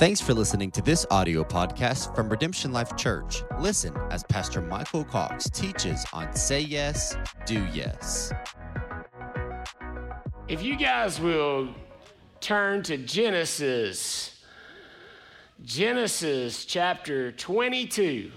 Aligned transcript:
Thanks 0.00 0.18
for 0.18 0.32
listening 0.32 0.70
to 0.70 0.80
this 0.80 1.04
audio 1.10 1.44
podcast 1.44 2.16
from 2.16 2.30
Redemption 2.30 2.72
Life 2.72 2.96
Church. 2.96 3.42
Listen 3.58 3.94
as 4.10 4.22
Pastor 4.22 4.62
Michael 4.62 5.04
Cox 5.04 5.50
teaches 5.50 6.06
on 6.14 6.34
Say 6.34 6.60
Yes, 6.62 7.18
Do 7.44 7.62
Yes. 7.66 8.32
If 10.48 10.62
you 10.62 10.76
guys 10.76 11.20
will 11.20 11.68
turn 12.40 12.82
to 12.84 12.96
Genesis, 12.96 14.42
Genesis 15.62 16.64
chapter 16.64 17.32
22. 17.32 18.32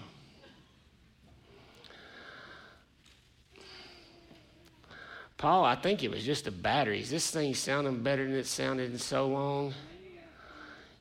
Paul, 5.37 5.63
I 5.63 5.75
think 5.75 6.03
it 6.03 6.11
was 6.11 6.25
just 6.25 6.43
the 6.43 6.51
batteries. 6.51 7.09
This 7.09 7.31
thing's 7.31 7.57
sounding 7.57 8.03
better 8.03 8.25
than 8.25 8.35
it 8.35 8.47
sounded 8.47 8.91
in 8.91 8.99
so 8.99 9.29
long. 9.29 9.73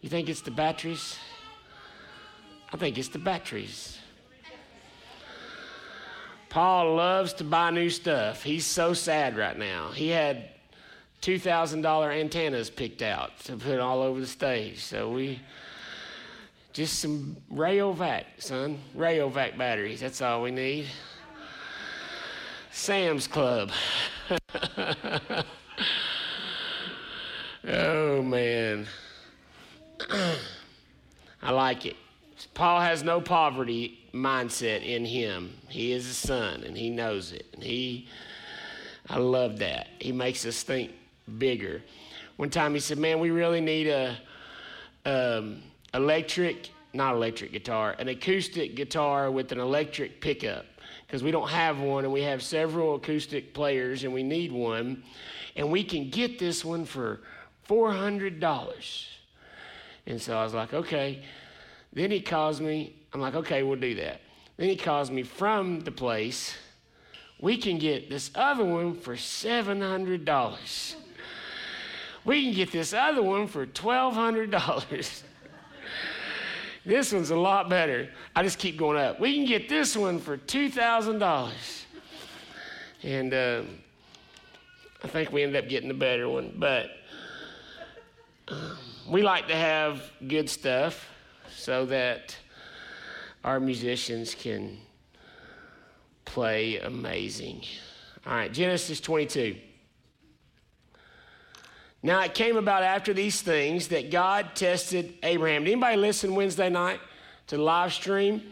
You 0.02 0.08
think 0.08 0.28
it's 0.28 0.42
the 0.42 0.50
batteries? 0.50 1.16
I 2.72 2.76
think 2.76 2.98
it's 2.98 3.08
the 3.08 3.20
batteries. 3.20 3.98
Paul 6.48 6.96
loves 6.96 7.32
to 7.34 7.44
buy 7.44 7.70
new 7.70 7.88
stuff. 7.88 8.42
He's 8.42 8.66
so 8.66 8.92
sad 8.92 9.38
right 9.38 9.56
now. 9.56 9.90
He 9.92 10.08
had 10.08 10.50
$2,000 11.22 12.20
antennas 12.20 12.68
picked 12.68 13.00
out 13.00 13.38
to 13.44 13.56
put 13.56 13.78
all 13.78 14.02
over 14.02 14.18
the 14.20 14.26
stage. 14.26 14.80
So 14.80 15.08
we 15.10 15.40
just 16.72 16.98
some 16.98 17.36
Rayovac, 17.52 18.24
son. 18.38 18.80
Rayovac 18.96 19.56
batteries. 19.56 20.00
That's 20.00 20.20
all 20.20 20.42
we 20.42 20.50
need. 20.50 20.86
Sam's 22.72 23.28
Club. 23.28 23.70
oh, 27.68 28.22
man. 28.22 28.88
I 31.42 31.50
like 31.50 31.86
it. 31.86 31.96
Paul 32.54 32.80
has 32.80 33.02
no 33.02 33.20
poverty 33.20 33.98
mindset 34.12 34.84
in 34.84 35.04
him. 35.04 35.54
He 35.68 35.92
is 35.92 36.06
a 36.06 36.14
son 36.14 36.62
and 36.64 36.76
he 36.76 36.90
knows 36.90 37.32
it. 37.32 37.46
And 37.54 37.62
he, 37.62 38.08
I 39.08 39.18
love 39.18 39.58
that. 39.58 39.88
He 39.98 40.12
makes 40.12 40.44
us 40.44 40.62
think 40.62 40.92
bigger. 41.38 41.82
One 42.36 42.50
time 42.50 42.74
he 42.74 42.80
said, 42.80 42.98
Man, 42.98 43.20
we 43.20 43.30
really 43.30 43.60
need 43.60 43.88
a 43.88 44.18
um, 45.04 45.62
electric, 45.94 46.70
not 46.92 47.14
electric 47.14 47.52
guitar, 47.52 47.94
an 47.98 48.08
acoustic 48.08 48.74
guitar 48.74 49.30
with 49.30 49.52
an 49.52 49.60
electric 49.60 50.20
pickup 50.20 50.66
because 51.06 51.22
we 51.22 51.30
don't 51.30 51.48
have 51.48 51.78
one 51.78 52.04
and 52.04 52.12
we 52.12 52.22
have 52.22 52.42
several 52.42 52.96
acoustic 52.96 53.54
players 53.54 54.04
and 54.04 54.12
we 54.12 54.22
need 54.22 54.52
one. 54.52 55.02
And 55.56 55.70
we 55.70 55.84
can 55.84 56.08
get 56.08 56.38
this 56.38 56.64
one 56.64 56.84
for 56.84 57.20
$400. 57.68 59.06
And 60.06 60.20
so 60.20 60.36
I 60.36 60.44
was 60.44 60.54
like, 60.54 60.74
okay. 60.74 61.22
Then 61.92 62.10
he 62.10 62.20
calls 62.20 62.60
me. 62.60 62.96
I'm 63.12 63.20
like, 63.20 63.34
okay, 63.34 63.62
we'll 63.62 63.78
do 63.78 63.94
that. 63.96 64.20
Then 64.56 64.68
he 64.68 64.76
calls 64.76 65.10
me 65.10 65.22
from 65.22 65.80
the 65.80 65.92
place. 65.92 66.54
We 67.40 67.56
can 67.56 67.78
get 67.78 68.08
this 68.08 68.30
other 68.34 68.64
one 68.64 68.94
for 68.94 69.14
$700. 69.14 70.94
We 72.24 72.44
can 72.44 72.54
get 72.54 72.70
this 72.70 72.92
other 72.92 73.22
one 73.22 73.48
for 73.48 73.66
$1,200. 73.66 75.22
this 76.86 77.12
one's 77.12 77.30
a 77.30 77.36
lot 77.36 77.68
better. 77.68 78.08
I 78.36 78.42
just 78.44 78.58
keep 78.58 78.76
going 78.76 78.96
up. 78.96 79.18
We 79.18 79.34
can 79.34 79.44
get 79.44 79.68
this 79.68 79.96
one 79.96 80.20
for 80.20 80.38
$2,000. 80.38 81.52
And 83.02 83.34
uh, 83.34 83.62
I 85.02 85.08
think 85.08 85.32
we 85.32 85.42
ended 85.42 85.64
up 85.64 85.68
getting 85.68 85.88
the 85.88 85.94
better 85.94 86.28
one. 86.28 86.54
But. 86.56 86.90
Um, 88.46 88.91
we 89.12 89.20
like 89.20 89.46
to 89.48 89.54
have 89.54 90.02
good 90.26 90.48
stuff 90.48 91.06
so 91.54 91.84
that 91.84 92.34
our 93.44 93.60
musicians 93.60 94.34
can 94.34 94.78
play 96.24 96.78
amazing. 96.78 97.62
All 98.26 98.32
right, 98.32 98.50
Genesis 98.50 99.00
22. 99.00 99.56
Now 102.02 102.22
it 102.22 102.32
came 102.32 102.56
about 102.56 102.84
after 102.84 103.12
these 103.12 103.42
things 103.42 103.88
that 103.88 104.10
God 104.10 104.52
tested 104.54 105.12
Abraham. 105.22 105.64
Did 105.64 105.72
anybody 105.72 105.98
listen 105.98 106.34
Wednesday 106.34 106.70
night 106.70 107.00
to 107.48 107.58
the 107.58 107.62
live 107.62 107.92
stream? 107.92 108.42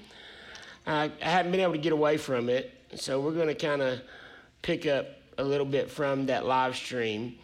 Uh, 0.87 1.09
I 1.23 1.29
haven't 1.29 1.53
been 1.53 1.63
able 1.63 1.73
to 1.73 1.79
get 1.79 1.95
away 1.95 2.19
from 2.19 2.51
it, 2.51 2.71
so 2.97 3.19
we're 3.19 3.33
going 3.33 3.49
to 3.49 3.55
kind 3.55 3.81
of 3.81 4.03
pick 4.61 4.87
up 4.87 5.07
a 5.39 5.43
little 5.43 5.67
bit 5.67 5.91
from 5.91 6.27
that 6.27 6.45
live 6.45 6.77
stream. 6.77 7.39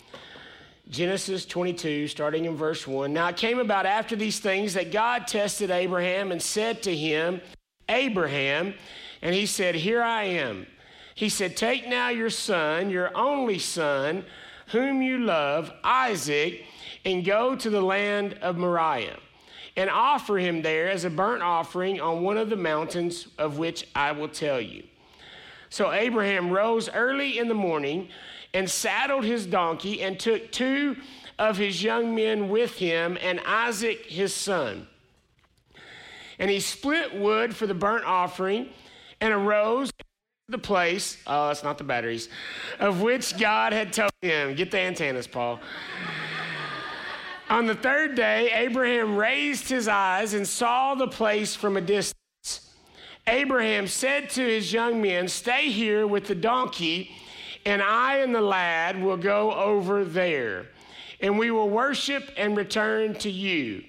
Genesis 0.89 1.45
22, 1.45 2.07
starting 2.07 2.45
in 2.45 2.55
verse 2.55 2.87
1. 2.87 3.13
Now 3.13 3.29
it 3.29 3.37
came 3.37 3.59
about 3.59 3.87
after 3.87 4.15
these 4.15 4.39
things 4.39 4.75
that 4.75 4.93
God 4.93 5.27
tested 5.27 5.71
Abraham 5.71 6.31
and 6.31 6.41
said 6.41 6.83
to 6.85 6.95
him, 6.95 7.41
Abraham, 7.89 8.75
and 9.21 9.35
he 9.35 9.47
said, 9.47 9.75
Here 9.75 10.01
I 10.01 10.25
am. 10.25 10.67
He 11.17 11.29
said, 11.29 11.57
Take 11.57 11.89
now 11.89 12.11
your 12.11 12.31
son, 12.31 12.91
your 12.91 13.17
only 13.17 13.59
son, 13.59 14.25
whom 14.69 15.03
you 15.03 15.19
love, 15.19 15.73
Isaac, 15.83 16.65
and 17.05 17.25
go 17.25 17.57
to 17.57 17.71
the 17.71 17.81
land 17.81 18.35
of 18.35 18.57
Moriah, 18.57 19.19
and 19.77 19.91
offer 19.91 20.39
him 20.39 20.63
there 20.63 20.89
as 20.89 21.05
a 21.05 21.11
burnt 21.11 21.43
offering 21.43 22.01
on 22.01 22.23
one 22.23 22.37
of 22.37 22.49
the 22.49 22.57
mountains 22.57 23.27
of 23.39 23.59
which 23.59 23.89
I 23.97 24.13
will 24.13 24.29
tell 24.29 24.61
you. 24.61 24.85
So 25.69 25.91
Abraham 25.93 26.51
rose 26.51 26.89
early 26.89 27.39
in 27.39 27.49
the 27.49 27.55
morning 27.55 28.09
and 28.57 28.71
saddled 28.71 29.23
his 29.23 29.45
donkey 29.45 30.03
and 30.03 30.19
took 30.19 30.51
two 30.51 30.97
of 31.39 31.59
his 31.59 31.83
young 31.83 32.15
men 32.15 32.49
with 32.49 32.75
him 32.77 33.19
and 33.21 33.39
Isaac 33.45 34.07
his 34.07 34.33
son. 34.33 34.89
And 36.39 36.51
he 36.51 36.61
split 36.61 37.15
wood 37.15 37.55
for 37.55 37.67
the 37.67 37.75
burnt 37.75 38.07
offering 38.07 38.71
and 39.21 39.35
arose 39.35 39.91
to 39.91 40.05
the 40.49 40.59
place, 40.59 41.19
oh, 41.27 41.51
it's 41.51 41.63
not 41.63 41.77
the 41.77 41.85
batteries, 41.85 42.31
of 42.81 43.03
which 43.03 43.39
God 43.39 43.75
had 43.75 43.93
told 43.93 44.11
him. 44.23 44.55
Get 44.55 44.71
the 44.71 44.81
antennas, 44.81 45.27
Paul. 45.27 45.61
On 47.51 47.67
the 47.67 47.75
third 47.75 48.15
day, 48.15 48.51
Abraham 48.55 49.17
raised 49.17 49.69
his 49.69 49.87
eyes 49.87 50.33
and 50.33 50.49
saw 50.49 50.95
the 50.95 51.09
place 51.09 51.55
from 51.55 51.77
a 51.77 51.83
distance. 51.83 52.71
Abraham 53.27 53.87
said 53.87 54.31
to 54.31 54.41
his 54.41 54.73
young 54.73 55.03
men, 55.03 55.29
Stay 55.29 55.71
here 55.71 56.07
with 56.07 56.27
the 56.27 56.35
donkey 56.35 57.11
and 57.67 57.83
I 57.83 58.19
and 58.19 58.33
the 58.33 58.41
lad 58.41 59.03
will 59.03 59.17
go 59.17 59.53
over 59.53 60.05
there, 60.05 60.67
and 61.21 61.37
we 61.37 61.51
will 61.51 61.69
worship 61.69 62.31
and 62.37 62.57
return 62.57 63.15
to 63.17 63.31
you. 63.31 63.83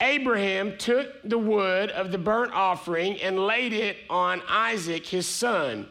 Abraham 0.00 0.78
took 0.78 1.20
the 1.22 1.38
wood 1.38 1.90
of 1.90 2.12
the 2.12 2.18
burnt 2.18 2.52
offering 2.52 3.20
and 3.20 3.44
laid 3.44 3.72
it 3.72 3.96
on 4.08 4.40
Isaac 4.48 5.04
his 5.06 5.26
son. 5.26 5.86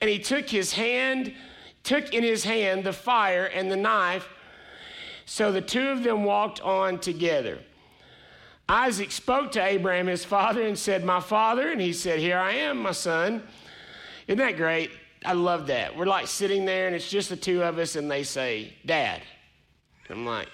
And 0.00 0.08
he 0.08 0.18
took 0.20 0.48
his 0.48 0.72
hand, 0.72 1.34
took 1.82 2.14
in 2.14 2.22
his 2.22 2.44
hand 2.44 2.84
the 2.84 2.92
fire 2.92 3.46
and 3.46 3.70
the 3.70 3.76
knife. 3.76 4.28
So 5.26 5.50
the 5.52 5.60
two 5.60 5.88
of 5.88 6.04
them 6.04 6.24
walked 6.24 6.60
on 6.60 7.00
together. 7.00 7.58
Isaac 8.68 9.10
spoke 9.10 9.52
to 9.52 9.62
Abraham 9.62 10.06
his 10.06 10.24
father 10.24 10.62
and 10.62 10.78
said, 10.78 11.04
My 11.04 11.20
father. 11.20 11.70
And 11.70 11.80
he 11.80 11.92
said, 11.92 12.18
Here 12.20 12.38
I 12.38 12.52
am, 12.54 12.78
my 12.78 12.92
son. 12.92 13.42
Isn't 14.26 14.38
that 14.38 14.56
great? 14.56 14.90
I 15.24 15.32
love 15.32 15.66
that. 15.66 15.96
We're 15.96 16.06
like 16.06 16.26
sitting 16.26 16.64
there 16.64 16.86
and 16.86 16.94
it's 16.94 17.10
just 17.10 17.28
the 17.28 17.36
two 17.36 17.62
of 17.62 17.78
us, 17.78 17.96
and 17.96 18.10
they 18.10 18.22
say, 18.22 18.72
Dad. 18.86 19.22
I'm 20.10 20.24
like, 20.24 20.48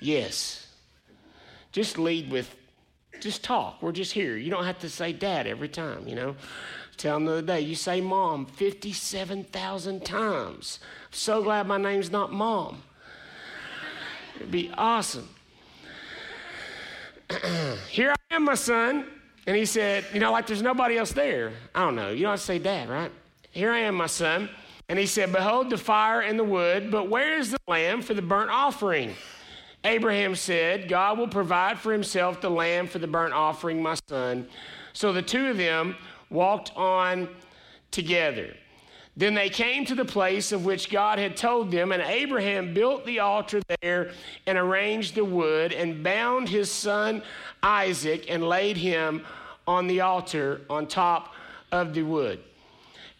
Yes. 0.00 0.66
Just 1.72 1.98
lead 1.98 2.30
with, 2.30 2.56
just 3.20 3.44
talk. 3.44 3.82
We're 3.82 3.92
just 3.92 4.12
here. 4.12 4.36
You 4.36 4.50
don't 4.50 4.64
have 4.64 4.80
to 4.80 4.88
say 4.88 5.12
dad 5.12 5.46
every 5.46 5.68
time, 5.68 6.08
you 6.08 6.16
know. 6.16 6.34
Tell 6.96 7.16
them 7.16 7.26
the 7.26 7.32
other 7.32 7.42
day, 7.42 7.60
you 7.60 7.74
say 7.74 8.00
mom 8.00 8.46
57,000 8.46 10.04
times. 10.04 10.80
I'm 10.82 11.12
so 11.12 11.42
glad 11.42 11.66
my 11.66 11.78
name's 11.78 12.10
not 12.10 12.32
mom. 12.32 12.82
It'd 14.36 14.50
be 14.50 14.70
awesome. 14.76 15.28
here 17.88 18.12
I 18.30 18.34
am, 18.34 18.44
my 18.44 18.54
son. 18.54 19.06
And 19.46 19.56
he 19.56 19.64
said, 19.64 20.04
you 20.12 20.20
know, 20.20 20.32
like 20.32 20.46
there's 20.46 20.62
nobody 20.62 20.98
else 20.98 21.12
there. 21.12 21.52
I 21.74 21.80
don't 21.80 21.96
know. 21.96 22.10
You 22.10 22.22
don't 22.22 22.32
have 22.32 22.40
to 22.40 22.46
say 22.46 22.58
dad, 22.58 22.88
right? 22.88 23.12
Here 23.50 23.72
I 23.72 23.80
am, 23.80 23.96
my 23.96 24.06
son. 24.06 24.48
And 24.88 24.98
he 24.98 25.06
said, 25.06 25.32
Behold 25.32 25.70
the 25.70 25.78
fire 25.78 26.20
and 26.20 26.38
the 26.38 26.44
wood, 26.44 26.90
but 26.90 27.08
where 27.08 27.38
is 27.38 27.50
the 27.52 27.58
lamb 27.68 28.02
for 28.02 28.14
the 28.14 28.22
burnt 28.22 28.50
offering? 28.50 29.14
Abraham 29.84 30.34
said, 30.34 30.88
God 30.88 31.18
will 31.18 31.28
provide 31.28 31.78
for 31.78 31.92
himself 31.92 32.40
the 32.40 32.50
lamb 32.50 32.86
for 32.86 32.98
the 32.98 33.06
burnt 33.06 33.32
offering, 33.32 33.82
my 33.82 33.96
son. 34.08 34.48
So 34.92 35.12
the 35.12 35.22
two 35.22 35.46
of 35.46 35.56
them 35.56 35.96
walked 36.28 36.72
on 36.76 37.28
together. 37.90 38.54
Then 39.16 39.34
they 39.34 39.48
came 39.48 39.84
to 39.86 39.94
the 39.94 40.04
place 40.04 40.52
of 40.52 40.64
which 40.64 40.90
God 40.90 41.18
had 41.18 41.36
told 41.36 41.70
them, 41.70 41.92
and 41.92 42.02
Abraham 42.02 42.72
built 42.72 43.04
the 43.04 43.20
altar 43.20 43.60
there 43.80 44.12
and 44.46 44.56
arranged 44.56 45.14
the 45.14 45.24
wood 45.24 45.72
and 45.72 46.02
bound 46.02 46.48
his 46.48 46.70
son 46.70 47.22
Isaac 47.62 48.26
and 48.28 48.48
laid 48.48 48.76
him 48.76 49.24
on 49.66 49.86
the 49.86 50.00
altar 50.00 50.62
on 50.70 50.86
top 50.86 51.34
of 51.72 51.94
the 51.94 52.02
wood. 52.02 52.40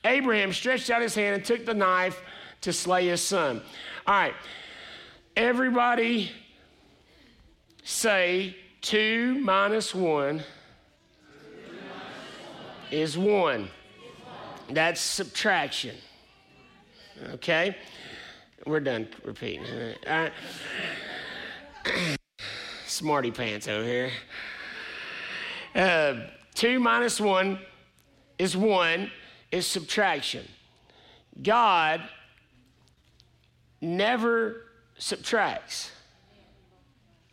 Abraham 0.04 0.52
stretched 0.52 0.90
out 0.90 1.02
his 1.02 1.14
hand 1.14 1.36
and 1.36 1.44
took 1.44 1.66
the 1.66 1.74
knife 1.74 2.22
to 2.62 2.72
slay 2.72 3.08
his 3.08 3.22
son. 3.22 3.62
All 4.06 4.14
right, 4.14 4.34
everybody 5.36 6.30
say 7.82 8.56
Two 8.80 9.38
minus 9.40 9.94
one 9.94 10.42
is 12.90 13.18
one. 13.18 13.68
That's 14.70 15.00
subtraction. 15.00 15.96
Okay? 17.34 17.76
We're 18.64 18.80
done 18.80 19.08
repeating. 19.22 19.64
All 20.06 20.12
right. 20.12 20.32
Smarty 22.86 23.30
pants 23.30 23.68
over 23.68 23.84
here. 23.84 24.10
Uh, 25.74 26.26
two 26.54 26.80
minus 26.80 27.20
one 27.20 27.58
is 28.38 28.56
one, 28.56 29.10
is 29.50 29.66
subtraction. 29.66 30.46
God 31.42 32.02
never 33.80 34.62
subtracts. 34.98 35.90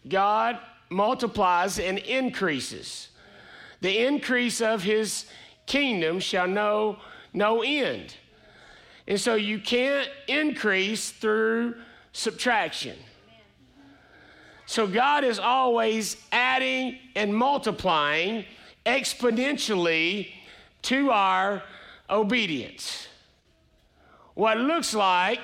God 0.08 0.60
multiplies 0.90 1.80
and 1.80 1.98
increases. 1.98 3.10
The 3.81 4.06
increase 4.06 4.62
of 4.62 4.84
his 4.84 5.25
kingdom 5.66 6.19
shall 6.19 6.48
know 6.48 6.98
no 7.34 7.62
end. 7.62 8.16
And 9.08 9.19
so 9.19 9.36
you 9.36 9.60
can't 9.60 10.10
increase 10.28 11.12
through 11.12 11.75
subtraction. 12.14 12.98
So 14.66 14.86
God 14.86 15.24
is 15.24 15.40
always 15.40 16.18
adding 16.31 16.98
and 17.16 17.34
multiplying 17.36 18.46
exponentially 18.86 20.31
to 20.84 21.12
our 21.12 21.64
obedience. 22.09 23.07
What 24.33 24.57
looks 24.57 24.94
like 24.94 25.42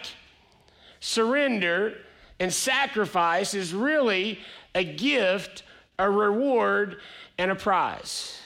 surrender 1.00 1.95
and 2.39 2.54
sacrifice 2.54 3.54
is 3.54 3.74
really 3.74 4.39
a 4.75 4.83
gift, 4.83 5.63
a 6.00 6.10
reward, 6.10 6.98
and 7.38 7.51
a 7.51 7.56
prize. 7.56 8.39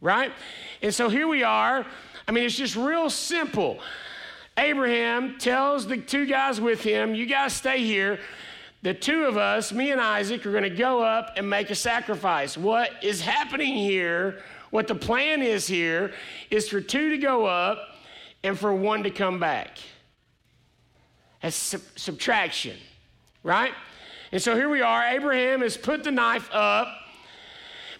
Right? 0.00 0.32
And 0.82 0.94
so 0.94 1.08
here 1.08 1.28
we 1.28 1.42
are. 1.42 1.86
I 2.26 2.32
mean, 2.32 2.44
it's 2.44 2.56
just 2.56 2.76
real 2.76 3.10
simple. 3.10 3.78
Abraham 4.56 5.38
tells 5.38 5.86
the 5.86 5.96
two 5.96 6.26
guys 6.26 6.60
with 6.60 6.82
him, 6.82 7.14
You 7.14 7.26
guys 7.26 7.52
stay 7.52 7.78
here. 7.78 8.20
The 8.82 8.92
two 8.92 9.24
of 9.24 9.38
us, 9.38 9.72
me 9.72 9.92
and 9.92 10.00
Isaac, 10.00 10.44
are 10.44 10.50
going 10.50 10.62
to 10.62 10.68
go 10.68 11.02
up 11.02 11.32
and 11.38 11.48
make 11.48 11.70
a 11.70 11.74
sacrifice. 11.74 12.58
What 12.58 12.90
is 13.02 13.22
happening 13.22 13.74
here, 13.74 14.42
what 14.74 14.88
the 14.88 14.94
plan 14.96 15.40
is 15.40 15.68
here, 15.68 16.12
is 16.50 16.68
for 16.68 16.80
two 16.80 17.10
to 17.10 17.16
go 17.16 17.46
up 17.46 17.78
and 18.42 18.58
for 18.58 18.74
one 18.74 19.04
to 19.04 19.10
come 19.10 19.38
back. 19.38 19.78
That's 21.40 21.54
sub- 21.54 21.80
subtraction, 21.94 22.76
right? 23.44 23.72
And 24.32 24.42
so 24.42 24.56
here 24.56 24.68
we 24.68 24.82
are. 24.82 25.00
Abraham 25.04 25.60
has 25.60 25.76
put 25.76 26.02
the 26.02 26.10
knife 26.10 26.48
up. 26.52 26.88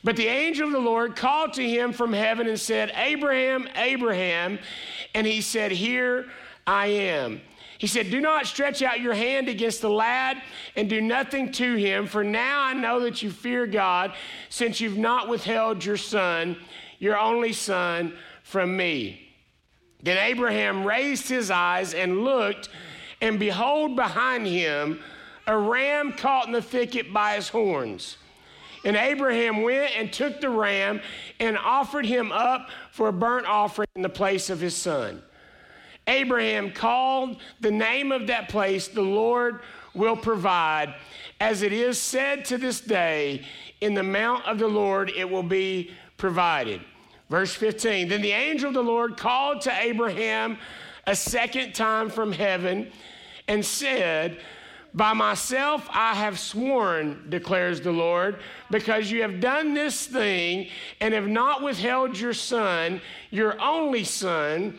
But 0.03 0.17
the 0.17 0.26
angel 0.26 0.67
of 0.67 0.73
the 0.73 0.81
Lord 0.81 1.15
called 1.15 1.53
to 1.53 1.62
him 1.62 1.93
from 1.93 2.12
heaven 2.12 2.49
and 2.49 2.59
said, 2.59 2.91
Abraham, 2.97 3.69
Abraham. 3.77 4.59
And 5.15 5.29
he 5.29 5.43
said, 5.43 5.70
Here 5.70 6.27
I 6.67 6.87
am. 6.88 7.41
He 7.79 7.87
said, 7.87 8.11
Do 8.11 8.21
not 8.21 8.47
stretch 8.47 8.82
out 8.82 9.00
your 9.00 9.15
hand 9.15 9.49
against 9.49 9.81
the 9.81 9.91
lad 9.91 10.41
and 10.76 10.88
do 10.88 11.00
nothing 11.00 11.50
to 11.53 11.76
him, 11.76 12.06
for 12.06 12.23
now 12.23 12.62
I 12.62 12.75
know 12.75 13.00
that 13.00 13.23
you 13.23 13.31
fear 13.31 13.67
God, 13.67 14.15
since 14.49 14.81
you've 14.81 14.99
not 14.99 15.29
withheld 15.29 15.85
your 15.85 15.97
son, 15.97 16.56
your 16.99 17.19
only 17.19 17.53
son, 17.53 18.15
from 18.43 18.76
me. 18.76 19.32
Then 20.03 20.19
Abraham 20.19 20.85
raised 20.85 21.29
his 21.29 21.50
eyes 21.50 21.94
and 21.94 22.25
looked, 22.25 22.69
and 23.21 23.38
behold, 23.38 23.97
behind 23.97 24.47
him, 24.47 25.00
a 25.47 25.56
ram 25.56 26.12
caught 26.12 26.47
in 26.47 26.53
the 26.53 26.62
thicket 26.62 27.12
by 27.12 27.37
his 27.37 27.49
horns. 27.49 28.19
And 28.85 28.97
Abraham 28.97 29.62
went 29.62 29.97
and 29.97 30.12
took 30.12 30.41
the 30.41 30.50
ram 30.50 31.00
and 31.41 31.56
offered 31.56 32.05
him 32.05 32.31
up 32.32 32.69
for 32.93 33.09
a 33.09 33.12
burnt 33.12 33.47
offering 33.47 33.88
in 33.97 34.03
the 34.03 34.11
place 34.11 34.50
of 34.50 34.61
his 34.61 34.77
son. 34.77 35.23
Abraham 36.06 36.71
called 36.71 37.39
the 37.61 37.71
name 37.71 38.12
of 38.12 38.27
that 38.27 38.49
place, 38.49 38.89
the 38.89 39.03
Lord 39.03 39.61
will 39.95 40.17
provide. 40.17 40.95
As 41.41 41.62
it 41.62 41.73
is 41.73 42.01
said 42.01 42.45
to 42.47 42.59
this 42.59 42.81
day, 42.81 43.45
in 43.81 43.95
the 43.95 44.03
mount 44.03 44.45
of 44.47 44.59
the 44.59 44.69
Lord 44.69 45.11
it 45.11 45.29
will 45.29 45.43
be 45.43 45.91
provided. 46.17 46.81
Verse 47.31 47.55
15 47.55 48.09
Then 48.09 48.23
the 48.23 48.33
angel 48.33 48.69
of 48.69 48.75
the 48.75 48.83
Lord 48.83 49.17
called 49.17 49.62
to 49.62 49.73
Abraham 49.73 50.59
a 51.06 51.17
second 51.17 51.75
time 51.75 52.11
from 52.11 52.33
heaven 52.33 52.91
and 53.49 53.65
said, 53.65 54.39
by 54.95 55.12
myself 55.12 55.89
I 55.91 56.15
have 56.15 56.39
sworn, 56.39 57.27
declares 57.29 57.81
the 57.81 57.91
Lord, 57.91 58.39
because 58.71 59.11
you 59.11 59.23
have 59.23 59.41
done 59.41 59.75
this 59.75 60.06
thing 60.06 60.69
and 61.01 61.12
have 61.12 61.27
not 61.27 61.62
withheld 61.62 62.17
your 62.17 62.33
son, 62.33 63.01
your 63.31 63.61
only 63.61 64.05
son 64.05 64.79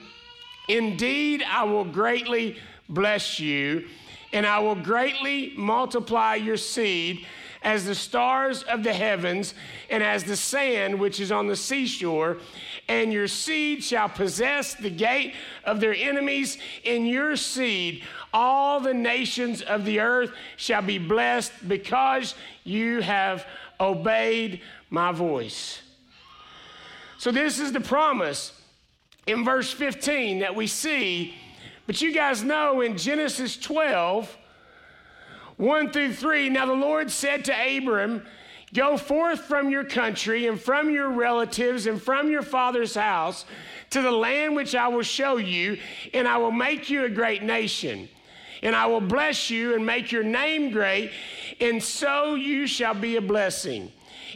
Indeed, 0.68 1.44
I 1.48 1.64
will 1.64 1.86
greatly 1.86 2.58
bless 2.90 3.40
you, 3.40 3.88
and 4.34 4.46
I 4.46 4.60
will 4.60 4.76
greatly 4.76 5.54
multiply 5.56 6.36
your 6.36 6.58
seed 6.58 7.26
as 7.66 7.86
the 7.86 7.96
stars 7.96 8.62
of 8.64 8.84
the 8.84 8.94
heavens 8.94 9.56
and 9.90 10.04
as 10.04 10.24
the 10.24 10.36
sand 10.36 11.00
which 11.00 11.20
is 11.20 11.32
on 11.32 11.48
the 11.48 11.56
seashore. 11.56 12.38
And 12.88 13.12
your 13.12 13.28
seed 13.28 13.84
shall 13.84 14.08
possess 14.08 14.76
the 14.76 14.92
gate 14.92 15.34
of 15.64 15.80
their 15.80 15.96
enemies. 15.96 16.60
In 16.84 17.08
your 17.08 17.36
seed, 17.36 18.04
all 18.32 18.80
the 18.80 18.94
nations 18.94 19.64
of 19.64 19.84
the 19.84 20.00
earth 20.00 20.32
shall 20.58 20.84
be 20.84 21.00
blessed 21.00 21.54
because 21.68 22.36
you 22.64 23.02
have 23.02 23.48
obeyed 23.80 24.62
my 24.92 25.12
voice. 25.12 25.82
So, 27.18 27.32
this 27.32 27.60
is 27.60 27.72
the 27.72 27.82
promise 27.82 28.55
in 29.28 29.44
verse 29.44 29.72
15 29.72 30.40
that 30.40 30.56
we 30.56 30.68
see. 30.68 31.36
But 31.88 32.02
you 32.02 32.14
guys 32.14 32.44
know 32.44 32.82
in 32.82 32.98
Genesis 32.98 33.58
12, 33.58 34.38
1 35.58 35.92
through 35.92 36.14
3, 36.14 36.50
now 36.50 36.66
the 36.66 36.74
Lord 36.74 37.12
said 37.12 37.46
to 37.46 37.78
Abram, 37.78 38.26
Go 38.74 38.98
forth 38.98 39.42
from 39.42 39.70
your 39.70 39.86
country 39.86 40.48
and 40.48 40.60
from 40.60 40.90
your 40.90 41.10
relatives 41.10 41.86
and 41.86 42.02
from 42.02 42.30
your 42.30 42.42
father's 42.42 42.96
house 42.96 43.46
to 43.92 44.02
the 44.02 44.12
land 44.12 44.56
which 44.56 44.76
I 44.76 44.90
will 44.90 45.04
show 45.04 45.38
you, 45.38 45.78
and 46.14 46.28
I 46.28 46.38
will 46.38 46.52
make 46.52 46.90
you 46.90 47.06
a 47.06 47.10
great 47.10 47.42
nation. 47.42 48.10
And 48.62 48.76
I 48.76 48.88
will 48.88 49.02
bless 49.02 49.50
you 49.50 49.76
and 49.76 49.86
make 49.86 50.12
your 50.12 50.24
name 50.24 50.72
great, 50.72 51.12
and 51.62 51.82
so 51.82 52.36
you 52.36 52.68
shall 52.68 52.96
be 52.96 53.16
a 53.16 53.22
blessing. 53.22 53.92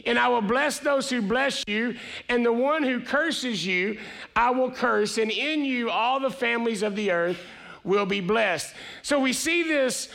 And 0.06 0.18
I 0.18 0.28
will 0.28 0.42
bless 0.42 0.78
those 0.78 1.10
who 1.10 1.22
bless 1.22 1.64
you, 1.66 1.96
and 2.28 2.44
the 2.44 2.52
one 2.52 2.82
who 2.82 3.00
curses 3.00 3.64
you, 3.64 3.98
I 4.34 4.50
will 4.50 4.70
curse, 4.70 5.18
and 5.18 5.30
in 5.30 5.64
you 5.64 5.90
all 5.90 6.20
the 6.20 6.30
families 6.30 6.82
of 6.82 6.96
the 6.96 7.10
earth 7.10 7.38
will 7.84 8.06
be 8.06 8.20
blessed. 8.20 8.74
So 9.02 9.20
we 9.20 9.32
see 9.32 9.62
this 9.62 10.08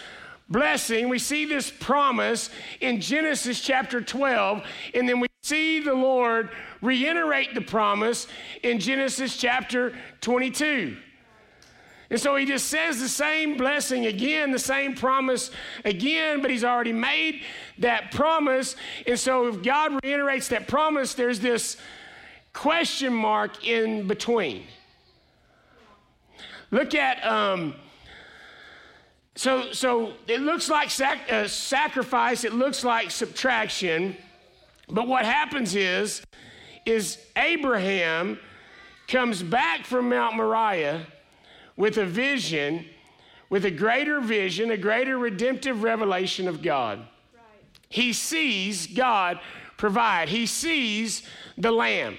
blessing, 0.50 1.10
we 1.10 1.20
see 1.20 1.46
this 1.46 1.72
promise 1.72 2.50
in 2.82 3.02
Genesis 3.02 3.62
chapter 3.62 4.02
12, 4.02 4.64
and 4.94 5.10
then 5.10 5.20
we 5.20 5.28
see 5.42 5.80
the 5.80 5.94
Lord 5.94 6.50
reiterate 6.82 7.54
the 7.54 7.62
promise 7.62 8.28
in 8.64 8.80
Genesis 8.80 9.38
chapter 9.38 9.96
22. 10.22 10.98
And 12.10 12.20
so 12.20 12.36
he 12.36 12.46
just 12.46 12.68
says 12.68 13.00
the 13.00 13.10
same 13.10 13.58
blessing 13.58 14.06
again, 14.06 14.52
the 14.52 14.60
same 14.60 14.94
promise 14.94 15.50
again, 15.84 16.42
but 16.42 16.52
he's 16.52 16.64
already 16.64 16.94
made 16.94 17.42
that 17.80 18.12
promise. 18.12 18.76
And 19.08 19.20
so 19.20 19.48
if 19.48 19.64
God 19.64 20.00
reiterates 20.04 20.50
that 20.50 20.68
promise, 20.68 21.16
there's 21.16 21.40
this 21.40 21.78
question 22.54 23.14
mark 23.14 23.66
in 23.66 24.08
between. 24.08 24.66
Look 26.70 26.94
at, 26.94 27.26
um, 27.26 27.76
so, 29.36 29.72
so 29.72 30.14
it 30.28 30.42
looks 30.42 30.70
like 30.70 30.90
sac- 30.90 31.32
uh, 31.32 31.48
sacrifice, 31.48 32.44
it 32.44 32.54
looks 32.54 32.84
like 32.84 33.12
subtraction, 33.12 34.16
but 34.88 35.08
what 35.08 35.26
happens 35.26 35.76
is, 35.76 36.22
is 36.86 37.18
Abraham 37.36 38.40
comes 39.08 39.42
back 39.42 39.86
from 39.86 40.10
Mount 40.10 40.36
Moriah 40.36 41.08
with 41.78 41.98
a 41.98 42.06
vision, 42.06 42.86
with 43.50 43.66
a 43.66 43.72
greater 43.72 44.20
vision, 44.20 44.72
a 44.72 44.78
greater 44.78 45.18
redemptive 45.18 45.84
revelation 45.84 46.48
of 46.48 46.62
God. 46.62 47.00
Right. 47.00 47.44
He 47.90 48.14
sees 48.14 48.88
God 48.88 49.40
provide, 49.78 50.30
he 50.30 50.46
sees 50.46 51.24
the 51.58 51.72
Lamb. 51.72 52.18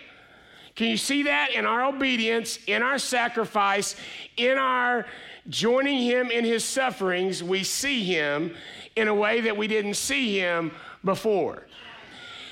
Can 0.75 0.88
you 0.88 0.98
see 0.98 1.22
that 1.22 1.52
in 1.54 1.64
our 1.64 1.86
obedience, 1.86 2.58
in 2.66 2.82
our 2.82 2.98
sacrifice, 2.98 3.96
in 4.36 4.58
our 4.58 5.06
joining 5.48 6.00
him 6.00 6.30
in 6.30 6.44
his 6.44 6.64
sufferings? 6.64 7.42
We 7.42 7.64
see 7.64 8.04
him 8.04 8.54
in 8.94 9.08
a 9.08 9.14
way 9.14 9.40
that 9.40 9.56
we 9.56 9.68
didn't 9.68 9.94
see 9.94 10.38
him 10.38 10.72
before. 11.02 11.62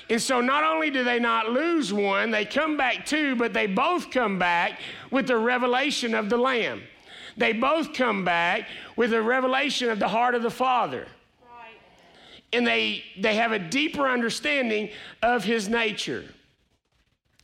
And 0.09 0.21
so 0.21 0.41
not 0.41 0.63
only 0.63 0.89
do 0.89 1.03
they 1.03 1.19
not 1.19 1.49
lose 1.49 1.93
one, 1.93 2.31
they 2.31 2.45
come 2.45 2.77
back 2.77 3.05
two, 3.05 3.35
but 3.35 3.53
they 3.53 3.67
both 3.67 4.11
come 4.11 4.39
back 4.39 4.79
with 5.11 5.27
the 5.27 5.37
revelation 5.37 6.15
of 6.15 6.29
the 6.29 6.37
Lamb. 6.37 6.81
They 7.37 7.53
both 7.53 7.93
come 7.93 8.23
back 8.23 8.67
with 8.95 9.13
a 9.13 9.21
revelation 9.21 9.89
of 9.89 9.99
the 9.99 10.07
heart 10.07 10.35
of 10.35 10.43
the 10.43 10.49
Father. 10.49 11.07
and 12.53 12.65
they, 12.65 13.03
they 13.19 13.35
have 13.35 13.51
a 13.51 13.59
deeper 13.59 14.07
understanding 14.07 14.89
of 15.21 15.43
his 15.43 15.67
nature. 15.67 16.23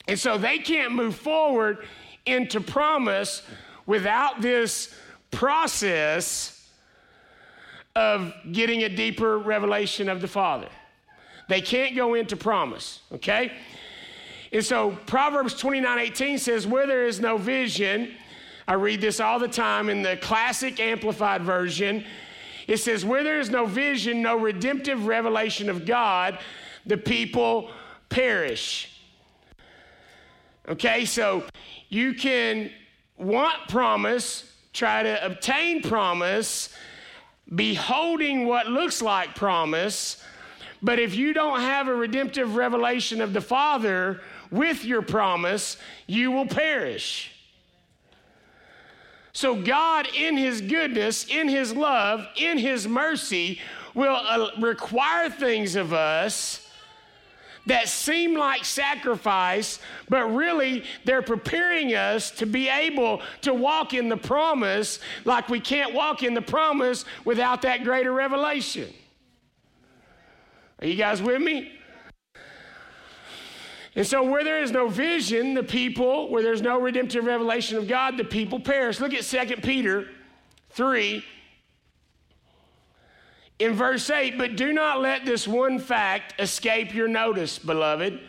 And 0.07 0.17
so 0.17 0.38
they 0.38 0.60
can't 0.60 0.93
move 0.93 1.15
forward 1.15 1.86
into 2.25 2.62
promise 2.62 3.41
without 3.86 4.41
this 4.41 4.95
process 5.31 6.69
of 7.95 8.33
getting 8.51 8.83
a 8.83 8.89
deeper 8.89 9.38
revelation 9.38 10.07
of 10.07 10.21
the 10.21 10.27
Father. 10.27 10.69
They 11.50 11.62
can't 11.62 11.95
go 11.95 12.13
into 12.13 12.38
promise, 12.38 13.01
okay? 13.12 13.51
And 14.53 14.63
so 14.63 14.98
Proverbs 15.05 15.53
29 15.55 16.00
18 16.00 16.38
says, 16.38 16.67
Where 16.67 16.88
there 16.88 17.05
is 17.05 17.19
no 17.19 17.38
vision, 17.38 18.13
I 18.68 18.74
read 18.74 19.01
this 19.01 19.20
all 19.20 19.39
the 19.39 19.48
time 19.48 19.89
in 19.89 20.01
the 20.01 20.18
classic 20.18 20.80
amplified 20.80 21.44
version. 21.44 22.06
It 22.68 22.77
says, 22.77 23.03
Where 23.03 23.24
there 23.24 23.39
is 23.39 23.50
no 23.50 23.65
vision, 23.65 24.22
no 24.22 24.38
redemptive 24.38 25.06
revelation 25.08 25.70
of 25.70 25.86
God, 25.86 26.39
the 26.86 26.98
people 26.98 27.72
perish. 28.10 28.88
Okay, 30.70 31.06
so 31.06 31.44
you 31.89 32.13
can 32.13 32.72
want 33.18 33.68
promise, 33.68 34.51
try 34.74 35.03
to 35.03 35.25
obtain 35.25 35.82
promise, 35.82 36.75
be 37.53 37.74
holding 37.74 38.46
what 38.46 38.68
looks 38.68 39.01
like 39.01 39.36
promise, 39.36 40.24
but 40.82 41.00
if 41.00 41.15
you 41.15 41.34
don't 41.34 41.60
have 41.60 41.88
a 41.88 41.94
redemptive 41.94 42.56
revelation 42.56 43.22
of 43.22 43.34
the 43.34 43.41
Father 43.41 44.22
with 44.50 44.86
your 44.86 45.01
promise, 45.01 45.77
you 46.08 46.32
will 46.32 46.48
perish. 46.48 47.32
So, 49.34 49.56
God, 49.56 50.08
in 50.16 50.38
His 50.38 50.62
goodness, 50.62 51.26
in 51.26 51.48
His 51.48 51.74
love, 51.74 52.28
in 52.36 52.58
His 52.58 52.88
mercy, 52.88 53.60
will 53.94 54.16
uh, 54.16 54.50
require 54.60 55.30
things 55.30 55.76
of 55.76 55.94
us 55.94 56.68
that 57.68 57.88
seem 57.88 58.36
like 58.36 58.66
sacrifice, 58.66 59.80
but 60.10 60.26
really 60.34 60.84
they're 61.06 61.22
preparing 61.22 61.94
us 61.94 62.32
to 62.32 62.46
be 62.46 62.68
able 62.68 63.22
to 63.42 63.54
walk 63.54 63.94
in 63.94 64.10
the 64.10 64.18
promise 64.18 65.00
like 65.26 65.48
we 65.48 65.60
can't 65.60 65.94
walk 65.94 66.24
in 66.24 66.34
the 66.34 66.42
promise 66.42 67.06
without 67.24 67.62
that 67.62 67.84
greater 67.84 68.12
revelation. 68.12 68.92
Are 70.82 70.88
you 70.88 70.96
guys 70.96 71.22
with 71.22 71.42
me? 71.42 71.72
And 73.95 74.07
so, 74.07 74.24
where 74.24 74.43
there 74.43 74.62
is 74.62 74.71
no 74.71 74.88
vision, 74.88 75.53
the 75.53 75.63
people, 75.63 76.29
where 76.29 76.41
there's 76.41 76.62
no 76.62 76.79
redemptive 76.79 77.25
revelation 77.25 77.77
of 77.77 77.88
God, 77.88 78.15
the 78.17 78.24
people 78.24 78.60
perish. 78.60 79.00
Look 79.01 79.13
at 79.13 79.24
2 79.24 79.57
Peter 79.57 80.07
3 80.69 81.24
in 83.60 83.74
verse 83.74 84.10
8, 84.10 84.38
but 84.38 84.55
do 84.55 84.71
not 84.71 85.01
let 85.01 85.25
this 85.25 85.48
one 85.48 85.77
fact 85.77 86.39
escape 86.39 86.95
your 86.95 87.07
notice, 87.07 87.60
beloved, 87.60 88.19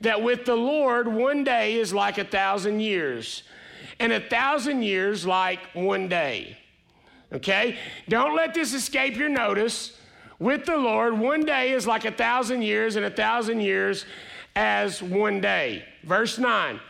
that 0.00 0.22
with 0.22 0.44
the 0.44 0.54
Lord 0.54 1.08
one 1.08 1.44
day 1.44 1.74
is 1.74 1.92
like 1.92 2.16
a 2.16 2.24
thousand 2.24 2.80
years, 2.80 3.42
and 3.98 4.12
a 4.12 4.20
thousand 4.20 4.82
years 4.82 5.26
like 5.26 5.60
one 5.74 6.08
day. 6.08 6.56
Okay? 7.32 7.76
Don't 8.08 8.34
let 8.34 8.54
this 8.54 8.72
escape 8.72 9.16
your 9.16 9.28
notice. 9.28 9.98
With 10.38 10.64
the 10.64 10.76
Lord, 10.76 11.18
one 11.18 11.44
day 11.44 11.72
is 11.72 11.86
like 11.86 12.04
a 12.04 12.12
thousand 12.12 12.62
years, 12.62 12.96
and 12.96 13.04
a 13.04 13.10
thousand 13.10 13.60
years 13.60 14.06
as 14.58 15.00
one 15.00 15.40
day. 15.40 15.84
Verse 16.02 16.36
9 16.36 16.80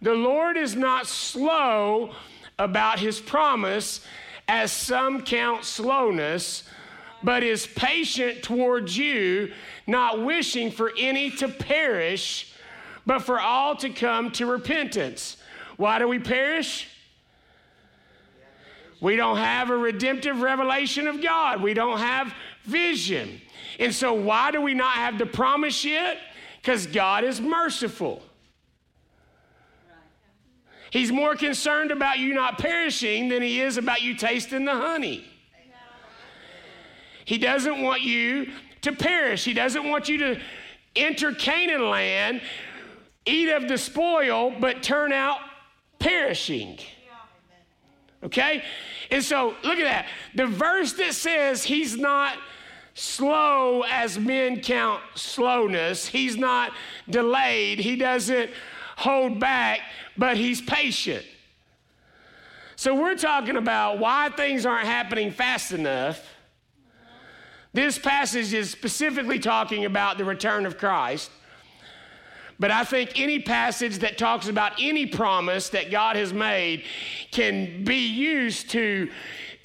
The 0.00 0.14
Lord 0.14 0.56
is 0.56 0.74
not 0.74 1.06
slow 1.06 2.14
about 2.58 2.98
his 2.98 3.20
promise, 3.20 4.00
as 4.48 4.72
some 4.72 5.22
count 5.22 5.64
slowness 5.64 6.64
but 7.22 7.44
is 7.44 7.66
patient 7.66 8.42
towards 8.42 8.96
you, 8.96 9.52
not 9.86 10.24
wishing 10.24 10.72
for 10.72 10.92
any 10.98 11.30
to 11.30 11.46
perish, 11.46 12.52
but 13.06 13.20
for 13.20 13.38
all 13.38 13.76
to 13.76 13.90
come 13.90 14.32
to 14.32 14.44
repentance. 14.44 15.36
Why 15.76 16.00
do 16.00 16.08
we 16.08 16.18
perish? 16.18 16.88
We 19.00 19.14
don't 19.14 19.36
have 19.36 19.70
a 19.70 19.76
redemptive 19.76 20.40
revelation 20.40 21.06
of 21.06 21.22
God. 21.22 21.62
We 21.62 21.74
don't 21.74 21.98
have 21.98 22.34
vision. 22.64 23.40
And 23.78 23.94
so, 23.94 24.12
why 24.14 24.50
do 24.50 24.60
we 24.60 24.74
not 24.74 24.94
have 24.94 25.18
the 25.18 25.26
promise 25.26 25.84
yet? 25.84 26.18
Because 26.62 26.86
God 26.86 27.24
is 27.24 27.40
merciful. 27.40 28.22
He's 30.90 31.10
more 31.10 31.34
concerned 31.34 31.90
about 31.90 32.18
you 32.18 32.34
not 32.34 32.58
perishing 32.58 33.28
than 33.28 33.42
he 33.42 33.60
is 33.60 33.78
about 33.78 34.02
you 34.02 34.14
tasting 34.14 34.64
the 34.64 34.74
honey. 34.74 35.24
He 37.24 37.38
doesn't 37.38 37.82
want 37.82 38.02
you 38.02 38.52
to 38.82 38.92
perish. 38.92 39.44
He 39.44 39.54
doesn't 39.54 39.88
want 39.88 40.08
you 40.08 40.18
to 40.18 40.40
enter 40.94 41.32
Canaan 41.32 41.88
land, 41.88 42.42
eat 43.24 43.48
of 43.48 43.68
the 43.68 43.78
spoil, 43.78 44.54
but 44.60 44.82
turn 44.82 45.12
out 45.12 45.38
perishing. 45.98 46.78
Okay? 48.22 48.62
And 49.10 49.24
so 49.24 49.54
look 49.64 49.78
at 49.78 49.84
that. 49.84 50.06
The 50.34 50.46
verse 50.46 50.92
that 50.94 51.14
says 51.14 51.64
he's 51.64 51.96
not 51.96 52.36
slow 52.94 53.82
as 53.88 54.18
men 54.18 54.60
count 54.60 55.02
slowness, 55.14 56.06
he's 56.06 56.36
not 56.36 56.72
delayed, 57.08 57.78
he 57.78 57.96
doesn't 57.96 58.50
hold 58.96 59.40
back, 59.40 59.80
but 60.16 60.36
he's 60.36 60.60
patient. 60.60 61.24
So 62.76 62.94
we're 62.94 63.16
talking 63.16 63.56
about 63.56 63.98
why 63.98 64.28
things 64.30 64.66
aren't 64.66 64.86
happening 64.86 65.30
fast 65.30 65.72
enough 65.72 66.26
this 67.74 67.98
passage 67.98 68.52
is 68.52 68.70
specifically 68.70 69.38
talking 69.38 69.86
about 69.86 70.18
the 70.18 70.24
return 70.24 70.66
of 70.66 70.76
Christ. 70.76 71.30
But 72.58 72.70
I 72.70 72.84
think 72.84 73.18
any 73.18 73.40
passage 73.40 74.00
that 74.00 74.18
talks 74.18 74.46
about 74.46 74.72
any 74.78 75.06
promise 75.06 75.70
that 75.70 75.90
God 75.90 76.16
has 76.16 76.34
made 76.34 76.84
can 77.30 77.82
be 77.82 78.06
used 78.06 78.70
to 78.70 79.10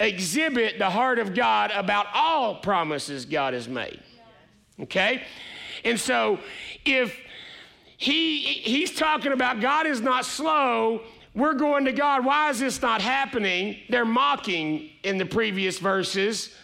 exhibit 0.00 0.78
the 0.78 0.90
heart 0.90 1.18
of 1.18 1.34
God 1.34 1.70
about 1.72 2.06
all 2.14 2.56
promises 2.56 3.24
God 3.24 3.54
has 3.54 3.68
made. 3.68 4.00
Okay? 4.80 5.22
And 5.84 5.98
so 5.98 6.38
if 6.84 7.18
he 7.96 8.38
he's 8.40 8.94
talking 8.94 9.32
about 9.32 9.60
God 9.60 9.86
is 9.86 10.00
not 10.00 10.24
slow, 10.24 11.02
we're 11.34 11.54
going 11.54 11.84
to 11.84 11.92
God, 11.92 12.24
why 12.24 12.50
is 12.50 12.60
this 12.60 12.80
not 12.80 13.00
happening? 13.00 13.76
They're 13.88 14.04
mocking 14.04 14.90
in 15.02 15.18
the 15.18 15.26
previous 15.26 15.78
verses 15.78 16.54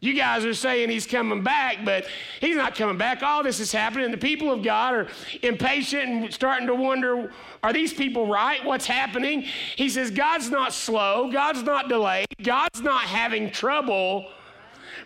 you 0.00 0.14
guys 0.14 0.44
are 0.44 0.54
saying 0.54 0.90
he's 0.90 1.06
coming 1.06 1.42
back, 1.42 1.78
but 1.84 2.06
he's 2.40 2.56
not 2.56 2.76
coming 2.76 2.96
back. 2.96 3.22
All 3.22 3.42
this 3.42 3.58
is 3.58 3.72
happening. 3.72 4.12
The 4.12 4.16
people 4.16 4.52
of 4.52 4.62
God 4.62 4.94
are 4.94 5.08
impatient 5.42 6.04
and 6.04 6.32
starting 6.32 6.68
to 6.68 6.74
wonder 6.74 7.32
are 7.64 7.72
these 7.72 7.92
people 7.92 8.28
right? 8.28 8.64
What's 8.64 8.86
happening? 8.86 9.42
He 9.74 9.88
says, 9.88 10.12
God's 10.12 10.48
not 10.48 10.72
slow, 10.72 11.32
God's 11.32 11.64
not 11.64 11.88
delayed, 11.88 12.28
God's 12.40 12.80
not 12.80 13.02
having 13.02 13.50
trouble 13.50 14.26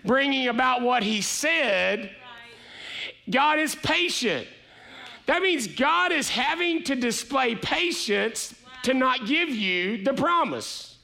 bringing 0.04 0.48
about 0.48 0.82
what 0.82 1.02
he 1.02 1.22
said. 1.22 2.10
God 3.30 3.58
is 3.58 3.74
patient. 3.74 4.46
That 5.24 5.40
means 5.40 5.66
God 5.66 6.12
is 6.12 6.28
having 6.28 6.82
to 6.84 6.94
display 6.94 7.54
patience 7.54 8.54
to 8.82 8.92
not 8.92 9.26
give 9.26 9.48
you 9.48 10.04
the 10.04 10.12
promise. 10.12 10.98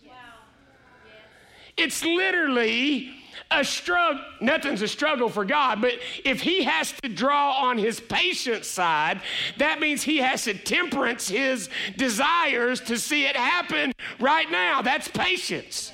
It's 1.77 2.05
literally 2.05 3.15
a 3.51 3.65
struggle, 3.65 4.23
nothing's 4.41 4.83
a 4.83 4.89
struggle 4.89 5.29
for 5.29 5.45
God, 5.45 5.81
but 5.81 5.95
if 6.25 6.41
he 6.41 6.65
has 6.65 6.93
to 7.03 7.09
draw 7.09 7.53
on 7.53 7.79
his 7.79 7.99
patient 7.99 8.65
side, 8.65 9.23
that 9.57 9.81
means 9.81 10.03
he 10.03 10.19
has 10.19 10.45
to 10.45 10.55
temperance 10.55 11.29
his 11.29 11.71
desires 11.97 12.81
to 12.83 12.99
see 12.99 13.25
it 13.25 13.37
happen 13.37 13.93
right 14.21 14.51
now. 14.51 14.83
That's 14.83 15.09
patience. 15.09 15.93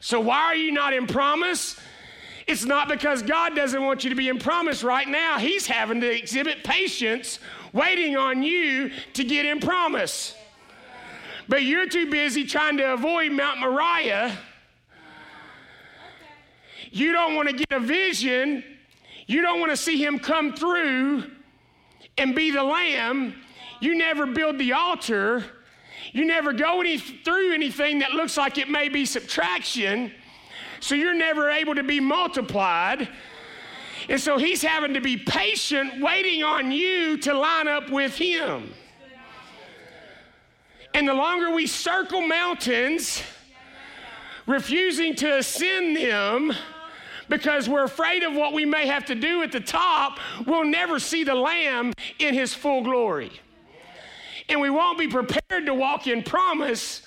So, 0.00 0.20
why 0.20 0.38
are 0.38 0.56
you 0.56 0.72
not 0.72 0.92
in 0.92 1.06
promise? 1.06 1.78
It's 2.46 2.64
not 2.64 2.88
because 2.88 3.22
God 3.22 3.56
doesn't 3.56 3.82
want 3.82 4.04
you 4.04 4.10
to 4.10 4.16
be 4.16 4.28
in 4.28 4.38
promise 4.38 4.84
right 4.84 5.08
now. 5.08 5.38
He's 5.38 5.66
having 5.66 6.00
to 6.00 6.08
exhibit 6.08 6.62
patience, 6.62 7.40
waiting 7.72 8.16
on 8.16 8.42
you 8.42 8.90
to 9.14 9.24
get 9.24 9.46
in 9.46 9.58
promise. 9.58 10.34
But 11.48 11.62
you're 11.62 11.88
too 11.88 12.10
busy 12.10 12.44
trying 12.44 12.76
to 12.76 12.92
avoid 12.92 13.32
Mount 13.32 13.60
Moriah 13.60 14.36
you 16.96 17.12
don't 17.12 17.34
want 17.34 17.48
to 17.48 17.54
get 17.54 17.70
a 17.72 17.80
vision. 17.80 18.64
You 19.26 19.42
don't 19.42 19.60
want 19.60 19.70
to 19.70 19.76
see 19.76 20.02
him 20.02 20.18
come 20.18 20.54
through 20.54 21.24
and 22.16 22.34
be 22.34 22.50
the 22.50 22.62
lamb. 22.62 23.34
You 23.80 23.96
never 23.96 24.24
build 24.24 24.58
the 24.58 24.72
altar. 24.72 25.44
You 26.12 26.24
never 26.24 26.54
go 26.54 26.80
any, 26.80 26.96
through 26.96 27.52
anything 27.52 27.98
that 27.98 28.12
looks 28.12 28.38
like 28.38 28.56
it 28.56 28.70
may 28.70 28.88
be 28.88 29.04
subtraction. 29.04 30.10
So 30.80 30.94
you're 30.94 31.14
never 31.14 31.50
able 31.50 31.74
to 31.74 31.82
be 31.82 32.00
multiplied. 32.00 33.08
And 34.08 34.20
so 34.20 34.38
he's 34.38 34.62
having 34.62 34.94
to 34.94 35.00
be 35.00 35.18
patient, 35.18 36.00
waiting 36.00 36.42
on 36.44 36.72
you 36.72 37.18
to 37.18 37.34
line 37.34 37.68
up 37.68 37.90
with 37.90 38.16
him. 38.16 38.72
And 40.94 41.06
the 41.06 41.14
longer 41.14 41.50
we 41.50 41.66
circle 41.66 42.22
mountains, 42.22 43.22
refusing 44.46 45.14
to 45.16 45.38
ascend 45.38 45.96
them, 45.96 46.54
because 47.28 47.68
we're 47.68 47.84
afraid 47.84 48.22
of 48.22 48.34
what 48.34 48.52
we 48.52 48.64
may 48.64 48.86
have 48.86 49.04
to 49.06 49.14
do 49.14 49.42
at 49.42 49.52
the 49.52 49.60
top, 49.60 50.18
we'll 50.46 50.64
never 50.64 50.98
see 50.98 51.24
the 51.24 51.34
Lamb 51.34 51.92
in 52.18 52.34
his 52.34 52.54
full 52.54 52.82
glory. 52.82 53.32
And 54.48 54.60
we 54.60 54.70
won't 54.70 54.98
be 54.98 55.08
prepared 55.08 55.66
to 55.66 55.74
walk 55.74 56.06
in 56.06 56.22
promise 56.22 57.02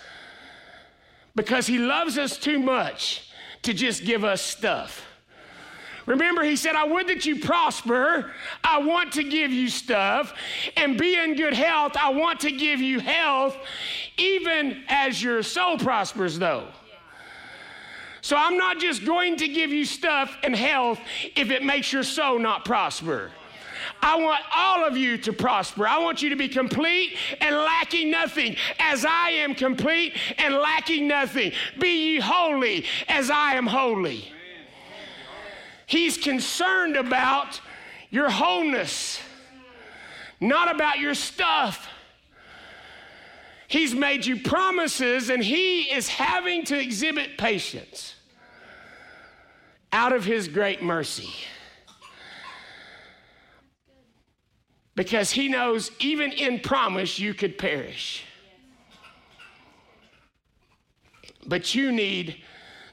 because 1.36 1.68
he 1.68 1.78
loves 1.78 2.18
us 2.18 2.38
too 2.38 2.60
much 2.60 3.32
to 3.62 3.74
just 3.74 4.04
give 4.04 4.24
us 4.24 4.42
stuff. 4.42 5.06
Remember, 6.06 6.44
he 6.44 6.56
said, 6.56 6.76
I 6.76 6.86
would 6.86 7.08
that 7.08 7.28
you 7.28 7.40
prosper. 7.40 8.32
I 8.64 8.80
want 8.80 9.14
to 9.14 9.24
give 9.24 9.52
you 9.52 9.70
stuff. 9.70 10.34
And 10.76 10.98
be 10.98 11.16
in 11.16 11.36
good 11.36 11.54
health. 11.54 11.92
I 11.96 12.10
want 12.10 12.40
to 12.42 12.52
give 12.52 12.82
you 12.82 13.00
health, 13.00 13.56
even 14.18 14.84
as 14.88 15.22
your 15.22 15.44
soul 15.44 15.78
prospers, 15.78 16.40
though. 16.40 16.68
So 18.22 18.36
I'm 18.36 18.58
not 18.58 18.80
just 18.80 19.06
going 19.06 19.38
to 19.38 19.48
give 19.48 19.72
you 19.72 19.86
stuff 19.86 20.38
and 20.44 20.56
health 20.56 21.00
if 21.36 21.52
it 21.52 21.64
makes 21.64 21.94
your 21.94 22.04
soul 22.04 22.40
not 22.40 22.66
prosper. 22.66 23.32
I 24.02 24.18
want 24.20 24.42
all 24.56 24.86
of 24.86 24.98
you 24.98 25.18
to 25.20 25.34
prosper. 25.34 25.88
I 25.88 26.00
want 26.00 26.22
you 26.22 26.30
to 26.30 26.36
be 26.36 26.48
complete 26.48 27.18
and 27.42 27.56
lacking 27.56 28.12
nothing, 28.12 28.56
as 28.78 29.06
I 29.06 29.30
am 29.32 29.56
complete 29.56 30.16
and 30.38 30.56
lacking 30.56 31.08
nothing. 31.08 31.52
Be 31.80 32.14
ye 32.14 32.20
holy, 32.20 32.86
as 33.08 33.30
I 33.30 33.54
am 33.54 33.68
holy. 33.68 34.32
He's 35.86 36.18
concerned 36.18 36.96
about 36.96 37.62
your 38.10 38.30
wholeness, 38.30 39.20
not 40.40 40.74
about 40.74 41.00
your 41.00 41.16
stuff. 41.16 41.88
He's 43.70 43.96
made 43.96 44.26
you 44.26 44.42
promises, 44.42 45.30
and 45.30 45.42
He 45.42 45.84
is 45.84 46.10
having 46.10 46.66
to 46.66 46.78
exhibit 46.78 47.38
patience 47.38 48.16
out 49.94 50.12
of 50.12 50.26
His 50.26 50.50
great 50.50 50.84
mercy. 50.84 51.34
because 55.00 55.32
he 55.32 55.48
knows 55.48 55.92
even 56.02 56.30
in 56.34 56.60
promise 56.60 57.20
you 57.20 57.34
could 57.34 57.58
perish. 57.58 58.26
But 61.46 61.74
you 61.74 61.94
need 61.94 62.44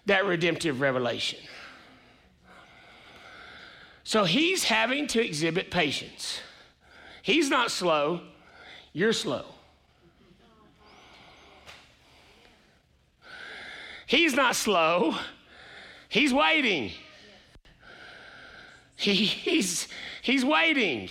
that 0.06 0.24
redemptive 0.24 0.80
revelation. 0.80 1.40
So 4.04 4.22
he's 4.22 4.62
having 4.62 5.08
to 5.08 5.20
exhibit 5.20 5.72
patience. 5.72 6.38
He's 7.22 7.50
not 7.50 7.72
slow, 7.72 8.20
you're 8.92 9.12
slow. 9.12 9.46
He's 14.06 14.34
not 14.34 14.56
slow, 14.56 15.16
he's 16.08 16.32
waiting. 16.32 16.92
He, 18.98 19.14
he's, 19.14 19.88
he's 20.22 20.44
waiting. 20.44 21.10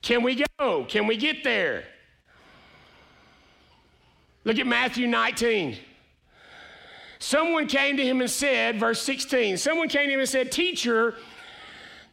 Can 0.00 0.22
we 0.22 0.42
go? 0.58 0.86
Can 0.86 1.06
we 1.06 1.18
get 1.18 1.44
there? 1.44 1.84
Look 4.44 4.58
at 4.58 4.66
Matthew 4.66 5.06
19. 5.06 5.76
Someone 7.18 7.66
came 7.66 7.98
to 7.98 8.04
him 8.04 8.22
and 8.22 8.30
said, 8.30 8.80
verse 8.80 9.02
16, 9.02 9.58
someone 9.58 9.88
came 9.88 10.06
to 10.06 10.14
him 10.14 10.20
and 10.20 10.28
said, 10.28 10.50
Teacher, 10.50 11.16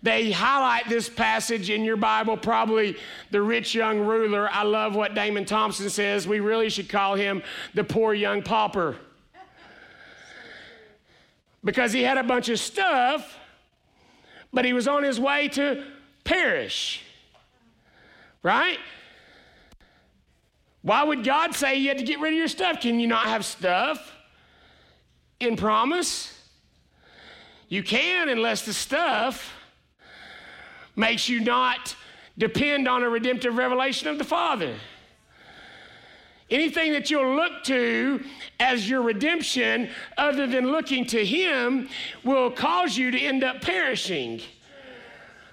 they 0.04 0.32
highlight 0.32 0.90
this 0.90 1.08
passage 1.08 1.70
in 1.70 1.86
your 1.86 1.96
Bible, 1.96 2.36
probably 2.36 2.98
the 3.32 3.42
rich 3.42 3.74
young 3.74 4.02
ruler. 4.02 4.50
I 4.52 4.64
love 4.64 4.96
what 4.96 5.16
Damon 5.16 5.46
Thompson 5.46 5.90
says. 5.90 6.28
We 6.28 6.42
really 6.42 6.70
should 6.70 6.90
call 6.90 7.16
him 7.16 7.42
the 7.74 7.86
poor 7.86 8.14
young 8.14 8.42
pauper. 8.44 8.98
Because 11.64 11.92
he 11.92 12.04
had 12.04 12.18
a 12.18 12.24
bunch 12.24 12.50
of 12.50 12.60
stuff, 12.60 13.38
but 14.54 14.66
he 14.66 14.74
was 14.74 14.88
on 14.88 15.04
his 15.04 15.20
way 15.20 15.48
to 15.50 15.84
perish. 16.24 17.02
Right? 18.44 18.80
Why 20.81 21.03
would 21.03 21.24
God 21.24 21.53
say 21.53 21.75
you 21.75 21.90
had 21.90 21.98
to 21.98 22.05
get 22.05 22.20
rid 22.20 22.34
of 22.34 22.40
your 22.40 22.48
stuff? 22.48 22.79
Can 22.79 23.00
you 23.00 23.08
not 23.08 23.25
have 23.25 23.44
stuff 23.44 24.14
in 25.40 25.58
promise? 25.58 26.34
You 27.68 27.84
can, 27.84 28.29
unless 28.29 28.66
the 28.66 28.74
stuff 28.74 29.53
makes 30.96 31.27
you 31.27 31.42
not 31.42 31.96
depend 32.38 32.88
on 32.88 33.03
a 33.03 33.10
redemptive 33.10 33.58
revelation 33.58 34.08
of 34.08 34.18
the 34.18 34.24
Father. 34.24 34.75
Anything 36.50 36.94
that 36.94 37.12
you'll 37.12 37.36
look 37.36 37.64
to 37.66 38.24
as 38.60 38.90
your 38.90 39.01
redemption, 39.01 39.90
other 40.18 40.48
than 40.48 40.72
looking 40.72 41.05
to 41.07 41.25
Him, 41.25 41.90
will 42.24 42.50
cause 42.51 42.98
you 42.98 43.12
to 43.12 43.20
end 43.20 43.44
up 43.44 43.62
perishing 43.62 44.42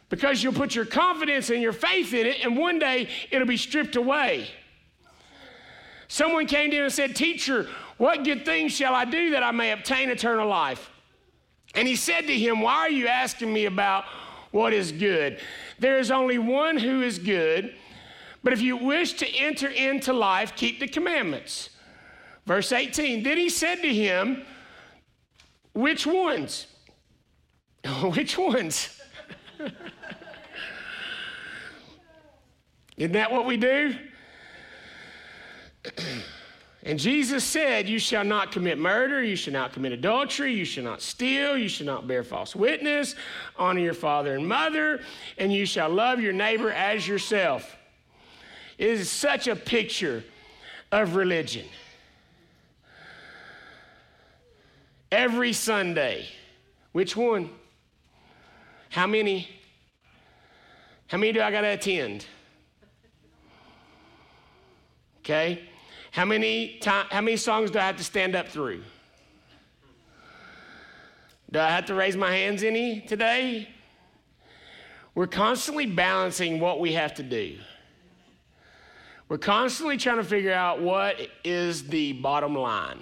because 0.09 0.42
you'll 0.42 0.52
put 0.52 0.76
your 0.76 0.85
confidence 0.85 1.50
and 1.50 1.61
your 1.61 1.72
faith 1.72 2.14
in 2.14 2.26
it, 2.26 2.44
and 2.44 2.57
one 2.57 2.78
day 2.78 3.09
it'll 3.33 3.48
be 3.48 3.57
stripped 3.57 3.96
away. 3.96 4.48
Someone 6.07 6.46
came 6.46 6.70
to 6.70 6.76
him 6.76 6.85
and 6.85 6.92
said, 6.92 7.16
Teacher, 7.16 7.66
what 7.96 8.22
good 8.22 8.44
things 8.44 8.72
shall 8.72 8.94
I 8.94 9.04
do 9.04 9.30
that 9.30 9.42
I 9.42 9.50
may 9.50 9.72
obtain 9.72 10.11
eternal 10.11 10.46
life? 10.46 10.90
And 11.74 11.88
he 11.88 11.96
said 11.96 12.28
to 12.28 12.38
him, 12.38 12.61
Why 12.61 12.74
are 12.74 12.90
you 12.90 13.09
asking 13.09 13.52
me 13.52 13.64
about 13.64 14.04
what 14.52 14.72
is 14.72 14.92
good? 14.92 15.40
There 15.80 15.98
is 15.98 16.12
only 16.12 16.38
one 16.38 16.76
who 16.76 17.02
is 17.02 17.18
good, 17.18 17.74
but 18.44 18.52
if 18.52 18.61
you 18.61 18.76
wish 18.76 19.14
to 19.14 19.26
enter 19.37 19.68
into 19.68 20.12
life, 20.12 20.54
keep 20.54 20.78
the 20.78 20.87
commandments. 20.87 21.70
Verse 22.46 22.70
18 22.70 23.22
Then 23.22 23.38
he 23.38 23.48
said 23.48 23.76
to 23.76 23.92
him, 23.92 24.44
Which 25.72 26.07
ones? 26.07 26.66
Which 28.02 28.37
ones? 28.38 29.00
Isn't 32.96 33.12
that 33.12 33.33
what 33.33 33.46
we 33.46 33.57
do? 33.57 33.96
and 36.85 36.98
Jesus 36.98 37.42
said, 37.44 37.88
You 37.88 37.98
shall 37.98 38.24
not 38.24 38.52
commit 38.52 38.76
murder, 38.78 39.22
you 39.22 39.37
shall 39.37 39.54
not 39.54 39.72
commit 39.72 39.92
adultery, 39.92 40.52
you 40.52 40.66
shall 40.66 40.85
not 40.85 41.00
steal, 41.00 41.57
you 41.57 41.68
shall 41.68 41.87
not 41.87 42.07
bear 42.07 42.22
false 42.22 42.54
witness, 42.54 43.14
honor 43.57 43.80
your 43.80 43.94
father 43.94 44.35
and 44.35 44.46
mother, 44.46 45.00
and 45.38 45.50
you 45.50 45.64
shall 45.64 45.88
love 45.88 46.20
your 46.20 46.35
neighbor 46.35 46.70
as 46.70 47.09
yourself. 47.09 47.76
Is 48.78 49.10
such 49.10 49.46
a 49.46 49.54
picture 49.54 50.24
of 50.90 51.16
religion. 51.16 51.66
Every 55.10 55.52
Sunday, 55.52 56.26
which 56.92 57.16
one? 57.16 57.50
How 58.90 59.06
many? 59.06 59.48
How 61.08 61.18
many 61.18 61.32
do 61.32 61.40
I 61.40 61.50
got 61.50 61.62
to 61.62 61.68
attend? 61.68 62.26
Okay? 65.20 65.68
How 66.10 66.24
many 66.24 66.78
time, 66.78 67.06
how 67.10 67.20
many 67.20 67.37
songs 67.37 67.70
do 67.70 67.78
I 67.78 67.82
have 67.82 67.96
to 67.96 68.04
stand 68.04 68.37
up 68.37 68.48
through? 68.48 68.82
Do 71.50 71.58
I 71.58 71.70
have 71.70 71.87
to 71.87 71.94
raise 71.94 72.16
my 72.16 72.30
hands 72.30 72.62
any 72.62 73.00
today? 73.00 73.68
We're 75.14 75.28
constantly 75.28 75.87
balancing 75.87 76.58
what 76.58 76.80
we 76.80 76.92
have 76.94 77.14
to 77.14 77.22
do. 77.22 77.56
We're 79.35 79.38
constantly 79.38 79.97
trying 79.97 80.18
to 80.18 80.23
figure 80.23 80.53
out 80.53 80.81
what 80.81 81.16
is 81.42 81.88
the 81.88 82.12
bottom 82.12 82.55
line. 82.55 83.01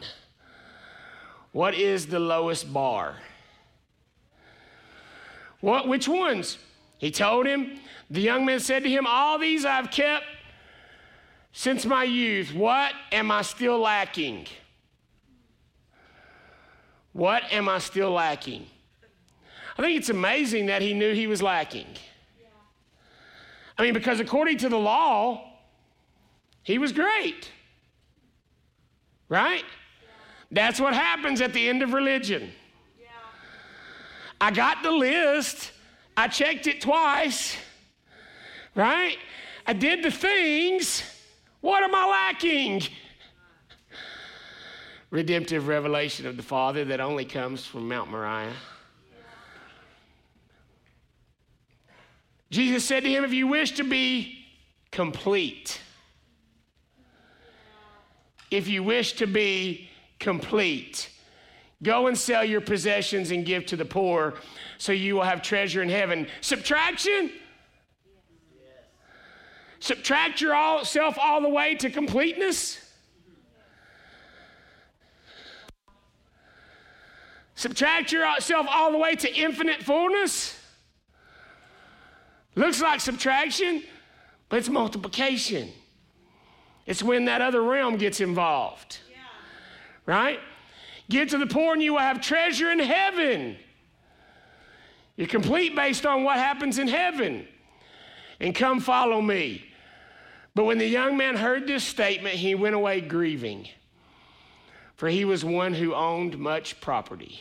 What 1.52 1.74
is 1.74 2.06
the 2.06 2.18
lowest 2.18 2.72
bar? 2.72 3.16
What 5.60 5.88
which 5.88 6.08
ones? 6.08 6.56
He 6.96 7.10
told 7.10 7.44
him, 7.44 7.78
the 8.08 8.22
young 8.22 8.46
man 8.46 8.60
said 8.60 8.82
to 8.84 8.88
him, 8.88 9.06
All 9.06 9.38
these 9.38 9.66
I've 9.66 9.90
kept 9.90 10.24
since 11.52 11.84
my 11.84 12.04
youth, 12.04 12.54
what 12.54 12.94
am 13.12 13.30
I 13.30 13.42
still 13.42 13.78
lacking? 13.78 14.46
What 17.12 17.42
am 17.52 17.68
I 17.68 17.78
still 17.78 18.10
lacking? 18.10 18.64
I 19.76 19.82
think 19.82 19.98
it's 19.98 20.08
amazing 20.08 20.64
that 20.64 20.80
he 20.80 20.94
knew 20.94 21.12
he 21.12 21.26
was 21.26 21.42
lacking. 21.42 21.88
I 23.76 23.82
mean, 23.82 23.92
because 23.92 24.18
according 24.18 24.56
to 24.56 24.70
the 24.70 24.78
law, 24.78 25.51
he 26.62 26.78
was 26.78 26.92
great. 26.92 27.50
Right? 29.28 29.64
That's 30.50 30.78
what 30.78 30.94
happens 30.94 31.40
at 31.40 31.52
the 31.52 31.68
end 31.68 31.82
of 31.82 31.92
religion. 31.92 32.50
I 34.40 34.50
got 34.50 34.82
the 34.82 34.90
list, 34.90 35.70
I 36.16 36.26
checked 36.26 36.66
it 36.66 36.80
twice, 36.80 37.56
right? 38.74 39.16
I 39.66 39.72
did 39.72 40.02
the 40.02 40.10
things. 40.10 41.04
What 41.60 41.84
am 41.84 41.94
I 41.94 42.06
lacking? 42.06 42.82
Redemptive 45.10 45.68
revelation 45.68 46.26
of 46.26 46.36
the 46.36 46.42
Father 46.42 46.84
that 46.86 47.00
only 47.00 47.24
comes 47.24 47.64
from 47.64 47.86
Mount 47.86 48.10
Moriah. 48.10 48.52
Jesus 52.50 52.84
said 52.84 53.04
to 53.04 53.08
him, 53.08 53.24
If 53.24 53.32
you 53.32 53.46
wish 53.46 53.72
to 53.72 53.84
be 53.84 54.44
complete, 54.90 55.80
if 58.52 58.68
you 58.68 58.82
wish 58.82 59.14
to 59.14 59.26
be 59.26 59.88
complete, 60.18 61.08
Go 61.82 62.06
and 62.06 62.16
sell 62.16 62.44
your 62.44 62.60
possessions 62.60 63.32
and 63.32 63.44
give 63.44 63.66
to 63.66 63.76
the 63.76 63.84
poor, 63.84 64.34
so 64.78 64.92
you 64.92 65.16
will 65.16 65.22
have 65.22 65.42
treasure 65.42 65.82
in 65.82 65.88
heaven. 65.88 66.28
Subtraction? 66.40 67.32
Subtract 69.80 70.40
yourself 70.40 71.18
all 71.20 71.40
the 71.40 71.48
way 71.48 71.74
to 71.74 71.90
completeness? 71.90 72.78
Subtract 77.56 78.12
yourself 78.12 78.66
all 78.70 78.92
the 78.92 78.98
way 78.98 79.16
to 79.16 79.34
infinite 79.34 79.82
fullness? 79.82 80.56
Looks 82.54 82.80
like 82.80 83.00
subtraction, 83.00 83.82
but 84.48 84.60
it's 84.60 84.68
multiplication. 84.68 85.70
It's 86.92 87.02
when 87.02 87.24
that 87.24 87.40
other 87.40 87.62
realm 87.62 87.96
gets 87.96 88.20
involved. 88.20 88.98
Yeah. 89.10 89.16
Right? 90.04 90.40
Get 91.08 91.30
to 91.30 91.38
the 91.38 91.46
poor 91.46 91.72
and 91.72 91.82
you 91.82 91.94
will 91.94 92.00
have 92.00 92.20
treasure 92.20 92.70
in 92.70 92.78
heaven. 92.78 93.56
You're 95.16 95.26
complete 95.26 95.74
based 95.74 96.04
on 96.04 96.22
what 96.22 96.36
happens 96.36 96.76
in 96.78 96.88
heaven. 96.88 97.48
And 98.40 98.54
come 98.54 98.78
follow 98.78 99.22
me. 99.22 99.64
But 100.54 100.64
when 100.64 100.76
the 100.76 100.86
young 100.86 101.16
man 101.16 101.34
heard 101.34 101.66
this 101.66 101.82
statement, 101.82 102.34
he 102.34 102.54
went 102.54 102.74
away 102.74 103.00
grieving, 103.00 103.70
for 104.94 105.08
he 105.08 105.24
was 105.24 105.46
one 105.46 105.72
who 105.72 105.94
owned 105.94 106.38
much 106.38 106.78
property. 106.82 107.40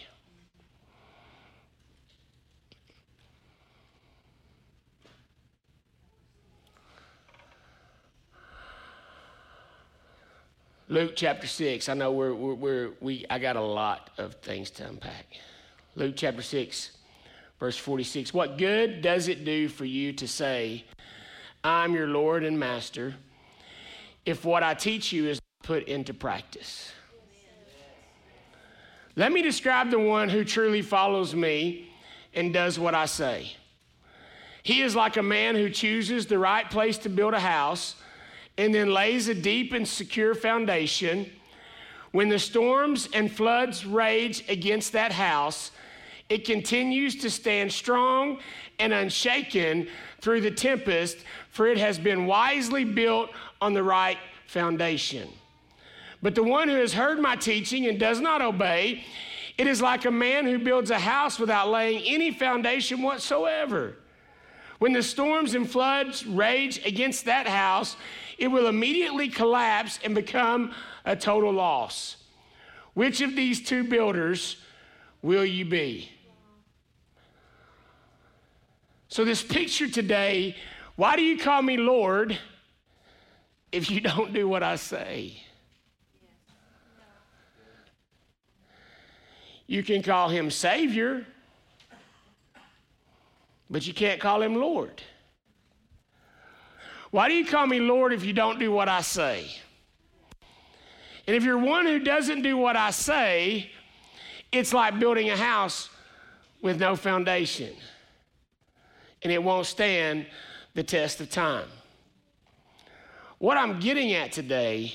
Luke 10.91 11.13
chapter 11.15 11.47
6. 11.47 11.87
I 11.87 11.93
know 11.93 12.11
we're, 12.11 12.33
we're, 12.33 12.53
we're, 12.53 12.89
we, 12.99 13.25
I 13.29 13.39
got 13.39 13.55
a 13.55 13.61
lot 13.61 14.09
of 14.17 14.33
things 14.41 14.69
to 14.71 14.85
unpack. 14.85 15.25
Luke 15.95 16.15
chapter 16.17 16.41
6, 16.41 16.91
verse 17.61 17.77
46. 17.77 18.33
What 18.33 18.57
good 18.57 19.01
does 19.01 19.29
it 19.29 19.45
do 19.45 19.69
for 19.69 19.85
you 19.85 20.11
to 20.11 20.27
say, 20.27 20.83
I'm 21.63 21.93
your 21.93 22.07
Lord 22.07 22.43
and 22.43 22.59
Master, 22.59 23.15
if 24.25 24.43
what 24.43 24.63
I 24.63 24.73
teach 24.73 25.13
you 25.13 25.29
is 25.29 25.39
put 25.63 25.87
into 25.87 26.13
practice? 26.13 26.91
Let 29.15 29.31
me 29.31 29.41
describe 29.41 29.91
the 29.91 29.99
one 29.99 30.27
who 30.27 30.43
truly 30.43 30.81
follows 30.81 31.33
me 31.33 31.89
and 32.33 32.51
does 32.51 32.77
what 32.77 32.95
I 32.95 33.05
say. 33.05 33.53
He 34.61 34.81
is 34.81 34.93
like 34.93 35.15
a 35.15 35.23
man 35.23 35.55
who 35.55 35.69
chooses 35.69 36.25
the 36.25 36.37
right 36.37 36.69
place 36.69 36.97
to 36.97 37.09
build 37.09 37.33
a 37.33 37.39
house 37.39 37.95
and 38.61 38.75
then 38.75 38.93
lays 38.93 39.27
a 39.27 39.33
deep 39.33 39.73
and 39.73 39.87
secure 39.87 40.35
foundation. 40.35 41.27
When 42.11 42.29
the 42.29 42.37
storms 42.37 43.09
and 43.11 43.31
floods 43.31 43.87
rage 43.87 44.47
against 44.49 44.91
that 44.91 45.11
house, 45.11 45.71
it 46.29 46.45
continues 46.45 47.15
to 47.17 47.31
stand 47.31 47.73
strong 47.73 48.37
and 48.77 48.93
unshaken 48.93 49.87
through 50.21 50.41
the 50.41 50.51
tempest, 50.51 51.17
for 51.49 51.65
it 51.65 51.79
has 51.79 51.97
been 51.97 52.27
wisely 52.27 52.83
built 52.83 53.31
on 53.59 53.73
the 53.73 53.81
right 53.81 54.19
foundation. 54.45 55.27
But 56.21 56.35
the 56.35 56.43
one 56.43 56.69
who 56.69 56.75
has 56.75 56.93
heard 56.93 57.19
my 57.19 57.35
teaching 57.35 57.87
and 57.87 57.99
does 57.99 58.21
not 58.21 58.43
obey, 58.43 59.03
it 59.57 59.65
is 59.65 59.81
like 59.81 60.05
a 60.05 60.11
man 60.11 60.45
who 60.45 60.59
builds 60.59 60.91
a 60.91 60.99
house 60.99 61.39
without 61.39 61.69
laying 61.69 62.03
any 62.05 62.29
foundation 62.29 63.01
whatsoever. 63.01 63.95
When 64.77 64.93
the 64.93 65.01
storms 65.01 65.55
and 65.55 65.69
floods 65.69 66.27
rage 66.27 66.85
against 66.85 67.25
that 67.25 67.47
house, 67.47 67.97
it 68.41 68.47
will 68.47 68.65
immediately 68.65 69.29
collapse 69.29 69.99
and 70.03 70.15
become 70.15 70.73
a 71.05 71.15
total 71.15 71.53
loss. 71.53 72.17
Which 72.95 73.21
of 73.21 73.35
these 73.35 73.61
two 73.61 73.83
builders 73.83 74.57
will 75.21 75.45
you 75.45 75.63
be? 75.63 76.11
So, 79.09 79.23
this 79.23 79.43
picture 79.43 79.87
today 79.87 80.55
why 80.95 81.15
do 81.15 81.21
you 81.21 81.37
call 81.37 81.61
me 81.61 81.77
Lord 81.77 82.37
if 83.71 83.91
you 83.91 84.01
don't 84.01 84.33
do 84.33 84.47
what 84.47 84.63
I 84.63 84.75
say? 84.75 85.43
You 89.67 89.83
can 89.83 90.01
call 90.01 90.29
him 90.29 90.49
Savior, 90.49 91.27
but 93.69 93.85
you 93.85 93.93
can't 93.93 94.19
call 94.19 94.41
him 94.41 94.55
Lord. 94.55 95.03
Why 97.11 97.27
do 97.27 97.35
you 97.35 97.45
call 97.45 97.67
me 97.67 97.79
Lord 97.79 98.13
if 98.13 98.23
you 98.23 98.31
don't 98.31 98.57
do 98.57 98.71
what 98.71 98.87
I 98.87 99.01
say? 99.01 99.45
And 101.27 101.35
if 101.35 101.43
you're 101.43 101.57
one 101.57 101.85
who 101.85 101.99
doesn't 101.99 102.41
do 102.41 102.57
what 102.57 102.75
I 102.75 102.91
say, 102.91 103.69
it's 104.51 104.73
like 104.73 104.99
building 104.99 105.29
a 105.29 105.37
house 105.37 105.89
with 106.61 106.79
no 106.79 106.95
foundation. 106.95 107.73
And 109.21 109.31
it 109.31 109.43
won't 109.43 109.65
stand 109.65 110.25
the 110.73 110.83
test 110.83 111.19
of 111.19 111.29
time. 111.29 111.67
What 113.37 113.57
I'm 113.57 113.79
getting 113.79 114.13
at 114.13 114.31
today 114.31 114.93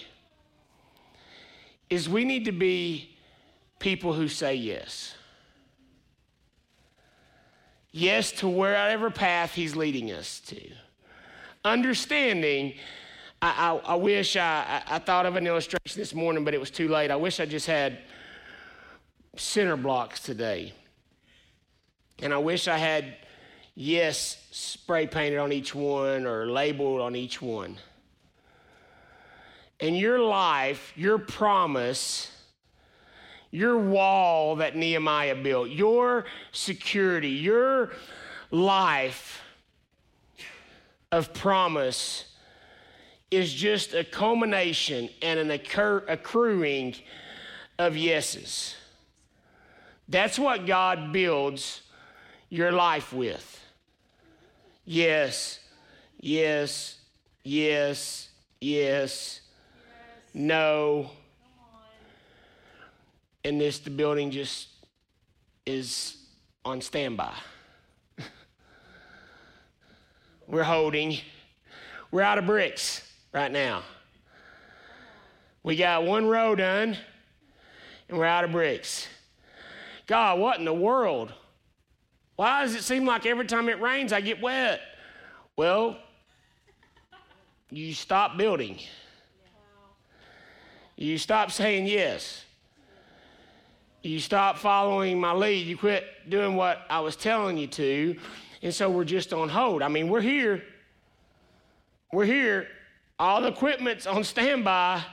is 1.90 2.08
we 2.08 2.24
need 2.24 2.46
to 2.46 2.52
be 2.52 3.16
people 3.78 4.14
who 4.14 4.26
say 4.26 4.54
yes. 4.54 5.14
Yes 7.92 8.32
to 8.32 8.48
wherever 8.48 9.10
path 9.10 9.54
He's 9.54 9.76
leading 9.76 10.10
us 10.12 10.40
to 10.40 10.60
understanding. 11.66 12.74
I, 13.42 13.72
I, 13.86 13.92
I 13.92 13.94
wish 13.96 14.36
I, 14.36 14.82
I 14.86 14.98
thought 14.98 15.26
of 15.26 15.36
an 15.36 15.46
illustration 15.46 16.00
this 16.00 16.14
morning, 16.14 16.44
but 16.44 16.54
it 16.54 16.60
was 16.60 16.70
too 16.70 16.88
late. 16.88 17.10
I 17.10 17.16
wish 17.16 17.40
I 17.40 17.46
just 17.46 17.66
had 17.66 17.98
center 19.36 19.76
blocks 19.76 20.20
today. 20.20 20.72
And 22.20 22.32
I 22.32 22.38
wish 22.38 22.68
I 22.68 22.78
had 22.78 23.16
yes 23.74 24.42
spray 24.50 25.06
painted 25.06 25.38
on 25.38 25.52
each 25.52 25.74
one 25.74 26.26
or 26.26 26.46
labeled 26.46 27.02
on 27.02 27.14
each 27.14 27.42
one. 27.42 27.76
And 29.80 29.98
your 29.98 30.18
life, 30.18 30.94
your 30.96 31.18
promise, 31.18 32.30
your 33.50 33.76
wall 33.76 34.56
that 34.56 34.76
Nehemiah 34.76 35.34
built, 35.34 35.68
your 35.68 36.24
security, 36.52 37.28
your 37.28 37.92
life 38.50 39.42
of 41.16 41.32
promise 41.32 42.26
is 43.30 43.50
just 43.54 43.94
a 43.94 44.04
culmination 44.04 45.08
and 45.22 45.40
an 45.40 45.50
occur- 45.50 46.04
accruing 46.08 46.94
of 47.78 47.96
yeses. 47.96 48.76
That's 50.10 50.38
what 50.38 50.66
God 50.66 51.14
builds 51.14 51.80
your 52.50 52.70
life 52.70 53.14
with. 53.14 53.60
Yes, 54.84 55.58
yes, 56.20 56.98
yes, 57.42 58.28
yes, 58.60 59.40
no. 60.34 61.10
And 63.42 63.58
this, 63.58 63.78
the 63.78 63.90
building 63.90 64.30
just 64.30 64.68
is 65.64 66.18
on 66.62 66.82
standby. 66.82 67.32
We're 70.46 70.62
holding. 70.62 71.18
We're 72.10 72.22
out 72.22 72.38
of 72.38 72.46
bricks 72.46 73.02
right 73.32 73.50
now. 73.50 73.82
We 75.62 75.76
got 75.76 76.04
one 76.04 76.26
row 76.26 76.54
done, 76.54 76.96
and 78.08 78.18
we're 78.18 78.24
out 78.24 78.44
of 78.44 78.52
bricks. 78.52 79.08
God, 80.06 80.38
what 80.38 80.58
in 80.58 80.64
the 80.64 80.72
world? 80.72 81.32
Why 82.36 82.62
does 82.62 82.74
it 82.74 82.82
seem 82.82 83.04
like 83.04 83.26
every 83.26 83.46
time 83.46 83.68
it 83.68 83.80
rains 83.80 84.12
I 84.12 84.20
get 84.20 84.40
wet? 84.40 84.80
Well, 85.56 85.96
you 87.70 87.94
stop 87.94 88.36
building. 88.36 88.78
You 90.96 91.18
stop 91.18 91.50
saying 91.50 91.86
yes. 91.86 92.44
You 94.02 94.20
stop 94.20 94.58
following 94.58 95.18
my 95.18 95.32
lead. 95.32 95.66
You 95.66 95.76
quit 95.76 96.04
doing 96.28 96.54
what 96.54 96.86
I 96.88 97.00
was 97.00 97.16
telling 97.16 97.58
you 97.58 97.66
to. 97.66 98.16
And 98.66 98.74
so 98.74 98.90
we're 98.90 99.04
just 99.04 99.32
on 99.32 99.48
hold. 99.48 99.80
I 99.80 99.86
mean, 99.86 100.08
we're 100.08 100.20
here. 100.20 100.60
We're 102.12 102.24
here. 102.24 102.66
All 103.16 103.40
the 103.40 103.46
equipment's 103.46 104.08
on 104.08 104.24
standby. 104.24 105.04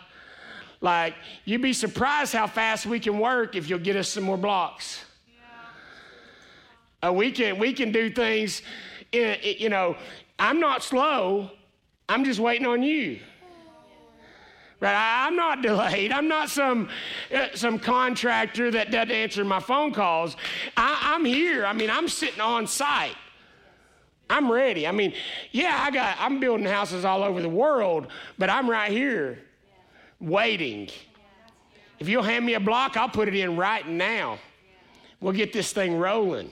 Like, 0.81 1.13
you'd 1.45 1.61
be 1.61 1.71
surprised 1.71 2.33
how 2.33 2.47
fast 2.47 2.87
we 2.87 2.99
can 2.99 3.19
work 3.19 3.55
if 3.55 3.69
you'll 3.69 3.77
get 3.77 3.95
us 3.95 4.09
some 4.09 4.23
more 4.23 4.37
blocks. 4.37 5.05
Yeah. 7.03 7.09
Uh, 7.09 7.13
we, 7.13 7.31
can, 7.31 7.59
we 7.59 7.73
can 7.73 7.91
do 7.91 8.09
things, 8.09 8.63
in, 9.11 9.37
you 9.43 9.69
know, 9.69 9.97
I'm 10.39 10.59
not 10.59 10.81
slow, 10.81 11.51
I'm 12.09 12.25
just 12.25 12.39
waiting 12.39 12.65
on 12.65 12.81
you. 12.81 13.19
Right? 14.79 14.95
I'm 15.27 15.35
not 15.35 15.61
delayed. 15.61 16.11
I'm 16.11 16.27
not 16.27 16.49
some, 16.49 16.89
uh, 17.31 17.49
some 17.53 17.77
contractor 17.77 18.71
that 18.71 18.89
doesn't 18.89 19.11
answer 19.11 19.45
my 19.45 19.59
phone 19.59 19.93
calls. 19.93 20.37
I, 20.75 21.13
I'm 21.13 21.23
here. 21.23 21.67
I 21.67 21.73
mean, 21.73 21.91
I'm 21.91 22.07
sitting 22.07 22.41
on 22.41 22.65
site. 22.65 23.15
I'm 24.29 24.51
ready. 24.51 24.87
I 24.87 24.91
mean, 24.91 25.13
yeah, 25.51 25.79
I 25.81 25.91
got 25.91 26.17
I'm 26.19 26.39
building 26.39 26.65
houses 26.65 27.05
all 27.05 27.23
over 27.23 27.41
the 27.41 27.49
world, 27.49 28.07
but 28.37 28.49
I'm 28.49 28.69
right 28.69 28.91
here 28.91 29.39
waiting. 30.19 30.89
If 31.99 32.09
you'll 32.09 32.23
hand 32.23 32.45
me 32.45 32.55
a 32.55 32.59
block, 32.59 32.97
I'll 32.97 33.09
put 33.09 33.27
it 33.27 33.35
in 33.35 33.55
right 33.57 33.87
now. 33.87 34.39
We'll 35.19 35.33
get 35.33 35.53
this 35.53 35.71
thing 35.71 35.97
rolling. 35.97 36.49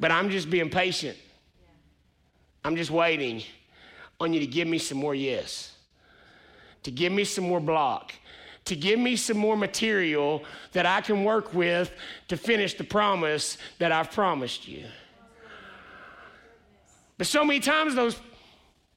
But 0.00 0.10
I'm 0.10 0.30
just 0.30 0.50
being 0.50 0.70
patient. 0.70 1.16
I'm 2.64 2.76
just 2.76 2.90
waiting 2.90 3.42
on 4.20 4.32
you 4.32 4.40
to 4.40 4.46
give 4.46 4.66
me 4.66 4.78
some 4.78 4.98
more 4.98 5.14
yes, 5.14 5.76
to 6.82 6.90
give 6.90 7.12
me 7.12 7.24
some 7.24 7.44
more 7.44 7.60
block, 7.60 8.14
to 8.64 8.74
give 8.74 8.98
me 8.98 9.16
some 9.16 9.36
more 9.36 9.56
material 9.56 10.42
that 10.72 10.86
I 10.86 11.02
can 11.02 11.24
work 11.24 11.52
with 11.52 11.92
to 12.28 12.36
finish 12.36 12.74
the 12.74 12.84
promise 12.84 13.58
that 13.78 13.92
I've 13.92 14.10
promised 14.10 14.66
you. 14.66 14.84
But 17.24 17.28
so 17.30 17.42
many 17.42 17.58
times 17.58 17.94
those 17.94 18.20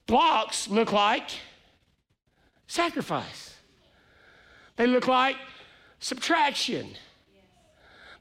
blocks 0.05 0.67
look 0.67 0.91
like 0.91 1.29
sacrifice. 2.67 3.55
They 4.75 4.85
look 4.85 5.07
like 5.07 5.37
subtraction. 5.99 6.89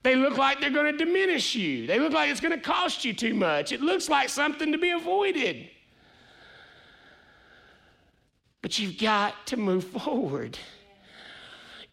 They 0.04 0.14
look 0.14 0.38
like 0.38 0.60
they're 0.60 0.70
going 0.70 0.96
to 0.96 1.04
diminish 1.04 1.56
you. 1.56 1.88
They 1.88 1.98
look 1.98 2.12
like 2.12 2.30
it's 2.30 2.38
going 2.38 2.56
to 2.56 2.64
cost 2.64 3.04
you 3.04 3.14
too 3.14 3.34
much. 3.34 3.72
It 3.72 3.80
looks 3.80 4.08
like 4.08 4.28
something 4.28 4.70
to 4.70 4.78
be 4.78 4.90
avoided. 4.90 5.70
But 8.62 8.78
you've 8.78 8.98
got 8.98 9.44
to 9.48 9.56
move 9.56 9.82
forward. 9.88 10.56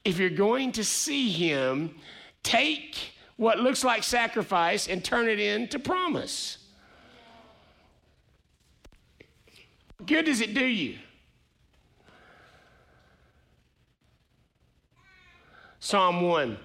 If 0.06 0.20
you're 0.20 0.30
going 0.30 0.72
to 0.74 0.84
see 0.84 1.32
Him, 1.32 1.96
take 2.44 2.96
what 3.38 3.58
looks 3.58 3.84
like 3.84 4.04
sacrifice 4.04 4.88
and 4.88 5.04
turn 5.04 5.28
it 5.28 5.40
into 5.40 5.80
promise. 5.80 6.60
Good 10.06 10.26
does 10.26 10.42
it 10.42 10.54
do 10.54 10.66
you? 10.66 10.98
Psalm 15.80 16.22
1, 16.22 16.58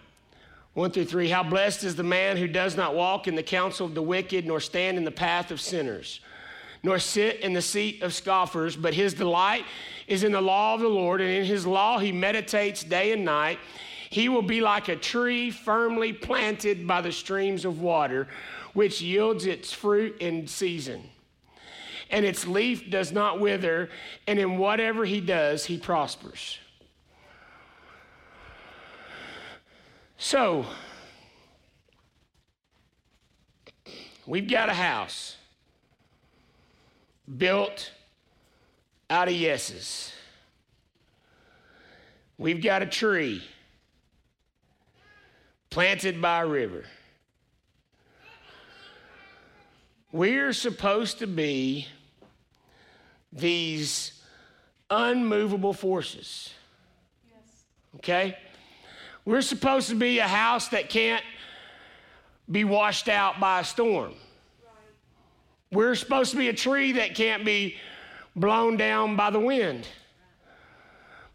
1 0.75 0.91
through 0.93 1.05
3. 1.05 1.29
How 1.29 1.43
blessed 1.43 1.83
is 1.83 1.97
the 1.97 2.05
man 2.05 2.37
who 2.37 2.47
does 2.47 2.77
not 2.77 2.95
walk 2.95 3.27
in 3.27 3.35
the 3.35 3.43
counsel 3.43 3.85
of 3.85 3.95
the 3.97 4.03
wicked, 4.03 4.47
nor 4.47 4.61
stand 4.61 4.97
in 4.97 5.05
the 5.05 5.11
path 5.11 5.51
of 5.51 5.61
sinners, 5.61 6.21
nor 6.85 7.01
sit 7.01 7.41
in 7.41 7.53
the 7.53 7.61
seat 7.61 8.01
of 8.03 8.15
scoffers, 8.15 8.77
but 8.77 8.95
his 8.95 9.15
delight 9.15 9.65
is 10.07 10.23
in 10.23 10.31
the 10.31 10.41
law 10.41 10.75
of 10.75 10.81
the 10.81 10.89
Lord, 10.89 11.21
and 11.21 11.31
in 11.31 11.45
his 11.45 11.67
law 11.67 11.99
he 11.99 12.13
meditates 12.13 12.85
day 12.85 13.11
and 13.11 13.25
night. 13.25 13.59
He 14.09 14.29
will 14.29 14.41
be 14.41 14.61
like 14.61 14.89
a 14.89 14.95
tree 14.95 15.51
firmly 15.51 16.13
planted 16.13 16.87
by 16.87 17.01
the 17.01 17.13
streams 17.13 17.65
of 17.65 17.81
water, 17.81 18.29
which 18.73 19.03
yields 19.03 19.47
its 19.47 19.73
fruit 19.73 20.17
in 20.21 20.47
season 20.47 21.03
and 22.11 22.25
its 22.25 22.47
leaf 22.47 22.91
does 22.91 23.13
not 23.13 23.41
wither, 23.41 23.91
and 24.27 24.39
in 24.39 24.59
whatever 24.59 25.05
he 25.05 25.21
does, 25.21 25.67
he 25.67 25.79
prospers. 25.79 26.59
So, 30.17 30.67
we've 34.27 34.49
got 34.49 34.69
a 34.69 34.75
house 34.75 35.37
built 37.37 37.93
out 39.11 39.29
of 39.29 39.35
yeses. 39.35 40.13
We've 42.37 42.63
got 42.63 42.83
a 42.83 42.87
tree 42.87 43.43
planted 45.71 46.21
by 46.21 46.43
a 46.43 46.47
river. 46.47 46.85
We're 50.11 50.53
supposed 50.53 51.19
to 51.19 51.27
be 51.27 51.87
these 53.39 54.13
unmovable 54.91 55.73
forces. 55.73 56.53
Yes. 57.29 57.65
Okay? 57.97 58.39
We're 59.25 59.43
supposed 59.43 59.89
to 59.91 59.95
be 59.95 60.19
a 60.19 60.27
house 60.27 60.69
that 60.69 60.89
can't 60.89 61.25
be 62.51 62.65
washed 62.65 63.09
out 63.09 63.39
by 63.41 63.61
a 63.61 63.65
storm. 63.65 64.15
We're 65.71 65.95
supposed 65.95 66.31
to 66.31 66.39
be 66.39 66.49
a 66.49 66.55
tree 66.55 66.93
that 66.93 67.15
can't 67.15 67.45
be 67.45 67.77
blown 68.35 68.79
down 68.79 69.17
by 69.17 69.31
the 69.31 69.41
wind. 69.41 69.87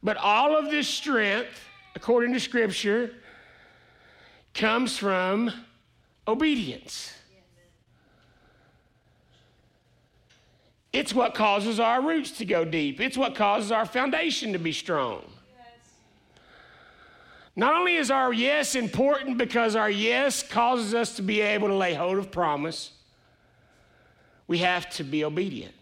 But 0.02 0.18
all 0.18 0.58
of 0.58 0.72
this 0.72 0.88
strength, 0.88 1.60
according 1.96 2.34
to 2.34 2.40
Scripture, 2.40 3.12
comes 4.54 4.98
from 4.98 5.52
obedience. 6.28 7.14
It's 10.94 11.12
what 11.12 11.34
causes 11.34 11.80
our 11.80 12.02
roots 12.02 12.32
to 12.38 12.46
go 12.46 12.64
deep. 12.64 13.02
It's 13.02 13.18
what 13.18 13.34
causes 13.34 13.72
our 13.72 13.86
foundation 13.86 14.54
to 14.54 14.60
be 14.60 14.72
strong. 14.72 15.24
Not 17.56 17.76
only 17.76 17.96
is 17.96 18.10
our 18.10 18.32
yes 18.32 18.76
important 18.76 19.38
because 19.38 19.76
our 19.76 19.90
yes 19.90 20.42
causes 20.44 20.94
us 20.94 21.16
to 21.18 21.22
be 21.22 21.42
able 21.42 21.68
to 21.68 21.76
lay 21.76 21.94
hold 21.94 22.18
of 22.20 22.32
promise, 22.32 22.92
we 24.48 24.60
have 24.60 24.90
to 24.92 25.04
be 25.04 25.24
obedient. 25.24 25.74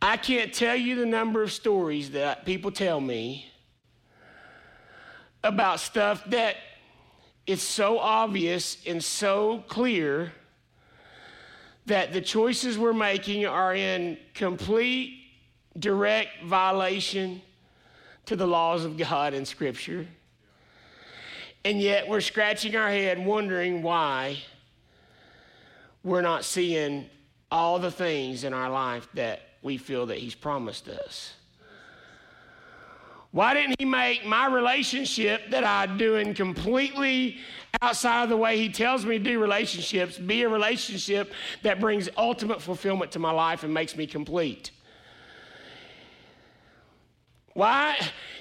I 0.00 0.18
can't 0.18 0.52
tell 0.52 0.76
you 0.76 0.96
the 0.96 1.06
number 1.06 1.42
of 1.42 1.50
stories 1.50 2.10
that 2.10 2.44
people 2.44 2.70
tell 2.70 3.00
me 3.00 3.50
about 5.42 5.80
stuff 5.80 6.22
that 6.26 6.56
is 7.46 7.62
so 7.62 7.98
obvious 7.98 8.78
and 8.86 9.02
so 9.02 9.64
clear 9.68 10.32
that 11.86 12.12
the 12.12 12.20
choices 12.20 12.78
we're 12.78 12.92
making 12.92 13.46
are 13.46 13.74
in 13.74 14.16
complete, 14.34 15.20
direct 15.78 16.42
violation 16.44 17.42
to 18.26 18.36
the 18.36 18.46
laws 18.46 18.84
of 18.84 18.96
God 18.96 19.34
and 19.34 19.46
Scripture. 19.46 20.06
And 21.64 21.80
yet 21.80 22.08
we're 22.08 22.20
scratching 22.20 22.76
our 22.76 22.88
head 22.88 23.24
wondering 23.24 23.82
why 23.82 24.38
we're 26.02 26.22
not 26.22 26.44
seeing 26.44 27.08
all 27.50 27.78
the 27.78 27.90
things 27.90 28.44
in 28.44 28.52
our 28.52 28.70
life 28.70 29.08
that 29.14 29.40
we 29.62 29.78
feel 29.78 30.06
that 30.06 30.18
He's 30.18 30.34
promised 30.34 30.88
us. 30.88 31.34
Why 33.34 33.52
didn't 33.52 33.74
He 33.80 33.84
make 33.84 34.24
my 34.24 34.46
relationship 34.46 35.50
that 35.50 35.64
I 35.64 35.86
do 35.86 36.14
in 36.14 36.34
completely 36.34 37.38
outside 37.82 38.22
of 38.22 38.28
the 38.28 38.36
way 38.36 38.56
He 38.56 38.68
tells 38.68 39.04
me 39.04 39.18
to 39.18 39.24
do 39.24 39.40
relationships 39.40 40.16
be 40.16 40.42
a 40.42 40.48
relationship 40.48 41.32
that 41.64 41.80
brings 41.80 42.08
ultimate 42.16 42.62
fulfillment 42.62 43.10
to 43.10 43.18
my 43.18 43.32
life 43.32 43.64
and 43.64 43.74
makes 43.74 43.96
me 43.96 44.06
complete. 44.06 44.70
Why? 47.54 47.98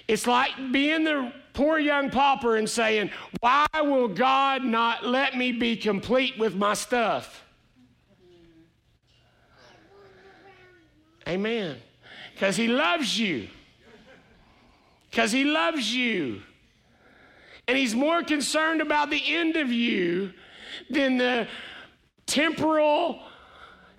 It's 0.07 0.27
like 0.27 0.51
being 0.71 1.05
the 1.05 1.33
poor 1.53 1.79
young 1.79 2.11
pauper 2.11 2.57
and 2.57 2.69
saying, 2.69 3.09
Why 3.39 3.65
will 3.81 4.09
God 4.09 4.63
not 4.63 5.03
let 5.03 5.35
me 5.35 5.53
be 5.53 5.75
complete 5.75 6.37
with 6.37 6.53
my 6.53 6.75
stuff? 6.75 7.43
Amen. 11.27 11.77
Because 12.35 12.55
He 12.55 12.67
loves 12.67 13.17
you. 13.17 13.47
Because 15.13 15.31
He 15.31 15.43
loves 15.43 15.93
you. 15.93 16.41
And 17.67 17.77
he's 17.77 17.93
more 17.93 18.23
concerned 18.23 18.81
about 18.81 19.11
the 19.11 19.21
end 19.35 19.55
of 19.55 19.71
you 19.71 20.33
than 20.89 21.17
the 21.17 21.47
temporal 22.25 23.21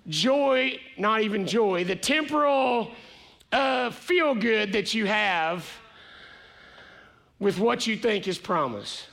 joy, 0.07 0.77
not 0.97 1.21
even 1.21 1.47
joy, 1.47 1.85
the 1.85 1.95
temporal 1.95 2.91
uh, 3.53 3.91
feel 3.91 4.35
good 4.35 4.73
that 4.73 4.93
you 4.93 5.05
have 5.05 5.65
with 7.39 7.57
what 7.57 7.87
you 7.87 7.95
think 7.95 8.27
is 8.27 8.37
promise. 8.37 9.07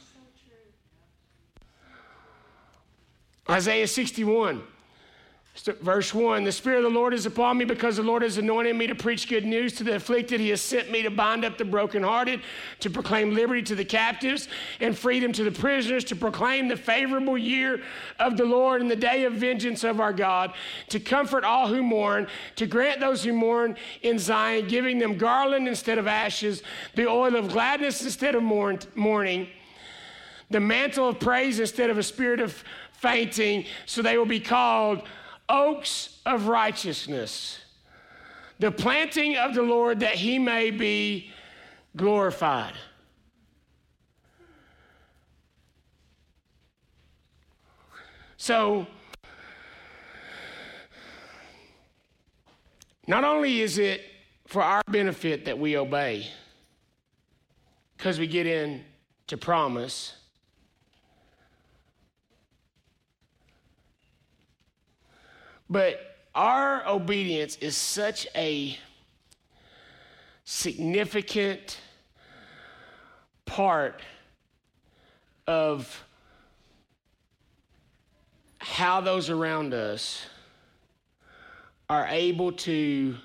Isaiah 3.48 3.86
61. 3.86 4.62
Verse 5.54 6.14
1 6.14 6.44
The 6.44 6.50
Spirit 6.50 6.78
of 6.78 6.84
the 6.84 6.98
Lord 6.98 7.12
is 7.12 7.26
upon 7.26 7.58
me 7.58 7.66
because 7.66 7.96
the 7.96 8.02
Lord 8.02 8.22
has 8.22 8.38
anointed 8.38 8.74
me 8.74 8.86
to 8.86 8.94
preach 8.94 9.28
good 9.28 9.44
news 9.44 9.74
to 9.74 9.84
the 9.84 9.96
afflicted. 9.96 10.40
He 10.40 10.48
has 10.48 10.62
sent 10.62 10.90
me 10.90 11.02
to 11.02 11.10
bind 11.10 11.44
up 11.44 11.58
the 11.58 11.64
brokenhearted, 11.64 12.40
to 12.80 12.90
proclaim 12.90 13.34
liberty 13.34 13.60
to 13.64 13.74
the 13.74 13.84
captives 13.84 14.48
and 14.80 14.96
freedom 14.96 15.30
to 15.34 15.44
the 15.44 15.52
prisoners, 15.52 16.04
to 16.04 16.16
proclaim 16.16 16.68
the 16.68 16.76
favorable 16.76 17.36
year 17.36 17.82
of 18.18 18.38
the 18.38 18.46
Lord 18.46 18.80
and 18.80 18.90
the 18.90 18.96
day 18.96 19.24
of 19.24 19.34
vengeance 19.34 19.84
of 19.84 20.00
our 20.00 20.12
God, 20.14 20.54
to 20.88 20.98
comfort 20.98 21.44
all 21.44 21.68
who 21.68 21.82
mourn, 21.82 22.28
to 22.56 22.66
grant 22.66 22.98
those 22.98 23.22
who 23.22 23.34
mourn 23.34 23.76
in 24.00 24.18
Zion, 24.18 24.66
giving 24.68 24.98
them 24.98 25.18
garland 25.18 25.68
instead 25.68 25.98
of 25.98 26.06
ashes, 26.06 26.62
the 26.94 27.06
oil 27.06 27.36
of 27.36 27.48
gladness 27.48 28.02
instead 28.02 28.34
of 28.34 28.42
mourning, 28.42 29.48
the 30.50 30.60
mantle 30.60 31.10
of 31.10 31.20
praise 31.20 31.60
instead 31.60 31.90
of 31.90 31.98
a 31.98 32.02
spirit 32.02 32.40
of 32.40 32.64
fainting, 32.92 33.66
so 33.84 34.00
they 34.00 34.16
will 34.16 34.24
be 34.24 34.40
called 34.40 35.02
oaks 35.48 36.20
of 36.24 36.46
righteousness, 36.46 37.58
the 38.58 38.70
planting 38.70 39.36
of 39.36 39.54
the 39.54 39.62
Lord 39.62 40.00
that 40.00 40.14
he 40.14 40.38
may 40.38 40.70
be 40.70 41.30
glorified. 41.96 42.74
So, 48.36 48.86
not 53.06 53.24
only 53.24 53.60
is 53.60 53.78
it 53.78 54.02
for 54.46 54.62
our 54.62 54.82
benefit 54.90 55.44
that 55.44 55.58
we 55.58 55.76
obey, 55.76 56.26
because 57.96 58.18
we 58.18 58.26
get 58.26 58.46
in 58.46 58.84
to 59.28 59.36
promise. 59.36 60.14
But 65.72 66.18
our 66.34 66.86
obedience 66.86 67.56
is 67.56 67.74
such 67.78 68.26
a 68.36 68.76
significant 70.44 71.80
part 73.46 74.02
of 75.46 76.04
how 78.58 79.00
those 79.00 79.30
around 79.30 79.72
us 79.72 80.26
are 81.88 82.06
able 82.06 82.52
to 82.52 83.16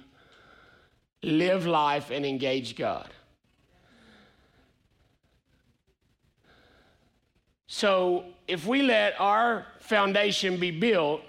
live 1.22 1.68
life 1.68 2.12
and 2.12 2.26
engage 2.26 2.78
God. 2.78 3.10
So, 7.68 8.24
if 8.48 8.66
we 8.66 8.84
let 8.84 9.20
our 9.20 9.66
foundation 9.80 10.58
be 10.58 10.72
built, 10.72 11.22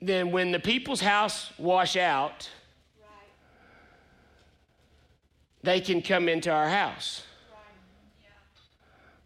then 0.00 0.30
when 0.30 0.52
the 0.52 0.58
people's 0.58 1.00
house 1.00 1.52
wash 1.58 1.96
out, 1.96 2.50
they 5.62 5.80
can 5.80 6.02
come 6.02 6.28
into 6.28 6.50
our 6.50 6.68
house. 6.68 7.22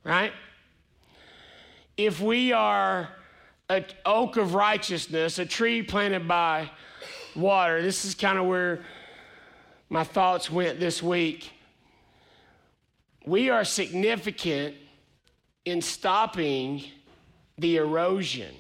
Right? 0.04 0.33
If 1.96 2.20
we 2.20 2.52
are 2.52 3.11
an 3.68 3.85
oak 4.06 4.37
of 4.37 4.54
righteousness, 4.54 5.38
a 5.38 5.44
tree 5.44 5.83
planted 5.83 6.26
by 6.26 6.70
water, 7.37 7.83
this 7.83 8.04
is 8.04 8.14
kind 8.14 8.38
of 8.38 8.46
where 8.46 8.80
my 9.90 10.04
thoughts 10.04 10.50
went 10.50 10.80
this 10.80 11.02
week. 11.02 11.50
We 13.26 13.50
are 13.50 13.64
significant 13.64 14.76
in 15.66 15.83
stopping 15.83 16.85
the 17.59 17.76
erosion 17.76 18.54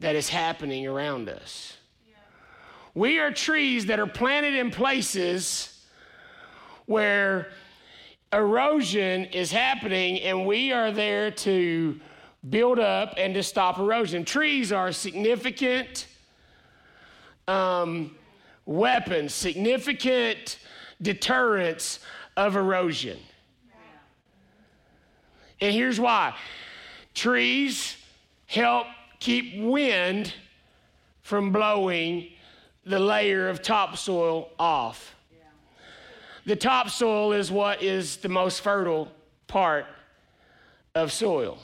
that 0.00 0.16
is 0.16 0.28
happening 0.28 0.86
around 0.86 1.28
us. 1.28 1.76
We 2.94 3.18
are 3.18 3.30
trees 3.30 3.86
that 3.86 4.00
are 4.00 4.06
planted 4.06 4.54
in 4.54 4.70
places 4.70 5.86
where 6.86 7.48
erosion 8.32 9.26
is 9.26 9.52
happening, 9.52 10.20
and 10.22 10.46
we 10.46 10.72
are 10.72 10.90
there 10.90 11.30
to 11.30 12.00
build 12.48 12.78
up 12.78 13.14
and 13.16 13.34
to 13.34 13.42
stop 13.42 13.78
erosion. 13.78 14.24
Trees 14.24 14.72
are 14.72 14.90
significant 14.90 16.06
um, 17.46 18.16
weapons, 18.66 19.34
significant 19.34 20.58
deterrents 21.00 22.00
of 22.36 22.56
erosion. 22.56 23.18
And 25.60 25.74
here's 25.74 26.00
why 26.00 26.34
trees 27.14 27.96
help 28.46 28.86
keep 29.20 29.62
wind 29.62 30.34
from 31.20 31.52
blowing 31.52 32.26
the 32.84 32.98
layer 32.98 33.48
of 33.48 33.62
topsoil 33.62 34.50
off. 34.58 35.14
The 36.46 36.56
topsoil 36.56 37.32
is 37.32 37.52
what 37.52 37.82
is 37.82 38.16
the 38.16 38.30
most 38.30 38.62
fertile 38.62 39.12
part 39.46 39.86
of 40.94 41.12
soil. 41.12 41.58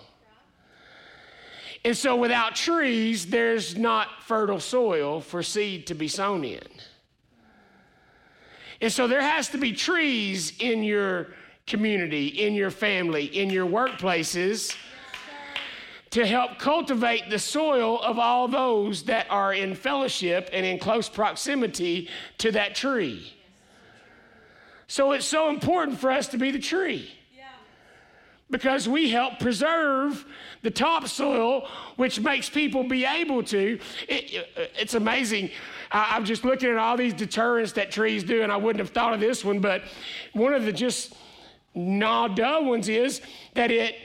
And 1.85 1.97
so 1.97 2.17
without 2.17 2.55
trees, 2.55 3.27
there's 3.27 3.77
not 3.77 4.23
fertile 4.23 4.61
soil 4.61 5.21
for 5.21 5.43
seed 5.43 5.87
to 5.87 5.95
be 5.95 6.09
sown 6.09 6.45
in. 6.45 6.61
And 8.81 8.93
so 8.93 9.09
there 9.09 9.23
has 9.23 9.49
to 9.51 9.59
be 9.59 9.73
trees 9.73 10.53
in 10.59 10.83
your 10.83 11.29
community, 11.67 12.27
in 12.27 12.55
your 12.55 12.71
family, 12.71 13.25
in 13.25 13.51
your 13.51 13.67
workplaces 13.67 14.77
to 16.17 16.25
help 16.25 16.59
cultivate 16.59 17.29
the 17.29 17.39
soil 17.39 18.01
of 18.01 18.19
all 18.19 18.49
those 18.49 19.03
that 19.03 19.27
are 19.29 19.53
in 19.53 19.75
fellowship 19.75 20.49
and 20.51 20.65
in 20.65 20.79
close 20.79 21.11
proximity 21.11 22.09
to 22.39 22.51
that 22.51 22.75
tree. 22.75 23.35
So 24.87 25.13
it's 25.13 25.27
so 25.27 25.51
important 25.51 25.99
for 25.99 26.11
us 26.11 26.29
to 26.29 26.39
be 26.39 26.51
the 26.51 26.59
tree. 26.59 27.13
Because 28.49 28.89
we 28.89 29.11
help 29.11 29.41
preserve 29.41 30.25
the 30.63 30.71
topsoil, 30.71 31.69
which 31.97 32.19
makes 32.19 32.49
people 32.49 32.85
be 32.85 33.05
able 33.05 33.43
to. 33.43 33.79
It, 34.09 34.49
uh, 34.57 34.63
it's 34.79 34.95
amazing. 34.95 35.51
I, 35.93 36.17
am 36.17 36.25
just 36.25 36.47
looking 36.47 36.71
at 36.71 36.77
all 36.77 36.97
these 36.97 37.13
deterrents 37.13 37.73
that 37.73 37.91
trees 37.91 38.25
do, 38.25 38.43
and 38.43 38.51
I 38.51 38.57
wouldn't 38.57 38.79
have 38.79 38.95
thought 38.95 39.13
of 39.13 39.21
this 39.21 39.45
one, 39.45 39.59
but 39.59 39.83
one 40.33 40.55
of 40.55 40.65
the 40.65 40.73
just 40.73 41.15
nah 41.75 42.29
ones 42.63 42.89
is 42.89 43.21
that 43.53 43.71
it 43.71 43.97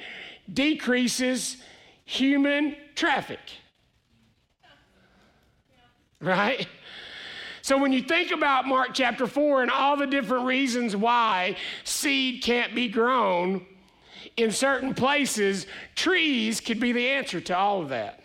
decreases 0.52 1.56
human 2.05 2.75
traffic. 2.95 3.39
Right? 6.19 6.67
So 7.61 7.77
when 7.77 7.93
you 7.93 8.01
think 8.01 8.31
about 8.31 8.67
Mark 8.67 8.89
chapter 8.93 9.27
4 9.27 9.61
and 9.63 9.71
all 9.71 9.95
the 9.95 10.07
different 10.07 10.45
reasons 10.45 10.95
why 10.95 11.55
seed 11.83 12.43
can't 12.43 12.73
be 12.73 12.87
grown 12.87 13.65
in 14.37 14.51
certain 14.51 14.93
places, 14.93 15.67
trees 15.95 16.59
could 16.59 16.79
be 16.79 16.91
the 16.91 17.07
answer 17.07 17.39
to 17.41 17.57
all 17.57 17.81
of 17.81 17.89
that. 17.89 18.20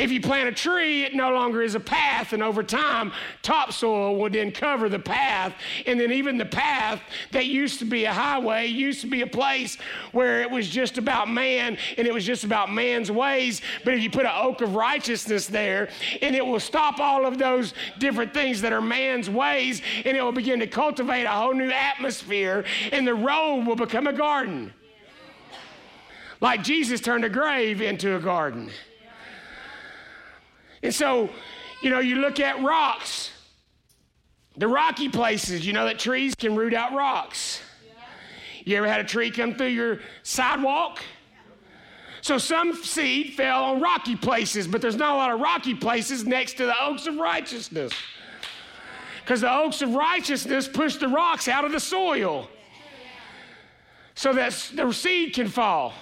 If 0.00 0.10
you 0.10 0.18
plant 0.22 0.48
a 0.48 0.52
tree, 0.52 1.04
it 1.04 1.14
no 1.14 1.30
longer 1.30 1.60
is 1.60 1.74
a 1.74 1.80
path, 1.80 2.32
and 2.32 2.42
over 2.42 2.62
time, 2.62 3.12
topsoil 3.42 4.16
would 4.16 4.32
then 4.32 4.50
cover 4.50 4.88
the 4.88 4.98
path. 4.98 5.52
And 5.84 6.00
then, 6.00 6.10
even 6.10 6.38
the 6.38 6.46
path 6.46 7.02
that 7.32 7.44
used 7.44 7.80
to 7.80 7.84
be 7.84 8.06
a 8.06 8.12
highway 8.12 8.66
used 8.66 9.02
to 9.02 9.06
be 9.06 9.20
a 9.20 9.26
place 9.26 9.76
where 10.12 10.40
it 10.40 10.50
was 10.50 10.70
just 10.70 10.96
about 10.96 11.28
man 11.28 11.76
and 11.98 12.06
it 12.06 12.14
was 12.14 12.24
just 12.24 12.44
about 12.44 12.72
man's 12.72 13.10
ways. 13.10 13.60
But 13.84 13.92
if 13.92 14.00
you 14.00 14.08
put 14.08 14.24
an 14.24 14.32
oak 14.34 14.62
of 14.62 14.74
righteousness 14.74 15.46
there, 15.46 15.90
and 16.22 16.34
it 16.34 16.46
will 16.46 16.60
stop 16.60 16.98
all 16.98 17.26
of 17.26 17.36
those 17.36 17.74
different 17.98 18.32
things 18.32 18.62
that 18.62 18.72
are 18.72 18.80
man's 18.80 19.28
ways, 19.28 19.82
and 20.06 20.16
it 20.16 20.22
will 20.22 20.32
begin 20.32 20.60
to 20.60 20.66
cultivate 20.66 21.24
a 21.24 21.30
whole 21.30 21.52
new 21.52 21.70
atmosphere, 21.70 22.64
and 22.90 23.06
the 23.06 23.14
road 23.14 23.66
will 23.66 23.76
become 23.76 24.06
a 24.06 24.14
garden. 24.14 24.72
Like 26.40 26.62
Jesus 26.62 27.02
turned 27.02 27.26
a 27.26 27.28
grave 27.28 27.82
into 27.82 28.16
a 28.16 28.18
garden. 28.18 28.70
And 30.82 30.94
so, 30.94 31.30
you 31.82 31.90
know, 31.90 31.98
you 31.98 32.16
look 32.16 32.40
at 32.40 32.62
rocks, 32.62 33.30
the 34.56 34.68
rocky 34.68 35.08
places, 35.08 35.66
you 35.66 35.72
know 35.72 35.84
that 35.86 35.98
trees 35.98 36.34
can 36.34 36.56
root 36.56 36.74
out 36.74 36.92
rocks. 36.92 37.60
You 38.64 38.76
ever 38.76 38.86
had 38.86 39.00
a 39.00 39.04
tree 39.04 39.30
come 39.30 39.54
through 39.54 39.68
your 39.68 40.00
sidewalk? 40.22 41.02
So 42.22 42.36
some 42.36 42.74
seed 42.74 43.34
fell 43.34 43.64
on 43.64 43.80
rocky 43.80 44.16
places, 44.16 44.68
but 44.68 44.82
there's 44.82 44.96
not 44.96 45.14
a 45.14 45.16
lot 45.16 45.32
of 45.32 45.40
rocky 45.40 45.74
places 45.74 46.26
next 46.26 46.54
to 46.58 46.66
the 46.66 46.74
oaks 46.82 47.06
of 47.06 47.16
righteousness. 47.16 47.92
Because 49.22 49.40
the 49.40 49.52
oaks 49.52 49.80
of 49.80 49.94
righteousness 49.94 50.68
push 50.68 50.96
the 50.96 51.08
rocks 51.08 51.48
out 51.48 51.64
of 51.64 51.72
the 51.72 51.80
soil 51.80 52.48
so 54.14 54.32
that 54.34 54.52
the 54.74 54.92
seed 54.92 55.34
can 55.34 55.48
fall. 55.48 55.94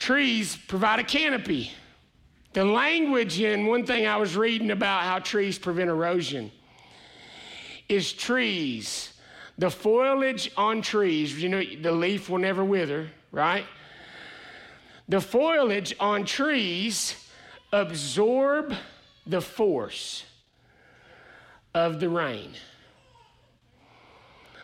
Trees 0.00 0.56
provide 0.56 0.98
a 0.98 1.04
canopy. 1.04 1.70
The 2.54 2.64
language 2.64 3.40
in 3.40 3.66
one 3.66 3.86
thing 3.86 4.08
I 4.08 4.16
was 4.16 4.36
reading 4.36 4.72
about 4.72 5.04
how 5.04 5.20
trees 5.20 5.56
prevent 5.56 5.88
erosion 5.88 6.50
is 7.88 8.12
trees. 8.12 9.12
The 9.58 9.70
foliage 9.70 10.50
on 10.56 10.82
trees, 10.82 11.40
you 11.40 11.48
know, 11.48 11.62
the 11.80 11.92
leaf 11.92 12.28
will 12.28 12.38
never 12.38 12.64
wither, 12.64 13.10
right? 13.30 13.66
The 15.08 15.20
foliage 15.20 15.94
on 16.00 16.24
trees 16.24 17.14
absorb 17.72 18.74
the 19.26 19.40
force 19.40 20.24
of 21.74 22.00
the 22.00 22.08
rain. 22.08 22.54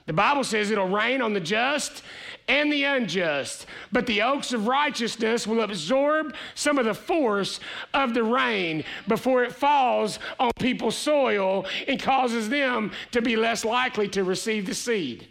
The 0.06 0.12
Bible 0.12 0.44
says 0.44 0.70
it'll 0.70 0.88
rain 0.88 1.20
on 1.20 1.32
the 1.32 1.40
just 1.40 2.02
and 2.48 2.72
the 2.72 2.84
unjust. 2.84 3.66
But 3.90 4.06
the 4.06 4.22
oaks 4.22 4.52
of 4.52 4.66
righteousness 4.66 5.46
will 5.46 5.62
absorb 5.62 6.34
some 6.54 6.78
of 6.78 6.84
the 6.84 6.94
force 6.94 7.58
of 7.92 8.14
the 8.14 8.22
rain 8.22 8.84
before 9.08 9.42
it 9.42 9.52
falls 9.52 10.18
on 10.38 10.52
people's 10.60 10.96
soil 10.96 11.66
and 11.88 12.00
causes 12.00 12.48
them 12.48 12.92
to 13.10 13.20
be 13.20 13.36
less 13.36 13.64
likely 13.64 14.08
to 14.08 14.22
receive 14.22 14.66
the 14.66 14.74
seed. 14.74 15.28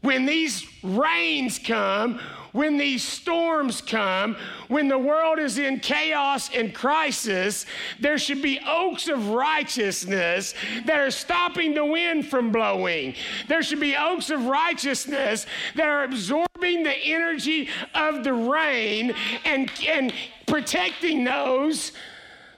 when 0.00 0.26
these 0.26 0.66
rains 0.82 1.58
come, 1.58 2.20
when 2.58 2.76
these 2.76 3.04
storms 3.04 3.80
come, 3.80 4.36
when 4.66 4.88
the 4.88 4.98
world 4.98 5.38
is 5.38 5.58
in 5.58 5.78
chaos 5.78 6.50
and 6.52 6.74
crisis, 6.74 7.66
there 8.00 8.18
should 8.18 8.42
be 8.42 8.58
oaks 8.66 9.06
of 9.06 9.28
righteousness 9.28 10.54
that 10.84 10.98
are 10.98 11.12
stopping 11.12 11.72
the 11.72 11.84
wind 11.84 12.26
from 12.26 12.50
blowing. 12.50 13.14
There 13.46 13.62
should 13.62 13.78
be 13.78 13.94
oaks 13.94 14.30
of 14.30 14.46
righteousness 14.46 15.46
that 15.76 15.86
are 15.86 16.02
absorbing 16.02 16.82
the 16.82 16.96
energy 16.96 17.68
of 17.94 18.24
the 18.24 18.34
rain 18.34 19.14
and, 19.44 19.70
and 19.86 20.12
protecting 20.48 21.22
those 21.22 21.92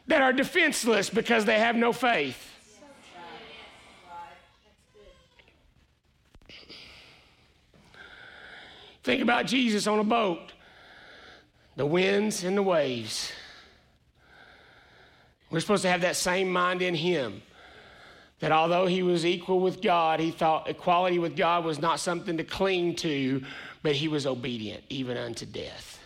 that 0.07 0.23
are 0.23 0.33
defenseless 0.33 1.11
because 1.11 1.45
they 1.45 1.59
have 1.59 1.77
no 1.77 1.93
faith. 1.93 2.50
Think 9.03 9.23
about 9.23 9.47
Jesus 9.47 9.87
on 9.87 9.99
a 9.99 10.05
boat, 10.05 10.53
the 11.77 11.87
winds 11.87 12.45
and 12.45 12.57
the 12.57 12.63
waves. 12.63 13.33
We're 15.51 15.61
supposed 15.61 15.83
to 15.83 15.91
have 15.91 16.03
that 16.03 16.17
same 16.17 16.51
mind 16.51 16.83
in 16.83 16.95
him. 16.95 17.43
That 18.41 18.53
although 18.53 18.87
he 18.87 19.03
was 19.03 19.27
equal 19.27 19.61
with 19.61 19.83
God, 19.83 20.19
he 20.21 20.31
thought 20.31 20.69
equality 20.69 21.19
with 21.19 21.37
God 21.37 21.65
was 21.65 21.79
not 21.79 22.01
something 22.01 22.39
to 22.39 22.45
cling 22.45 22.95
to, 22.97 23.43
but 23.83 23.95
he 23.95 24.09
was 24.09 24.27
obedient 24.27 24.83
even 24.89 25.17
unto 25.17 25.45
death. 25.45 25.99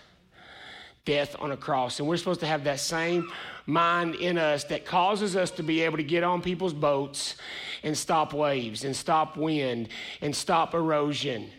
Death 1.05 1.36
on 1.38 1.53
a 1.53 1.57
cross. 1.57 2.01
And 2.01 2.09
we're 2.09 2.16
supposed 2.16 2.40
to 2.40 2.47
have 2.47 2.64
that 2.64 2.80
same 2.80 3.30
mind 3.66 4.16
in 4.16 4.38
us 4.38 4.64
that 4.64 4.84
causes 4.84 5.36
us 5.36 5.51
to 5.53 5.62
be 5.62 5.82
able 5.82 5.97
to 5.97 6.03
get 6.03 6.24
on 6.24 6.42
people's 6.42 6.72
boats 6.72 7.36
and 7.82 7.97
stop 7.97 8.32
waves 8.32 8.84
and 8.84 8.97
stop 8.97 9.36
wind 9.36 9.88
and 10.20 10.34
stop 10.34 10.74
erosion 10.74 11.51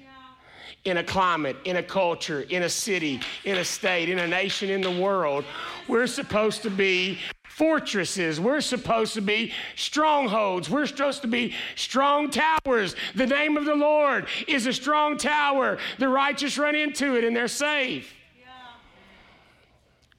in 0.86 0.98
a 0.98 1.04
climate, 1.04 1.58
in 1.66 1.78
a 1.78 1.84
culture, 1.84 2.42
in 2.50 2.64
a 2.64 2.70
city, 2.70 3.20
in 3.44 3.58
a 3.58 3.66
state, 3.66 4.08
in 4.08 4.20
a 4.20 4.28
nation, 4.28 4.70
in 4.70 4.82
the 4.82 4.92
world. 4.92 5.44
We're 5.88 6.08
supposed 6.08 6.62
to 6.62 6.70
be 6.70 7.20
fortresses. 7.44 8.40
We're 8.40 8.62
supposed 8.62 9.16
to 9.16 9.22
be 9.22 9.52
strongholds. 9.76 10.70
We're 10.70 10.86
supposed 10.86 11.22
to 11.24 11.28
be 11.28 11.54
strong 11.76 12.30
towers. 12.30 12.96
The 13.16 13.26
name 13.26 13.58
of 13.58 13.66
the 13.66 13.76
Lord 13.76 14.28
is 14.48 14.68
a 14.68 14.74
strong 14.74 15.18
tower. 15.18 15.80
The 15.98 16.08
righteous 16.08 16.58
run 16.58 16.76
into 16.76 17.16
it 17.16 17.24
and 17.24 17.36
they're 17.36 17.48
safe. 17.48 18.14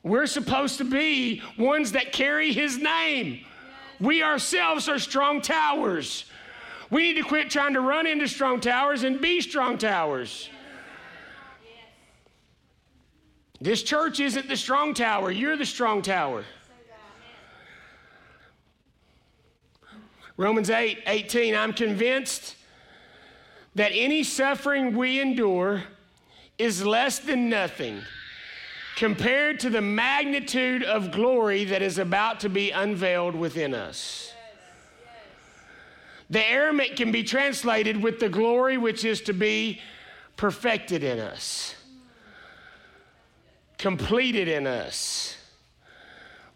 We're 0.03 0.27
supposed 0.27 0.79
to 0.79 0.85
be 0.85 1.43
ones 1.59 1.93
that 1.93 2.13
carry 2.13 2.53
his 2.53 2.79
name. 2.79 3.41
We 4.01 4.23
ourselves 4.23 4.89
are 4.89 4.99
strong 4.99 5.41
towers. 5.41 6.27
We 6.91 7.03
need 7.03 7.21
to 7.21 7.23
quit 7.23 7.51
trying 7.51 7.75
to 7.75 7.81
run 7.81 8.07
into 8.07 8.29
strong 8.29 8.61
towers 8.61 9.03
and 9.03 9.21
be 9.21 9.41
strong 9.41 9.79
towers. 9.79 10.49
This 13.61 13.83
church 13.83 14.21
isn't 14.21 14.49
the 14.49 14.57
strong 14.57 14.93
tower, 14.93 15.31
you're 15.31 15.57
the 15.57 15.67
strong 15.67 16.03
tower. 16.03 16.45
Romans 20.37 20.69
8 20.69 20.99
18, 21.07 21.55
I'm 21.55 21.73
convinced 21.73 22.57
that 23.75 23.93
any 23.95 24.23
suffering 24.23 24.95
we 24.95 25.21
endure 25.21 25.85
is 26.59 26.85
less 26.85 27.19
than 27.19 27.49
nothing 27.49 28.03
compared 28.97 29.61
to 29.61 29.71
the 29.71 29.81
magnitude 29.81 30.83
of 30.83 31.11
glory 31.11 31.65
that 31.65 31.83
is 31.83 31.99
about 31.99 32.41
to 32.41 32.49
be 32.49 32.71
unveiled 32.71 33.35
within 33.35 33.75
us. 33.75 34.33
The 36.29 36.45
Aramaic 36.45 36.97
can 36.97 37.13
be 37.13 37.23
translated 37.23 38.03
with 38.03 38.21
the 38.21 38.29
glory 38.29 38.77
which 38.77 39.05
is 39.05 39.21
to 39.23 39.33
be 39.33 39.81
perfected 40.37 41.03
in 41.03 41.19
us 41.19 41.76
completed 43.79 44.49
in 44.49 44.67
us. 44.67 45.37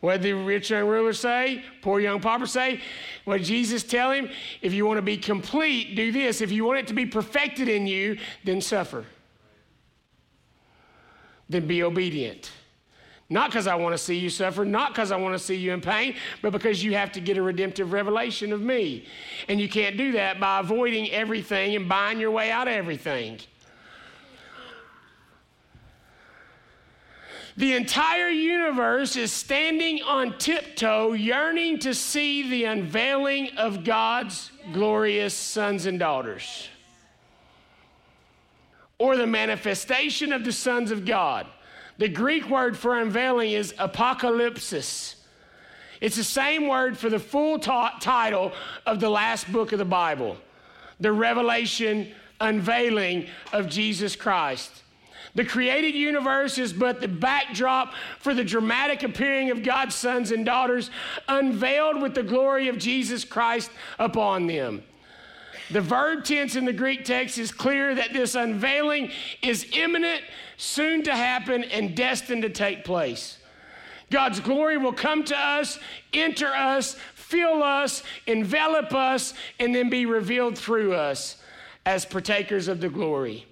What 0.00 0.22
did 0.22 0.22
the 0.22 0.32
rich 0.32 0.70
young 0.70 0.86
ruler 0.86 1.12
say? 1.12 1.62
Poor 1.82 2.00
young 2.00 2.20
pauper 2.20 2.46
say? 2.46 2.80
What 3.24 3.38
did 3.38 3.46
Jesus 3.46 3.82
tell 3.82 4.10
him? 4.10 4.30
If 4.62 4.72
you 4.72 4.86
want 4.86 4.96
to 4.96 5.02
be 5.02 5.18
complete, 5.18 5.94
do 5.94 6.10
this. 6.10 6.40
If 6.40 6.50
you 6.50 6.64
want 6.64 6.78
it 6.78 6.86
to 6.86 6.94
be 6.94 7.04
perfected 7.04 7.68
in 7.68 7.86
you, 7.86 8.18
then 8.44 8.62
suffer. 8.62 9.04
Then 11.50 11.66
be 11.66 11.82
obedient. 11.82 12.50
Not 13.28 13.50
because 13.50 13.68
I 13.68 13.76
want 13.76 13.92
to 13.92 13.98
see 13.98 14.18
you 14.18 14.28
suffer, 14.28 14.64
not 14.64 14.92
because 14.92 15.12
I 15.12 15.16
want 15.16 15.34
to 15.34 15.38
see 15.38 15.54
you 15.54 15.72
in 15.72 15.80
pain, 15.80 16.16
but 16.42 16.50
because 16.50 16.82
you 16.82 16.94
have 16.94 17.12
to 17.12 17.20
get 17.20 17.36
a 17.36 17.42
redemptive 17.42 17.92
revelation 17.92 18.52
of 18.52 18.60
me. 18.60 19.06
And 19.48 19.60
you 19.60 19.68
can't 19.68 19.96
do 19.96 20.12
that 20.12 20.40
by 20.40 20.58
avoiding 20.58 21.10
everything 21.12 21.76
and 21.76 21.88
buying 21.88 22.18
your 22.18 22.32
way 22.32 22.50
out 22.50 22.66
of 22.66 22.74
everything. 22.74 23.38
The 27.60 27.74
entire 27.74 28.30
universe 28.30 29.16
is 29.16 29.30
standing 29.30 30.02
on 30.02 30.38
tiptoe, 30.38 31.12
yearning 31.12 31.80
to 31.80 31.92
see 31.92 32.48
the 32.48 32.64
unveiling 32.64 33.50
of 33.58 33.84
God's 33.84 34.50
glorious 34.72 35.34
sons 35.34 35.84
and 35.84 35.98
daughters, 35.98 36.70
or 38.96 39.18
the 39.18 39.26
manifestation 39.26 40.32
of 40.32 40.42
the 40.42 40.52
sons 40.52 40.90
of 40.90 41.04
God. 41.04 41.46
The 41.98 42.08
Greek 42.08 42.48
word 42.48 42.78
for 42.78 42.98
unveiling 42.98 43.50
is 43.50 43.74
apocalypsis. 43.74 45.16
It's 46.00 46.16
the 46.16 46.24
same 46.24 46.66
word 46.66 46.96
for 46.96 47.10
the 47.10 47.18
full 47.18 47.58
ta- 47.58 47.98
title 48.00 48.52
of 48.86 49.00
the 49.00 49.10
last 49.10 49.52
book 49.52 49.72
of 49.72 49.78
the 49.78 49.84
Bible, 49.84 50.38
the 50.98 51.12
revelation, 51.12 52.10
unveiling 52.40 53.26
of 53.52 53.68
Jesus 53.68 54.16
Christ. 54.16 54.82
The 55.34 55.44
created 55.44 55.94
universe 55.94 56.58
is 56.58 56.72
but 56.72 57.00
the 57.00 57.08
backdrop 57.08 57.94
for 58.18 58.34
the 58.34 58.44
dramatic 58.44 59.02
appearing 59.02 59.50
of 59.50 59.62
God's 59.62 59.94
sons 59.94 60.30
and 60.30 60.44
daughters, 60.44 60.90
unveiled 61.28 62.02
with 62.02 62.14
the 62.14 62.22
glory 62.22 62.68
of 62.68 62.78
Jesus 62.78 63.24
Christ 63.24 63.70
upon 63.98 64.46
them. 64.46 64.82
The 65.70 65.80
verb 65.80 66.24
tense 66.24 66.56
in 66.56 66.64
the 66.64 66.72
Greek 66.72 67.04
text 67.04 67.38
is 67.38 67.52
clear 67.52 67.94
that 67.94 68.12
this 68.12 68.34
unveiling 68.34 69.12
is 69.40 69.68
imminent, 69.72 70.22
soon 70.56 71.04
to 71.04 71.14
happen, 71.14 71.62
and 71.62 71.94
destined 71.94 72.42
to 72.42 72.50
take 72.50 72.84
place. 72.84 73.38
God's 74.10 74.40
glory 74.40 74.76
will 74.76 74.92
come 74.92 75.22
to 75.24 75.38
us, 75.38 75.78
enter 76.12 76.48
us, 76.48 76.96
fill 77.14 77.62
us, 77.62 78.02
envelop 78.26 78.92
us, 78.92 79.34
and 79.60 79.72
then 79.72 79.88
be 79.88 80.06
revealed 80.06 80.58
through 80.58 80.94
us 80.94 81.36
as 81.86 82.04
partakers 82.04 82.66
of 82.66 82.80
the 82.80 82.88
glory. 82.88 83.46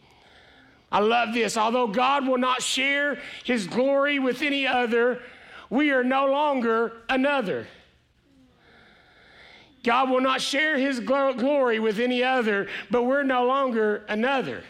I 0.91 1.01
love 1.01 1.35
this. 1.35 1.57
Although 1.57 1.89
God 1.89 2.27
will 2.27 2.39
not 2.39 2.63
share 2.63 3.19
his 3.45 3.67
glory 3.67 4.19
with 4.19 4.43
any 4.43 4.67
other, 4.67 5.21
we 5.71 5.91
are 5.91 6.05
no 6.05 6.27
longer 6.27 6.93
another. 7.09 7.67
God 9.85 10.11
will 10.11 10.21
not 10.21 10.41
share 10.41 10.77
his 10.77 11.01
glory 11.01 11.79
with 11.79 11.99
any 11.99 12.23
other, 12.23 12.69
but 12.91 13.05
we're 13.05 13.23
no 13.23 13.47
longer 13.47 14.05
another. 14.09 14.63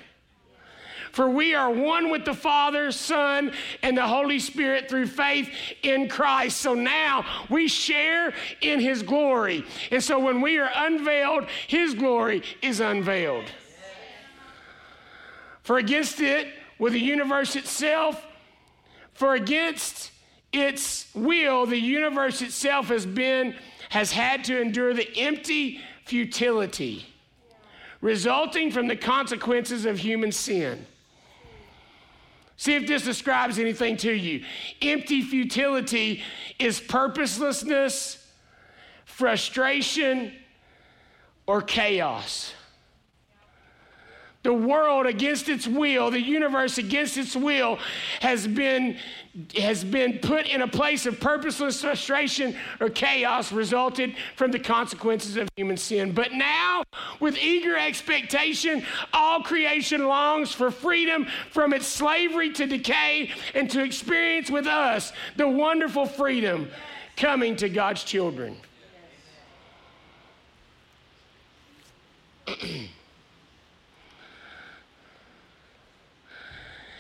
For 1.12 1.28
we 1.28 1.54
are 1.54 1.70
one 1.70 2.10
with 2.10 2.24
the 2.24 2.34
Father, 2.34 2.92
Son, 2.92 3.52
and 3.82 3.96
the 3.96 4.06
Holy 4.06 4.38
Spirit 4.38 4.88
through 4.88 5.06
faith 5.06 5.50
in 5.82 6.08
Christ. 6.08 6.58
So 6.58 6.74
now 6.74 7.24
we 7.48 7.66
share 7.66 8.34
in 8.60 8.78
his 8.78 9.02
glory. 9.02 9.64
And 9.90 10.02
so 10.04 10.18
when 10.18 10.40
we 10.40 10.58
are 10.58 10.70
unveiled, 10.74 11.46
his 11.66 11.94
glory 11.94 12.42
is 12.62 12.80
unveiled. 12.80 13.46
For 15.68 15.76
against 15.76 16.18
it, 16.22 16.48
with 16.78 16.94
the 16.94 16.98
universe 16.98 17.54
itself, 17.54 18.26
for 19.12 19.34
against 19.34 20.12
its 20.50 21.14
will, 21.14 21.66
the 21.66 21.76
universe 21.78 22.40
itself 22.40 22.88
has 22.88 23.04
been, 23.04 23.54
has 23.90 24.10
had 24.10 24.44
to 24.44 24.58
endure 24.58 24.94
the 24.94 25.14
empty 25.18 25.82
futility 26.06 27.04
resulting 28.00 28.70
from 28.70 28.86
the 28.86 28.96
consequences 28.96 29.84
of 29.84 29.98
human 29.98 30.32
sin. 30.32 30.86
See 32.56 32.74
if 32.74 32.86
this 32.86 33.02
describes 33.02 33.58
anything 33.58 33.98
to 33.98 34.10
you. 34.10 34.46
Empty 34.80 35.20
futility 35.20 36.22
is 36.58 36.80
purposelessness, 36.80 38.26
frustration, 39.04 40.32
or 41.46 41.60
chaos 41.60 42.54
the 44.49 44.55
world 44.55 45.05
against 45.05 45.51
its 45.51 45.68
will, 45.68 46.11
the 46.11 46.18
universe 46.18 46.78
against 46.78 47.18
its 47.18 47.36
will, 47.36 47.78
has 48.20 48.46
been, 48.46 48.96
has 49.59 49.84
been 49.84 50.18
put 50.20 50.46
in 50.46 50.62
a 50.62 50.66
place 50.66 51.05
of 51.05 51.20
purposeless 51.20 51.82
frustration 51.82 52.57
or 52.80 52.88
chaos 52.88 53.53
resulted 53.53 54.16
from 54.36 54.51
the 54.51 54.59
consequences 54.59 55.36
of 55.36 55.51
human 55.55 55.76
sin. 55.76 56.12
But 56.12 56.32
now, 56.32 56.82
with 57.20 57.36
eager 57.36 57.76
expectation, 57.76 58.82
all 59.12 59.42
creation 59.42 60.07
longs 60.07 60.51
for 60.51 60.70
freedom 60.70 61.26
from 61.51 61.74
its 61.74 61.86
slavery 61.86 62.51
to 62.55 62.66
decay 62.66 63.30
and 63.55 63.70
to 63.70 63.84
experience 63.84 64.51
with 64.51 64.66
us 64.66 65.12
the 65.36 65.46
wonderful 65.46 66.07
freedom 66.07 66.70
coming 67.18 67.55
to 67.57 67.68
God's 67.68 68.03
children. 68.03 68.57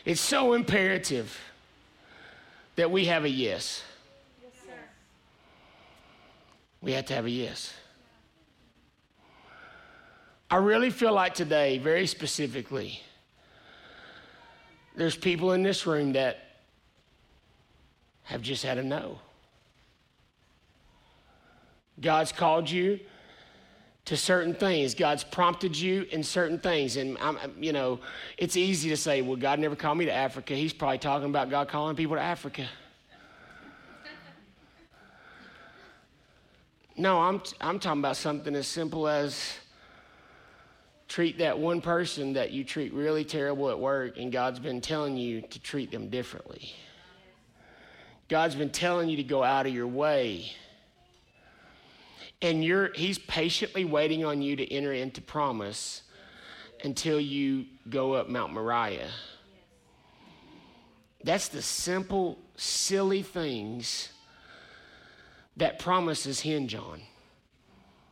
It's 0.08 0.22
so 0.22 0.54
imperative 0.54 1.38
that 2.76 2.90
we 2.90 3.04
have 3.04 3.26
a 3.26 3.28
yes. 3.28 3.82
Yes, 4.42 4.52
sir. 4.64 4.72
We 6.80 6.92
have 6.92 7.04
to 7.04 7.14
have 7.14 7.26
a 7.26 7.30
yes. 7.30 7.74
I 10.50 10.56
really 10.56 10.88
feel 10.88 11.12
like 11.12 11.34
today, 11.34 11.76
very 11.76 12.06
specifically, 12.06 13.02
there's 14.96 15.14
people 15.14 15.52
in 15.52 15.62
this 15.62 15.86
room 15.86 16.14
that 16.14 16.38
have 18.22 18.40
just 18.40 18.62
had 18.62 18.78
a 18.78 18.82
no. 18.82 19.18
God's 22.00 22.32
called 22.32 22.70
you 22.70 22.98
to 24.08 24.16
certain 24.16 24.54
things. 24.54 24.94
God's 24.94 25.22
prompted 25.22 25.78
you 25.78 26.06
in 26.10 26.22
certain 26.22 26.58
things. 26.58 26.96
And, 26.96 27.18
I'm, 27.20 27.36
you 27.60 27.74
know, 27.74 28.00
it's 28.38 28.56
easy 28.56 28.88
to 28.88 28.96
say, 28.96 29.20
well, 29.20 29.36
God 29.36 29.58
never 29.58 29.76
called 29.76 29.98
me 29.98 30.06
to 30.06 30.12
Africa. 30.12 30.54
He's 30.54 30.72
probably 30.72 30.96
talking 30.96 31.28
about 31.28 31.50
God 31.50 31.68
calling 31.68 31.94
people 31.94 32.16
to 32.16 32.22
Africa. 32.22 32.66
No, 37.00 37.20
I'm, 37.20 37.40
I'm 37.60 37.78
talking 37.78 38.00
about 38.00 38.16
something 38.16 38.56
as 38.56 38.66
simple 38.66 39.06
as 39.06 39.54
treat 41.06 41.38
that 41.38 41.56
one 41.56 41.80
person 41.80 42.32
that 42.32 42.50
you 42.50 42.64
treat 42.64 42.92
really 42.92 43.24
terrible 43.24 43.70
at 43.70 43.78
work, 43.78 44.18
and 44.18 44.32
God's 44.32 44.58
been 44.58 44.80
telling 44.80 45.16
you 45.16 45.42
to 45.42 45.60
treat 45.60 45.92
them 45.92 46.08
differently. 46.08 46.72
God's 48.28 48.56
been 48.56 48.70
telling 48.70 49.08
you 49.08 49.16
to 49.18 49.22
go 49.22 49.44
out 49.44 49.64
of 49.64 49.72
your 49.72 49.86
way 49.86 50.50
and 52.40 52.64
you're, 52.64 52.92
he's 52.94 53.18
patiently 53.18 53.84
waiting 53.84 54.24
on 54.24 54.42
you 54.42 54.56
to 54.56 54.72
enter 54.72 54.92
into 54.92 55.20
promise 55.20 56.02
until 56.84 57.20
you 57.20 57.66
go 57.88 58.12
up 58.14 58.28
Mount 58.28 58.52
Moriah. 58.52 59.10
That's 61.24 61.48
the 61.48 61.62
simple, 61.62 62.38
silly 62.56 63.22
things 63.22 64.10
that 65.56 65.80
promises 65.80 66.40
hinge 66.40 66.74
on. 66.74 67.00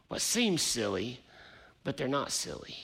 What 0.09 0.21
seems 0.21 0.63
silly, 0.63 1.21
but 1.85 1.97
they're 1.97 2.09
not 2.09 2.33
silly 2.33 2.77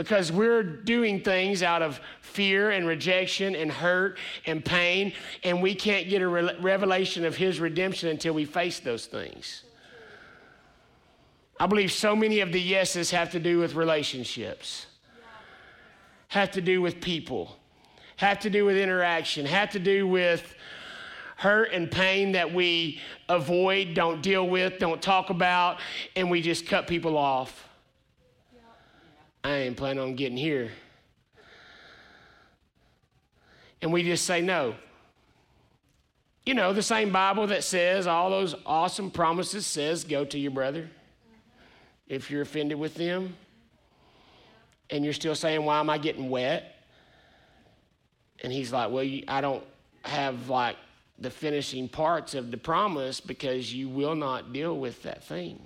because 0.00 0.32
we're 0.32 0.62
doing 0.62 1.20
things 1.20 1.62
out 1.62 1.82
of 1.82 2.00
fear 2.22 2.70
and 2.70 2.86
rejection 2.86 3.54
and 3.54 3.70
hurt 3.70 4.16
and 4.46 4.64
pain, 4.64 5.12
and 5.44 5.60
we 5.60 5.74
can't 5.74 6.08
get 6.08 6.22
a 6.22 6.26
re- 6.26 6.56
revelation 6.58 7.26
of 7.26 7.36
His 7.36 7.60
redemption 7.60 8.08
until 8.08 8.32
we 8.32 8.46
face 8.46 8.80
those 8.80 9.04
things. 9.04 9.64
I 11.58 11.66
believe 11.66 11.92
so 11.92 12.16
many 12.16 12.40
of 12.40 12.50
the 12.50 12.58
yeses 12.58 13.10
have 13.10 13.30
to 13.32 13.38
do 13.38 13.58
with 13.58 13.74
relationships, 13.74 14.86
have 16.28 16.50
to 16.52 16.62
do 16.62 16.80
with 16.80 17.02
people, 17.02 17.58
have 18.16 18.40
to 18.40 18.48
do 18.48 18.64
with 18.64 18.78
interaction, 18.78 19.44
have 19.44 19.68
to 19.72 19.78
do 19.78 20.08
with 20.08 20.54
hurt 21.36 21.74
and 21.74 21.90
pain 21.90 22.32
that 22.32 22.54
we 22.54 22.98
avoid, 23.28 23.92
don't 23.92 24.22
deal 24.22 24.48
with, 24.48 24.78
don't 24.78 25.02
talk 25.02 25.28
about, 25.28 25.78
and 26.16 26.30
we 26.30 26.40
just 26.40 26.66
cut 26.66 26.86
people 26.86 27.18
off. 27.18 27.66
I 29.42 29.56
ain't 29.56 29.76
planning 29.76 30.02
on 30.02 30.14
getting 30.14 30.36
here. 30.36 30.70
And 33.82 33.92
we 33.92 34.02
just 34.02 34.26
say 34.26 34.40
no. 34.40 34.74
You 36.44 36.54
know, 36.54 36.72
the 36.72 36.82
same 36.82 37.12
Bible 37.12 37.46
that 37.48 37.64
says 37.64 38.06
all 38.06 38.30
those 38.30 38.54
awesome 38.66 39.10
promises 39.10 39.66
says 39.66 40.04
go 40.04 40.24
to 40.24 40.38
your 40.38 40.50
brother 40.50 40.88
if 42.08 42.30
you're 42.30 42.42
offended 42.42 42.78
with 42.78 42.94
them. 42.94 43.36
And 44.90 45.04
you're 45.04 45.14
still 45.14 45.36
saying, 45.36 45.64
why 45.64 45.78
am 45.78 45.88
I 45.88 45.98
getting 45.98 46.28
wet? 46.28 46.74
And 48.42 48.52
he's 48.52 48.72
like, 48.72 48.90
well, 48.90 49.04
you, 49.04 49.22
I 49.28 49.40
don't 49.40 49.62
have 50.02 50.48
like 50.48 50.76
the 51.18 51.30
finishing 51.30 51.88
parts 51.88 52.34
of 52.34 52.50
the 52.50 52.56
promise 52.56 53.20
because 53.20 53.72
you 53.72 53.88
will 53.88 54.14
not 54.14 54.52
deal 54.52 54.76
with 54.76 55.02
that 55.04 55.22
thing. 55.22 55.60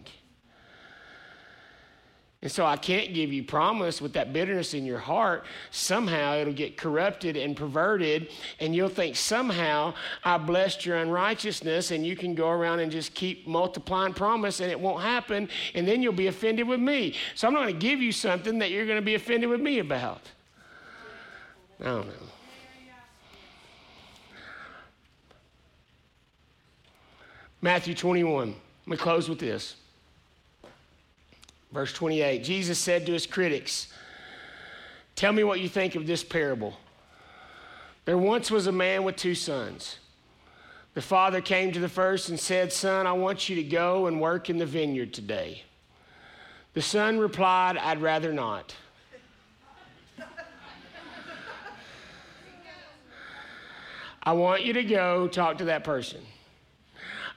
And 2.45 2.53
so 2.53 2.67
I 2.67 2.77
can't 2.77 3.15
give 3.15 3.33
you 3.33 3.43
promise 3.43 4.03
with 4.03 4.13
that 4.13 4.35
bitterness 4.35 4.75
in 4.75 4.85
your 4.85 4.99
heart. 4.99 5.47
Somehow 5.71 6.37
it'll 6.37 6.53
get 6.53 6.77
corrupted 6.77 7.39
and 7.39 7.57
perverted, 7.57 8.29
and 8.61 8.77
you'll 8.77 8.91
think 8.91 9.17
somehow 9.17 9.95
I 10.23 10.37
blessed 10.37 10.85
your 10.85 10.99
unrighteousness, 10.99 11.91
and 11.91 12.07
you 12.07 12.17
can 12.17 12.35
go 12.35 12.51
around 12.51 12.81
and 12.81 12.93
just 12.93 13.15
keep 13.15 13.47
multiplying 13.49 14.13
promise, 14.13 14.61
and 14.61 14.71
it 14.71 14.79
won't 14.79 15.03
happen, 15.03 15.49
and 15.75 15.89
then 15.89 16.03
you'll 16.03 16.13
be 16.13 16.27
offended 16.27 16.69
with 16.69 16.81
me. 16.81 17.15
So 17.35 17.49
I'm 17.49 17.55
not 17.55 17.63
going 17.63 17.73
to 17.73 17.81
give 17.81 18.03
you 18.03 18.13
something 18.13 18.59
that 18.59 18.71
you're 18.71 18.85
going 18.85 18.99
to 19.01 19.03
be 19.03 19.15
offended 19.15 19.49
with 19.49 19.63
me 19.63 19.79
about. 19.79 20.21
I 21.81 21.85
don't 21.85 22.07
know. 22.07 22.13
Matthew 27.63 27.95
21. 27.95 28.49
Let 28.49 28.87
me 28.87 28.99
close 28.99 29.31
with 29.31 29.39
this. 29.39 29.77
Verse 31.75 31.93
28 31.93 32.45
Jesus 32.45 32.79
said 32.79 33.05
to 33.05 33.13
his 33.13 33.27
critics, 33.27 33.89
Tell 35.17 35.33
me 35.33 35.43
what 35.43 35.61
you 35.61 35.69
think 35.69 35.97
of 35.97 36.07
this 36.07 36.23
parable. 36.23 36.75
There 38.05 38.17
once 38.17 38.51
was 38.51 38.69
a 38.69 38.73
man 38.73 39.03
with 39.03 39.17
two 39.17 39.35
sons. 39.35 39.99
The 40.95 41.03
father 41.03 41.41
came 41.41 41.73
to 41.73 41.81
the 41.81 41.89
first 41.89 42.29
and 42.29 42.39
said, 42.39 42.73
Son, 42.73 43.09
I 43.09 43.13
want 43.13 43.49
you 43.49 43.57
to 43.57 43.65
go 43.65 44.07
and 44.07 44.21
work 44.21 44.49
in 44.49 44.59
the 44.59 44.67
vineyard 44.67 45.13
today. 45.13 45.65
The 46.75 46.83
son 46.83 47.19
replied, 47.19 47.77
I'd 47.77 48.01
rather 48.01 48.33
not. 48.33 48.75
I 54.23 54.33
want 54.33 54.65
you 54.65 54.73
to 54.75 54.85
go 54.85 55.29
talk 55.29 55.59
to 55.59 55.67
that 55.67 55.83
person. 55.85 56.21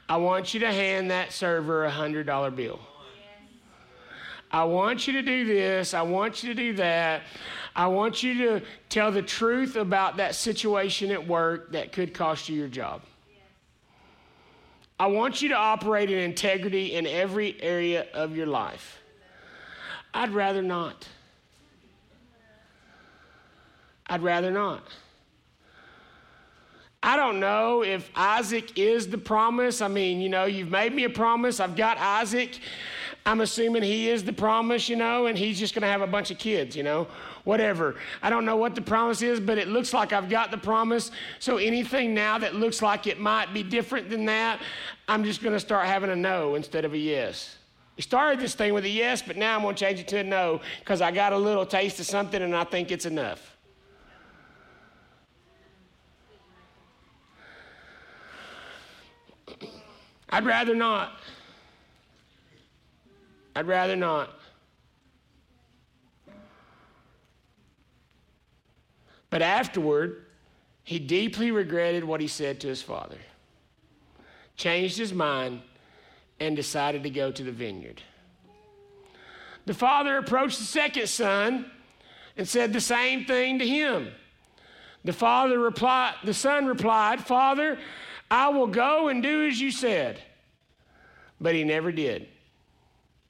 I 0.08 0.18
want 0.18 0.54
you 0.54 0.60
to 0.62 0.72
hand 0.72 1.12
that 1.12 1.34
server 1.34 1.86
a 1.86 1.92
$100 1.92 2.56
bill. 2.56 2.80
I 4.52 4.64
want 4.64 5.08
you 5.08 5.14
to 5.14 5.22
do 5.22 5.46
this. 5.46 5.94
I 5.94 6.02
want 6.02 6.44
you 6.44 6.54
to 6.54 6.56
do 6.56 6.74
that. 6.74 7.24
I 7.76 7.88
want 7.88 8.24
you 8.24 8.34
to 8.46 8.66
tell 8.90 9.12
the 9.12 9.22
truth 9.22 9.76
about 9.76 10.18
that 10.18 10.36
situation 10.36 11.12
at 11.12 11.28
work 11.28 11.72
that 11.74 11.92
could 11.92 12.14
cost 12.14 12.50
you 12.50 12.58
your 12.58 12.68
job. 12.68 13.02
I 15.00 15.08
want 15.08 15.42
you 15.42 15.50
to 15.50 15.56
operate 15.56 16.10
in 16.10 16.18
integrity 16.18 16.96
in 16.96 17.06
every 17.06 17.62
area 17.62 18.08
of 18.14 18.36
your 18.36 18.48
life. 18.48 19.00
I'd 20.14 20.32
rather 20.32 20.64
not. 20.64 21.08
I'd 24.08 24.24
rather 24.24 24.50
not. 24.50 24.82
I 27.04 27.16
don't 27.16 27.40
know 27.40 27.84
if 27.84 28.10
Isaac 28.16 28.78
is 28.78 29.08
the 29.08 29.20
promise. 29.20 29.82
I 29.82 29.88
mean, 29.88 30.20
you 30.20 30.30
know, 30.30 30.46
you've 30.46 30.72
made 30.72 30.96
me 30.96 31.04
a 31.04 31.10
promise. 31.10 31.60
I've 31.60 31.76
got 31.76 31.98
Isaac. 32.00 32.60
I'm 33.28 33.42
assuming 33.42 33.84
he 33.84 34.10
is 34.10 34.24
the 34.24 34.32
promise, 34.32 34.88
you 34.88 34.96
know, 34.96 35.26
and 35.26 35.38
he's 35.38 35.60
just 35.60 35.76
going 35.76 35.82
to 35.82 35.90
have 35.90 36.00
a 36.00 36.08
bunch 36.08 36.32
of 36.32 36.38
kids, 36.38 36.78
you 36.78 36.84
know, 36.84 37.10
whatever. 37.44 37.96
I 38.24 38.30
don't 38.30 38.46
know 38.46 38.56
what 38.56 38.74
the 38.74 38.82
promise 38.82 39.22
is, 39.22 39.42
but 39.42 39.58
it 39.58 39.68
looks 39.68 39.94
like 39.94 40.14
I've 40.14 40.30
got 40.30 40.50
the 40.50 40.58
promise. 40.58 41.12
So 41.40 41.58
anything 41.58 42.14
now 42.14 42.38
that 42.38 42.56
looks 42.56 42.82
like 42.82 43.06
it 43.06 43.20
might 43.20 43.54
be 43.54 43.64
different 43.64 44.10
than 44.10 44.24
that, 44.28 44.62
I'm 45.10 45.26
just 45.26 45.44
going 45.44 45.52
to 45.52 45.60
start 45.60 45.88
having 45.88 46.10
a 46.10 46.16
no 46.16 46.56
instead 46.56 46.86
of 46.86 46.94
a 46.94 46.98
yes. 46.98 47.58
We 47.98 48.02
started 48.02 48.40
this 48.40 48.56
thing 48.56 48.74
with 48.74 48.86
a 48.86 48.90
yes, 48.90 49.22
but 49.22 49.36
now 49.36 49.58
I'm 49.58 49.62
going 49.62 49.76
to 49.76 49.86
change 49.86 50.00
it 50.00 50.08
to 50.08 50.20
a 50.20 50.24
no 50.24 50.62
because 50.80 51.02
I 51.02 51.12
got 51.12 51.34
a 51.34 51.38
little 51.38 51.66
taste 51.66 52.00
of 52.00 52.06
something 52.06 52.42
and 52.42 52.56
I 52.56 52.64
think 52.64 52.92
it's 52.92 53.06
enough. 53.06 53.58
I'd 60.30 60.46
rather 60.46 60.74
not. 60.74 61.20
I'd 63.58 63.66
rather 63.66 63.96
not. 63.96 64.30
But 69.32 69.42
afterward, 69.42 70.28
he 70.84 71.00
deeply 71.00 71.50
regretted 71.50 72.04
what 72.04 72.22
he 72.22 72.28
said 72.28 72.60
to 72.60 72.68
his 72.68 72.84
father, 72.84 73.18
changed 74.58 75.00
his 75.00 75.12
mind, 75.12 75.62
and 76.40 76.56
decided 76.56 77.02
to 77.02 77.10
go 77.10 77.32
to 77.32 77.44
the 77.44 77.52
vineyard. 77.52 78.00
The 79.66 79.74
father 79.74 80.18
approached 80.20 80.60
the 80.60 80.66
second 80.66 81.08
son 81.08 81.72
and 82.38 82.48
said 82.48 82.74
the 82.74 82.80
same 82.80 83.26
thing 83.26 83.58
to 83.58 83.68
him. 83.68 84.10
The 85.04 85.14
father 85.14 85.58
replied, 85.58 86.14
the 86.24 86.36
son 86.36 86.68
replied, 86.68 87.26
Father, 87.26 87.80
I 88.30 88.50
will 88.50 88.68
go 88.68 89.08
and 89.08 89.24
do 89.24 89.48
as 89.48 89.60
you 89.60 89.72
said. 89.72 90.22
But 91.42 91.56
he 91.56 91.64
never 91.64 91.92
did. 91.92 92.28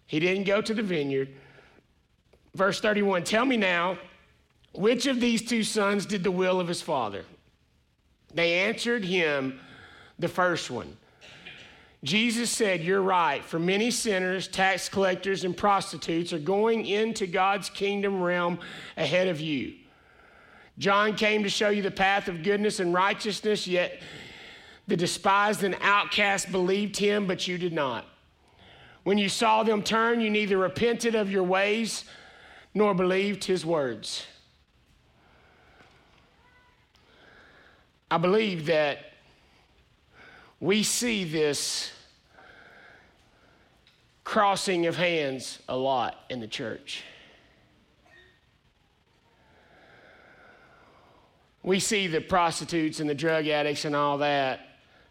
He 0.08 0.20
didn't 0.20 0.46
go 0.46 0.62
to 0.62 0.74
the 0.74 0.82
vineyard. 0.82 1.30
Verse 2.56 2.80
31 2.80 3.24
Tell 3.24 3.46
me 3.46 3.58
now, 3.58 3.98
which 4.74 5.06
of 5.06 5.20
these 5.20 5.42
two 5.42 5.64
sons 5.64 6.06
did 6.06 6.24
the 6.24 6.32
will 6.32 6.60
of 6.60 6.68
his 6.68 6.82
father? 6.82 7.24
They 8.34 8.54
answered 8.54 9.06
him, 9.06 9.60
the 10.20 10.28
first 10.28 10.70
one. 10.70 10.98
Jesus 12.04 12.50
said, 12.50 12.82
You're 12.82 13.02
right, 13.02 13.44
for 13.44 13.60
many 13.60 13.92
sinners, 13.92 14.48
tax 14.48 14.88
collectors, 14.90 15.44
and 15.44 15.56
prostitutes 15.56 16.32
are 16.34 16.40
going 16.40 16.86
into 16.86 17.28
God's 17.28 17.70
kingdom 17.70 18.22
realm 18.22 18.60
ahead 18.96 19.28
of 19.28 19.40
you. 19.40 19.74
John 20.78 21.16
came 21.16 21.44
to 21.44 21.50
show 21.50 21.70
you 21.70 21.82
the 21.82 21.92
path 21.92 22.28
of 22.28 22.44
goodness 22.44 22.80
and 22.80 22.94
righteousness, 22.94 23.66
yet 23.66 24.00
the 24.88 24.96
despised 24.96 25.64
and 25.64 25.76
outcast 25.82 26.52
believed 26.52 26.98
him, 26.98 27.26
but 27.26 27.48
you 27.48 27.58
did 27.58 27.74
not. 27.74 28.06
When 29.08 29.18
you 29.18 29.30
saw 29.30 29.64
them 29.64 29.84
turn, 29.84 30.20
you 30.20 30.30
neither 30.30 30.58
repented 30.58 31.16
of 31.16 31.32
your 31.32 31.44
ways 31.44 32.04
nor 32.74 32.94
believed 32.94 33.46
his 33.46 33.66
words. 33.66 34.26
I 38.12 38.18
believe 38.18 38.66
that 38.66 39.14
we 40.60 40.84
see 40.84 41.24
this 41.24 41.90
crossing 44.26 44.88
of 44.88 44.98
hands 44.98 45.60
a 45.70 45.78
lot 45.78 46.26
in 46.30 46.42
the 46.42 46.48
church. 46.48 47.02
We 51.64 51.80
see 51.80 52.08
the 52.08 52.20
prostitutes 52.20 53.00
and 53.00 53.10
the 53.10 53.16
drug 53.16 53.48
addicts 53.48 53.86
and 53.86 53.96
all 53.96 54.18
that 54.18 54.60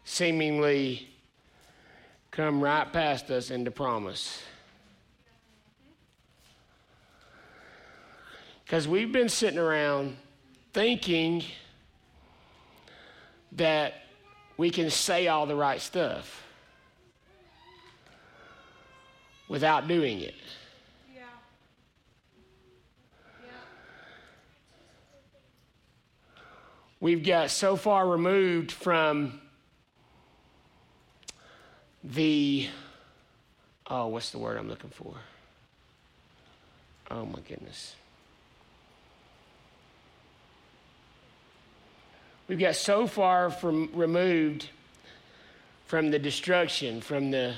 seemingly 0.03 1.09
come 2.37 2.61
right 2.61 2.93
past 2.93 3.31
us 3.31 3.49
into 3.49 3.71
promise. 3.71 4.43
Because 8.63 8.87
we've 8.87 9.11
been 9.11 9.27
sitting 9.27 9.57
around 9.57 10.15
thinking 10.71 11.43
that 13.53 13.95
we 14.55 14.69
can 14.69 14.91
say 14.91 15.27
all 15.27 15.47
the 15.47 15.55
right 15.55 15.81
stuff 15.81 16.43
without 19.47 19.87
doing 19.87 20.21
it. 20.21 20.35
We've 26.99 27.23
got 27.23 27.49
so 27.49 27.75
far 27.75 28.07
removed 28.07 28.71
from 28.71 29.41
the, 32.13 32.67
oh, 33.89 34.07
what's 34.07 34.31
the 34.31 34.37
word 34.37 34.57
I'm 34.57 34.69
looking 34.69 34.89
for? 34.89 35.13
Oh 37.11 37.25
my 37.25 37.39
goodness. 37.47 37.95
We've 42.47 42.59
got 42.59 42.75
so 42.75 43.07
far 43.07 43.49
from 43.49 43.89
removed 43.93 44.69
from 45.85 46.11
the 46.11 46.19
destruction, 46.19 46.99
from 46.99 47.31
the 47.31 47.55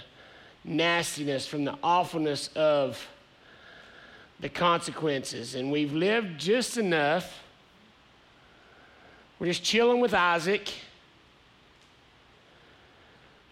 nastiness, 0.64 1.48
from 1.48 1.66
the 1.66 1.76
awfulness 1.82 2.50
of 2.56 3.08
the 4.40 4.50
consequences. 4.50 5.56
And 5.56 5.72
we've 5.72 5.94
lived 5.94 6.40
just 6.40 6.78
enough. 6.78 7.44
We're 9.40 9.48
just 9.48 9.64
chilling 9.64 10.00
with 10.00 10.14
Isaac 10.14 10.72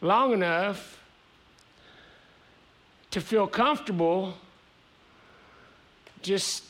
long 0.01 0.33
enough 0.33 1.01
to 3.11 3.21
feel 3.21 3.47
comfortable 3.47 4.33
just 6.21 6.63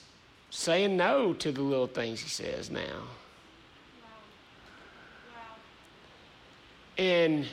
saying 0.50 0.96
no 0.96 1.34
to 1.34 1.52
the 1.52 1.62
little 1.62 1.88
things 1.88 2.22
he 2.22 2.30
says 2.30 2.70
now. 2.70 3.04
And 6.98 7.46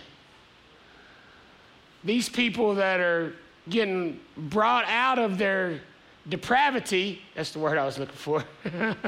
these 2.03 2.29
people 2.29 2.75
that 2.77 3.01
are 3.01 3.35
getting 3.68 4.20
brought 4.37 4.85
out 4.87 5.18
of 5.18 5.39
their 5.39 5.81
depravity, 6.29 7.20
that's 7.35 7.51
the 7.53 7.59
word 7.59 7.77
I 7.77 7.85
was 7.85 7.99
looking 7.99 8.14
for. 8.14 8.45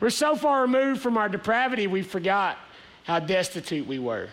We're 0.00 0.10
so 0.10 0.36
far 0.36 0.62
removed 0.62 1.00
from 1.00 1.16
our 1.16 1.28
depravity, 1.28 1.86
we 1.86 2.02
forgot 2.02 2.58
how 3.04 3.18
destitute 3.20 3.86
we 3.86 3.98
were. 3.98 4.28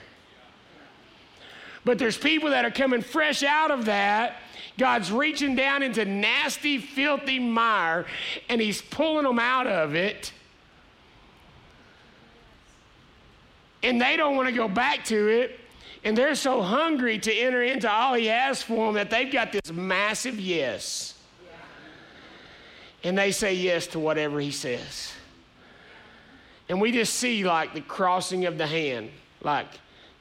But 1.85 1.99
there's 1.99 2.17
people 2.17 2.51
that 2.51 2.65
are 2.65 2.71
coming 2.71 3.01
fresh 3.01 3.43
out 3.43 3.71
of 3.71 3.85
that. 3.85 4.37
God's 4.77 5.11
reaching 5.11 5.55
down 5.55 5.83
into 5.83 6.05
nasty, 6.05 6.77
filthy 6.77 7.39
mire, 7.39 8.05
and 8.49 8.59
He's 8.59 8.81
pulling 8.81 9.25
them 9.25 9.39
out 9.39 9.67
of 9.67 9.95
it. 9.95 10.31
and 13.83 14.01
they 14.01 14.15
don't 14.15 14.35
want 14.35 14.47
to 14.47 14.55
go 14.55 14.67
back 14.67 15.03
to 15.05 15.27
it. 15.27 15.59
And 16.05 16.17
they're 16.17 16.35
so 16.35 16.61
hungry 16.61 17.19
to 17.19 17.33
enter 17.33 17.61
into 17.61 17.89
all 17.89 18.13
he 18.15 18.25
has 18.25 18.61
for 18.61 18.87
them 18.87 18.95
that 18.95 19.09
they've 19.09 19.31
got 19.31 19.51
this 19.51 19.71
massive 19.71 20.39
yes. 20.39 21.13
And 23.03 23.17
they 23.17 23.31
say 23.31 23.53
yes 23.53 23.87
to 23.87 23.99
whatever 23.99 24.39
he 24.39 24.51
says. 24.51 25.13
And 26.67 26.81
we 26.81 26.91
just 26.91 27.13
see 27.13 27.43
like 27.43 27.73
the 27.73 27.81
crossing 27.81 28.45
of 28.45 28.57
the 28.57 28.67
hand, 28.67 29.11
like 29.41 29.67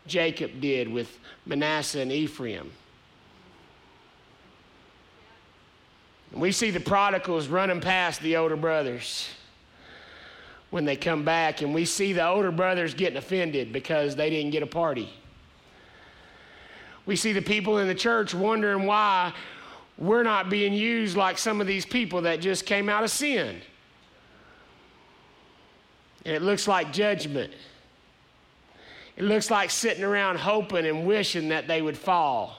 Jacob 0.06 0.60
did 0.60 0.88
with 0.88 1.18
Manasseh 1.46 2.00
and 2.00 2.12
Ephraim. 2.12 2.70
We 6.32 6.50
see 6.50 6.70
the 6.70 6.80
prodigals 6.80 7.48
running 7.48 7.80
past 7.80 8.20
the 8.22 8.36
older 8.36 8.56
brothers 8.56 9.28
when 10.70 10.86
they 10.86 10.96
come 10.96 11.24
back, 11.24 11.60
and 11.60 11.74
we 11.74 11.84
see 11.84 12.14
the 12.14 12.26
older 12.26 12.50
brothers 12.50 12.94
getting 12.94 13.18
offended 13.18 13.72
because 13.72 14.16
they 14.16 14.30
didn't 14.30 14.52
get 14.52 14.62
a 14.62 14.66
party. 14.66 15.12
We 17.04 17.16
see 17.16 17.32
the 17.32 17.42
people 17.42 17.78
in 17.78 17.88
the 17.88 17.94
church 17.94 18.32
wondering 18.32 18.86
why 18.86 19.34
we're 19.98 20.22
not 20.22 20.48
being 20.48 20.72
used 20.72 21.16
like 21.16 21.36
some 21.36 21.60
of 21.60 21.66
these 21.66 21.84
people 21.84 22.22
that 22.22 22.40
just 22.40 22.64
came 22.64 22.88
out 22.88 23.04
of 23.04 23.10
sin. 23.10 23.60
And 26.24 26.34
it 26.34 26.40
looks 26.40 26.66
like 26.66 26.92
judgment. 26.92 27.52
It 29.16 29.24
looks 29.24 29.50
like 29.50 29.70
sitting 29.70 30.04
around 30.04 30.38
hoping 30.38 30.86
and 30.86 31.06
wishing 31.06 31.48
that 31.48 31.68
they 31.68 31.82
would 31.82 31.98
fall. 31.98 32.58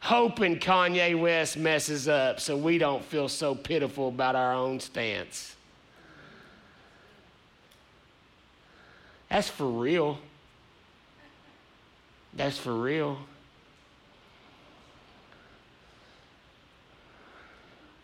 Hoping 0.00 0.58
Kanye 0.58 1.18
West 1.18 1.56
messes 1.56 2.08
up 2.08 2.40
so 2.40 2.56
we 2.56 2.78
don't 2.78 3.02
feel 3.04 3.28
so 3.28 3.54
pitiful 3.54 4.08
about 4.08 4.36
our 4.36 4.52
own 4.52 4.80
stance. 4.80 5.56
That's 9.30 9.48
for 9.48 9.66
real. 9.66 10.18
That's 12.34 12.58
for 12.58 12.74
real. 12.74 13.18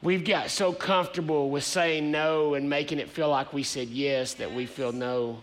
We've 0.02 0.24
got 0.24 0.50
so 0.50 0.72
comfortable 0.72 1.50
with 1.50 1.64
saying 1.64 2.11
no 2.11 2.54
and 2.54 2.70
making 2.70 2.98
it 2.98 3.11
feel 3.11 3.28
like 3.28 3.52
we 3.52 3.62
said 3.62 3.88
yes 3.88 4.34
that 4.34 4.50
we 4.52 4.64
feel 4.64 4.92
no 4.92 5.42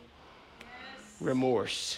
remorse. 1.20 1.97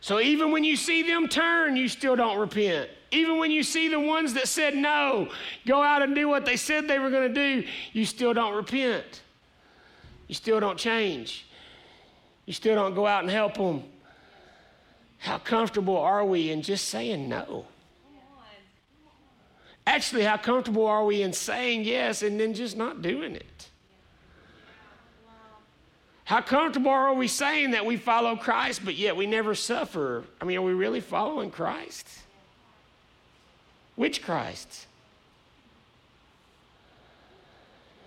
So 0.00 0.20
even 0.20 0.52
when 0.52 0.64
you 0.64 0.76
see 0.76 1.02
them 1.02 1.28
turn, 1.28 1.76
you 1.76 1.88
still 1.88 2.14
don't 2.14 2.38
repent. 2.38 2.90
Even 3.10 3.38
when 3.38 3.50
you 3.50 3.62
see 3.62 3.88
the 3.88 4.00
ones 4.00 4.34
that 4.34 4.48
said 4.48 4.76
no 4.76 5.28
go 5.66 5.80
out 5.80 6.02
and 6.02 6.14
do 6.14 6.28
what 6.28 6.44
they 6.44 6.56
said 6.56 6.86
they 6.86 6.98
were 6.98 7.10
going 7.10 7.32
to 7.32 7.34
do, 7.34 7.66
you 7.92 8.04
still 8.04 8.34
don't 8.34 8.54
repent. 8.54 9.22
You 10.28 10.34
still 10.34 10.60
don't 10.60 10.78
change. 10.78 11.46
You 12.44 12.52
still 12.52 12.74
don't 12.74 12.94
go 12.94 13.06
out 13.06 13.22
and 13.22 13.30
help 13.30 13.54
them. 13.54 13.84
How 15.18 15.38
comfortable 15.38 15.96
are 15.96 16.24
we 16.24 16.50
in 16.50 16.60
just 16.60 16.88
saying 16.88 17.28
no? 17.28 17.64
Actually, 19.86 20.24
how 20.24 20.36
comfortable 20.36 20.86
are 20.86 21.04
we 21.04 21.22
in 21.22 21.32
saying 21.32 21.84
yes 21.84 22.22
and 22.22 22.38
then 22.38 22.52
just 22.52 22.76
not 22.76 23.00
doing 23.00 23.34
it? 23.34 23.70
How 26.24 26.40
comfortable 26.40 26.90
are 26.90 27.12
we 27.12 27.28
saying 27.28 27.72
that 27.72 27.84
we 27.84 27.98
follow 27.98 28.34
Christ, 28.34 28.82
but 28.84 28.94
yet 28.94 29.14
we 29.14 29.26
never 29.26 29.54
suffer? 29.54 30.24
I 30.40 30.46
mean, 30.46 30.56
are 30.56 30.62
we 30.62 30.72
really 30.72 31.00
following 31.00 31.50
Christ? 31.50 32.08
Which 33.94 34.22
Christ? 34.22 34.86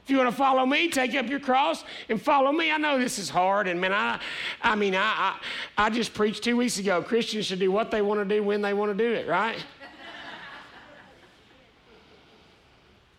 If 0.03 0.09
you 0.09 0.17
want 0.17 0.31
to 0.31 0.35
follow 0.35 0.65
me, 0.65 0.89
take 0.89 1.13
up 1.15 1.27
your 1.27 1.39
cross 1.39 1.83
and 2.09 2.19
follow 2.19 2.51
me. 2.51 2.71
I 2.71 2.77
know 2.77 2.97
this 2.97 3.19
is 3.19 3.29
hard, 3.29 3.67
and 3.67 3.79
man, 3.79 3.93
I, 3.93 4.19
I 4.61 4.73
mean, 4.73 4.95
I, 4.95 5.37
I, 5.77 5.85
I 5.85 5.89
just 5.89 6.13
preached 6.13 6.43
two 6.43 6.57
weeks 6.57 6.79
ago. 6.79 7.03
Christians 7.03 7.45
should 7.45 7.59
do 7.59 7.71
what 7.71 7.91
they 7.91 8.01
want 8.01 8.19
to 8.21 8.35
do 8.35 8.41
when 8.41 8.61
they 8.61 8.73
want 8.73 8.97
to 8.97 8.97
do 8.97 9.13
it, 9.13 9.27
right? 9.27 9.57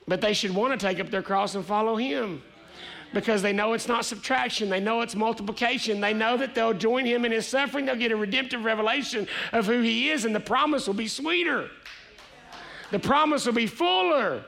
but 0.09 0.21
they 0.21 0.33
should 0.33 0.53
want 0.53 0.79
to 0.79 0.87
take 0.87 0.99
up 0.99 1.11
their 1.11 1.23
cross 1.23 1.55
and 1.55 1.65
follow 1.65 1.95
Him 1.95 2.43
because 3.13 3.43
they 3.43 3.53
know 3.53 3.73
it's 3.73 3.89
not 3.89 4.05
subtraction. 4.05 4.69
They 4.69 4.81
know 4.81 5.01
it's 5.01 5.15
multiplication. 5.15 6.01
They 6.01 6.13
know 6.13 6.37
that 6.37 6.55
they'll 6.55 6.75
join 6.75 7.07
him 7.07 7.25
in 7.25 7.33
his 7.33 7.47
suffering. 7.47 7.87
They'll 7.87 7.97
get 7.97 8.13
a 8.13 8.17
redemptive 8.17 8.65
revelation 8.65 9.27
of 9.53 9.67
who 9.67 9.81
he 9.81 10.11
is, 10.11 10.25
and 10.25 10.35
the 10.35 10.41
promise 10.41 10.87
will 10.87 10.95
be 10.95 11.09
sweeter. 11.09 11.69
The 12.91 12.99
promise 12.99 13.47
will 13.47 13.55
be 13.55 13.67
fuller. 13.67 14.45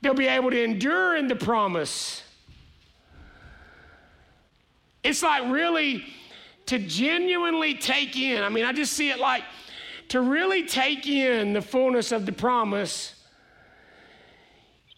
They'll 0.00 0.14
be 0.14 0.26
able 0.26 0.50
to 0.50 0.62
endure 0.62 1.16
in 1.16 1.28
the 1.28 1.36
promise. 1.36 2.22
It's 5.02 5.22
like 5.22 5.50
really 5.50 6.04
to 6.66 6.78
genuinely 6.78 7.74
take 7.74 8.16
in, 8.16 8.42
I 8.42 8.48
mean, 8.48 8.64
I 8.64 8.72
just 8.72 8.92
see 8.92 9.10
it 9.10 9.18
like 9.18 9.42
to 10.08 10.20
really 10.20 10.66
take 10.66 11.06
in 11.06 11.52
the 11.52 11.62
fullness 11.62 12.12
of 12.12 12.26
the 12.26 12.32
promise, 12.32 13.14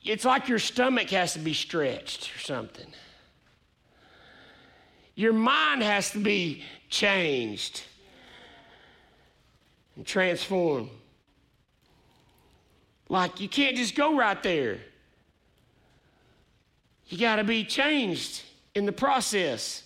it's 0.04 0.24
like 0.24 0.48
your 0.48 0.58
stomach 0.58 1.10
has 1.10 1.32
to 1.32 1.38
be 1.38 1.54
stretched 1.54 2.30
or 2.36 2.40
something. 2.40 2.86
Your 5.14 5.32
mind 5.32 5.82
has 5.82 6.10
to 6.10 6.18
be 6.18 6.62
changed 6.90 7.82
and 9.96 10.06
transformed. 10.06 10.90
Like 13.08 13.40
you 13.40 13.48
can't 13.48 13.76
just 13.76 13.94
go 13.94 14.16
right 14.16 14.40
there. 14.42 14.78
You 17.06 17.18
got 17.18 17.36
to 17.36 17.44
be 17.44 17.64
changed 17.64 18.42
in 18.74 18.86
the 18.86 18.92
process. 18.92 19.82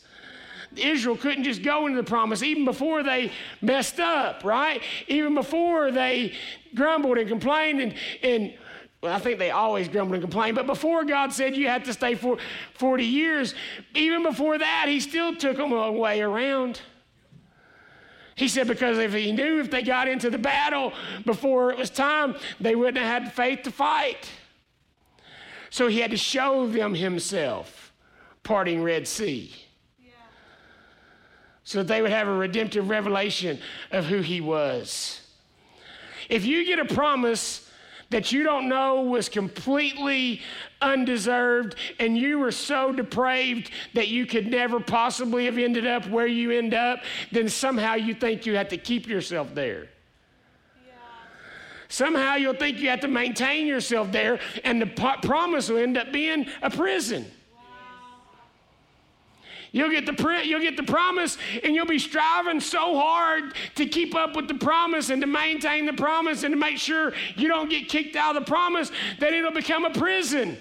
Israel 0.77 1.16
couldn't 1.16 1.45
just 1.45 1.62
go 1.62 1.87
into 1.87 1.97
the 1.97 2.09
promise 2.09 2.43
even 2.43 2.64
before 2.64 3.03
they 3.03 3.33
messed 3.61 4.01
up, 4.01 4.45
right? 4.45 4.83
Even 5.09 5.35
before 5.35 5.91
they 5.91 6.35
grumbled 6.75 7.19
and 7.19 7.29
complained 7.29 7.81
and, 7.81 7.95
and 8.23 8.55
well, 9.01 9.15
I 9.15 9.19
think 9.19 9.39
they 9.39 9.51
always 9.51 9.89
grumbled 9.89 10.15
and 10.15 10.23
complained, 10.23 10.57
but 10.57 10.67
before 10.67 11.05
God 11.05 11.33
said 11.33 11.57
you 11.57 11.69
had 11.69 11.85
to 11.85 11.93
stay 11.93 12.15
for 12.15 12.39
40 12.75 13.05
years, 13.05 13.55
even 13.95 14.23
before 14.23 14.59
that, 14.59 14.87
He 14.89 15.01
still 15.01 15.37
took 15.37 15.57
them 15.57 15.73
a 15.73 15.93
way 15.93 16.21
around. 16.21 16.81
He 18.35 18.49
said, 18.49 18.67
because 18.67 18.99
if 18.99 19.13
He 19.15 19.33
knew 19.33 19.61
if 19.61 19.71
they 19.71 19.83
got 19.83 20.09
into 20.09 20.31
the 20.31 20.39
battle 20.39 20.93
before 21.25 21.71
it 21.71 21.79
was 21.79 21.91
time, 21.91 22.35
they 22.61 22.75
wouldn't 22.75 22.99
have 22.99 23.23
had 23.25 23.33
faith 23.33 23.63
to 23.63 23.71
fight. 23.71 24.31
So 25.71 25.87
He 25.87 26.01
had 26.01 26.11
to 26.11 26.17
show 26.17 26.67
them 26.67 26.95
Himself, 26.95 27.93
parting 28.43 28.83
Red 28.83 29.07
Sea 29.07 29.55
so 31.69 31.81
that 31.81 31.87
they 31.87 32.01
would 32.01 32.11
have 32.11 32.27
a 32.27 32.33
redemptive 32.33 32.89
revelation 32.89 33.59
of 33.91 34.07
who 34.07 34.23
he 34.23 34.41
was. 34.41 35.21
If 36.31 36.47
you 36.47 36.65
get 36.65 36.79
a 36.79 36.87
promise 36.87 37.68
that 38.11 38.33
you 38.33 38.43
don't 38.43 38.69
know 38.69 39.03
was 39.03 39.29
completely 39.29 40.41
undeserved 40.81 41.75
and 41.99 42.17
you 42.17 42.39
were 42.39 42.51
so 42.51 42.93
depraved 42.93 43.71
that 43.95 44.09
you 44.09 44.25
could 44.25 44.47
never 44.47 44.81
possibly 44.81 45.45
have 45.45 45.59
ended 45.59 45.87
up 45.87 46.09
where 46.09 46.27
you 46.27 46.51
end 46.51 46.73
up, 46.73 47.01
then 47.33 47.49
somehow 47.49 47.95
you 47.95 48.15
think 48.15 48.47
you 48.47 48.57
have 48.57 48.69
to 48.69 48.79
keep 48.79 49.07
yourself 49.07 49.55
there. 49.55 49.89
Somehow 51.89 52.35
you'll 52.37 52.55
think 52.55 52.79
you 52.79 52.91
have 52.91 53.01
to 53.01 53.09
maintain 53.09 53.67
yourself 53.67 54.13
there, 54.13 54.39
and 54.63 54.81
the 54.81 54.87
promise 55.23 55.71
will 55.71 55.79
end 55.79 55.97
up 55.97 56.13
being 56.13 56.47
a 56.61 56.69
prison. 56.71 57.25
You'll 59.73 59.91
get 59.91 60.07
the 60.07 60.41
you'll 60.45 60.61
get 60.61 60.77
the 60.77 60.83
promise, 60.83 61.37
and 61.62 61.75
you'll 61.75 61.87
be 61.87 61.99
striving 61.99 62.61
so 62.61 62.99
hard 62.99 63.55
to 63.75 63.87
keep 63.87 64.14
up 64.14 64.37
with 64.37 64.49
the 64.49 64.55
promise 64.55 65.11
and 65.11 65.21
to 65.21 65.27
maintain 65.27 65.87
the 65.87 65.93
promise 65.93 66.43
and 66.43 66.53
to 66.53 66.59
make 66.59 66.79
sure 66.79 67.12
you 67.37 67.49
don't 67.49 67.69
get 67.69 67.89
kicked 67.89 68.16
out 68.16 68.37
of 68.37 68.45
the 68.45 68.49
promise 68.49 68.91
that 69.21 69.33
it'll 69.33 69.53
become 69.53 69.85
a 69.85 69.91
prison. 69.91 70.57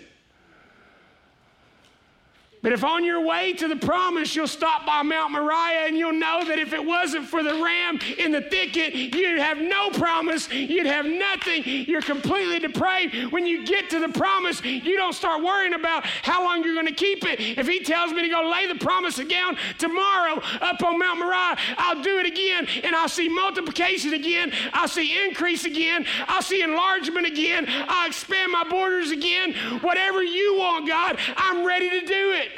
But 2.67 2.73
if 2.73 2.83
on 2.83 3.05
your 3.05 3.21
way 3.21 3.53
to 3.53 3.69
the 3.69 3.77
promise 3.77 4.35
you'll 4.35 4.45
stop 4.45 4.85
by 4.85 5.01
Mount 5.01 5.31
Moriah 5.31 5.87
and 5.87 5.97
you'll 5.97 6.11
know 6.11 6.43
that 6.45 6.59
if 6.59 6.73
it 6.73 6.85
wasn't 6.85 7.25
for 7.25 7.41
the 7.41 7.53
ram 7.63 7.97
in 8.17 8.33
the 8.33 8.41
thicket, 8.41 8.93
you'd 8.93 9.39
have 9.39 9.57
no 9.57 9.89
promise, 9.91 10.51
you'd 10.51 10.85
have 10.85 11.05
nothing, 11.05 11.63
you're 11.63 12.01
completely 12.01 12.59
depraved. 12.59 13.31
When 13.31 13.47
you 13.47 13.65
get 13.65 13.89
to 13.91 13.99
the 13.99 14.09
promise, 14.09 14.61
you 14.65 14.97
don't 14.97 15.13
start 15.13 15.41
worrying 15.41 15.75
about 15.75 16.05
how 16.05 16.43
long 16.43 16.61
you're 16.61 16.73
going 16.73 16.87
to 16.87 16.91
keep 16.91 17.23
it. 17.23 17.39
If 17.39 17.69
he 17.69 17.79
tells 17.79 18.11
me 18.11 18.21
to 18.23 18.27
go 18.27 18.49
lay 18.51 18.67
the 18.67 18.75
promise 18.75 19.15
down 19.15 19.55
tomorrow 19.77 20.41
up 20.59 20.83
on 20.83 20.99
Mount 20.99 21.19
Moriah, 21.19 21.55
I'll 21.77 22.01
do 22.01 22.19
it 22.19 22.25
again 22.25 22.67
and 22.83 22.97
I'll 22.97 23.07
see 23.07 23.29
multiplication 23.29 24.13
again, 24.13 24.51
I'll 24.73 24.89
see 24.89 25.25
increase 25.25 25.63
again, 25.63 26.05
I'll 26.27 26.41
see 26.41 26.63
enlargement 26.63 27.27
again, 27.27 27.65
I'll 27.69 28.07
expand 28.07 28.51
my 28.51 28.65
borders 28.65 29.11
again. 29.11 29.53
Whatever 29.79 30.21
you 30.21 30.57
want, 30.57 30.85
God, 30.85 31.17
I'm 31.37 31.65
ready 31.65 31.89
to 31.91 32.05
do 32.05 32.33
it. 32.33 32.56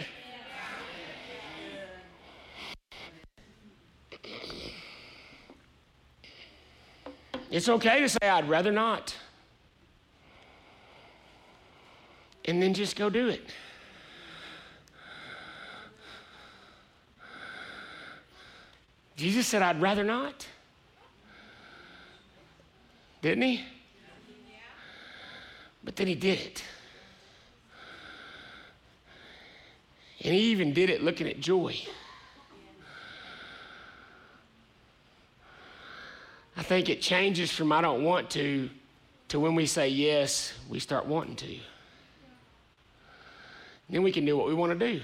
It's 7.52 7.68
okay 7.68 8.02
to 8.02 8.10
say, 8.10 8.20
I'd 8.22 8.48
rather 8.48 8.72
not. 8.72 9.16
And 12.46 12.62
then 12.62 12.74
just 12.74 12.96
go 12.96 13.10
do 13.10 13.30
it. 13.30 13.42
Jesus 19.16 19.48
said, 19.48 19.62
I'd 19.62 19.82
rather 19.82 20.04
not. 20.04 20.48
Didn't 23.22 23.44
he? 23.44 23.64
But 25.84 25.96
then 25.96 26.08
he 26.08 26.16
did 26.16 26.40
it. 26.40 26.64
And 30.22 30.34
he 30.34 30.52
even 30.52 30.74
did 30.74 30.90
it 30.90 31.02
looking 31.02 31.28
at 31.28 31.40
joy. 31.40 31.76
I 36.60 36.62
think 36.62 36.90
it 36.90 37.00
changes 37.02 37.50
from 37.54 37.72
I 37.72 37.80
don't 37.80 38.04
want 38.04 38.30
to 38.32 38.70
to 39.30 39.40
when 39.40 39.56
we 39.56 39.66
say 39.66 39.88
yes, 39.88 40.52
we 40.68 40.80
start 40.80 41.06
wanting 41.06 41.38
to. 41.38 41.56
Then 43.90 44.04
we 44.04 44.12
can 44.12 44.26
do 44.26 44.36
what 44.36 44.46
we 44.46 44.54
want 44.54 44.78
to 44.78 44.94
do. 44.94 45.00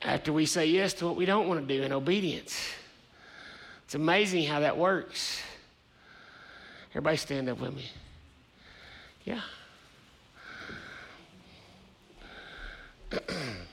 After 0.00 0.32
we 0.32 0.46
say 0.46 0.64
yes 0.64 0.94
to 0.94 1.06
what 1.06 1.16
we 1.16 1.26
don't 1.26 1.48
want 1.48 1.60
to 1.60 1.66
do 1.66 1.82
in 1.82 1.92
obedience. 1.92 2.58
It's 3.84 3.94
amazing 3.94 4.44
how 4.46 4.60
that 4.60 4.78
works. 4.78 5.42
Everybody 6.92 7.18
stand 7.18 7.50
up 7.50 7.60
with 7.60 7.76
me. 7.76 7.90
Yeah. 9.26 9.42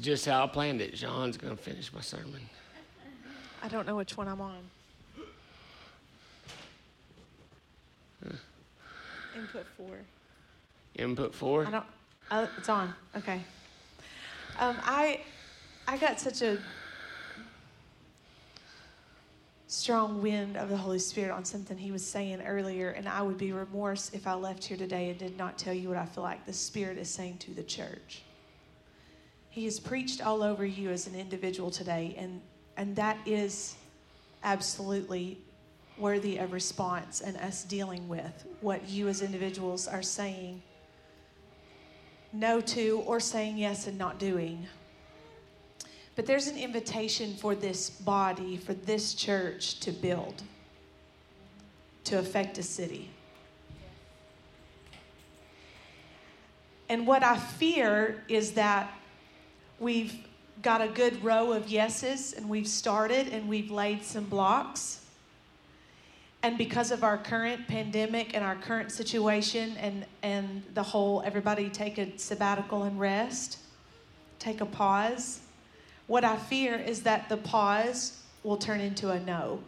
just 0.00 0.26
how 0.26 0.44
I 0.44 0.46
planned 0.46 0.80
it. 0.80 0.94
John's 0.94 1.36
going 1.36 1.56
to 1.56 1.62
finish 1.62 1.92
my 1.92 2.00
sermon. 2.00 2.40
I 3.62 3.68
don't 3.68 3.86
know 3.86 3.96
which 3.96 4.16
one 4.16 4.28
I'm 4.28 4.40
on. 4.40 4.58
Huh. 8.24 8.34
Input 9.36 9.66
four. 9.76 9.96
Input 10.96 11.34
four? 11.34 11.66
I 11.66 11.70
don't. 11.70 11.84
Oh, 12.30 12.48
it's 12.58 12.68
on. 12.68 12.94
Okay. 13.16 13.40
Um, 14.58 14.76
I 14.82 15.20
I 15.86 15.96
got 15.96 16.20
such 16.20 16.42
a 16.42 16.58
strong 19.66 20.20
wind 20.20 20.56
of 20.56 20.68
the 20.68 20.76
Holy 20.76 20.98
Spirit 20.98 21.32
on 21.32 21.44
something 21.44 21.78
he 21.78 21.92
was 21.92 22.04
saying 22.04 22.42
earlier, 22.42 22.90
and 22.90 23.08
I 23.08 23.22
would 23.22 23.38
be 23.38 23.52
remorse 23.52 24.10
if 24.12 24.26
I 24.26 24.34
left 24.34 24.64
here 24.64 24.76
today 24.76 25.10
and 25.10 25.18
did 25.18 25.36
not 25.36 25.58
tell 25.58 25.74
you 25.74 25.88
what 25.88 25.96
I 25.96 26.06
feel 26.06 26.24
like 26.24 26.44
the 26.44 26.52
Spirit 26.52 26.98
is 26.98 27.08
saying 27.08 27.38
to 27.38 27.52
the 27.52 27.62
church. 27.62 28.22
He 29.50 29.64
has 29.64 29.78
preached 29.78 30.24
all 30.24 30.42
over 30.42 30.64
you 30.64 30.90
as 30.90 31.06
an 31.06 31.14
individual 31.14 31.70
today, 31.70 32.14
and 32.16 32.40
and 32.76 32.96
that 32.96 33.18
is 33.26 33.76
absolutely 34.42 35.38
worthy 35.98 36.38
of 36.38 36.52
response 36.52 37.20
and 37.20 37.36
us 37.36 37.62
dealing 37.64 38.08
with 38.08 38.46
what 38.62 38.88
you 38.88 39.08
as 39.08 39.20
individuals 39.20 39.86
are 39.86 40.02
saying 40.02 40.62
no 42.32 42.60
to 42.60 43.02
or 43.06 43.20
saying 43.20 43.58
yes 43.58 43.86
and 43.86 43.98
not 43.98 44.18
doing. 44.18 44.66
But 46.16 46.26
there's 46.26 46.46
an 46.46 46.58
invitation 46.58 47.34
for 47.34 47.54
this 47.54 47.90
body, 47.90 48.56
for 48.56 48.74
this 48.74 49.14
church 49.14 49.80
to 49.80 49.92
build, 49.92 50.42
to 52.04 52.18
affect 52.18 52.58
a 52.58 52.62
city. 52.62 53.10
And 56.88 57.06
what 57.06 57.22
I 57.22 57.36
fear 57.36 58.24
is 58.28 58.52
that 58.52 58.92
we've 59.80 60.14
got 60.62 60.80
a 60.80 60.88
good 60.88 61.22
row 61.24 61.52
of 61.52 61.68
yeses 61.68 62.34
and 62.34 62.48
we've 62.48 62.68
started 62.68 63.28
and 63.28 63.48
we've 63.48 63.70
laid 63.70 64.04
some 64.04 64.24
blocks 64.24 65.00
and 66.42 66.56
because 66.56 66.90
of 66.90 67.04
our 67.04 67.18
current 67.18 67.68
pandemic 67.68 68.34
and 68.34 68.42
our 68.42 68.54
current 68.56 68.90
situation 68.90 69.76
and, 69.78 70.06
and 70.22 70.62
the 70.72 70.82
whole 70.82 71.22
everybody 71.24 71.68
take 71.68 71.98
a 71.98 72.16
sabbatical 72.18 72.84
and 72.84 72.98
rest, 72.98 73.58
take 74.38 74.62
a 74.62 74.66
pause, 74.66 75.40
what 76.06 76.24
I 76.24 76.36
fear 76.36 76.76
is 76.76 77.02
that 77.02 77.28
the 77.28 77.36
pause 77.36 78.22
will 78.42 78.56
turn 78.56 78.80
into 78.80 79.10
a 79.10 79.20
no. 79.20 79.60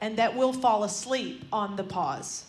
And 0.00 0.16
that 0.18 0.36
we'll 0.36 0.52
fall 0.52 0.84
asleep 0.84 1.44
on 1.52 1.74
the 1.74 1.82
pause. 1.82 2.44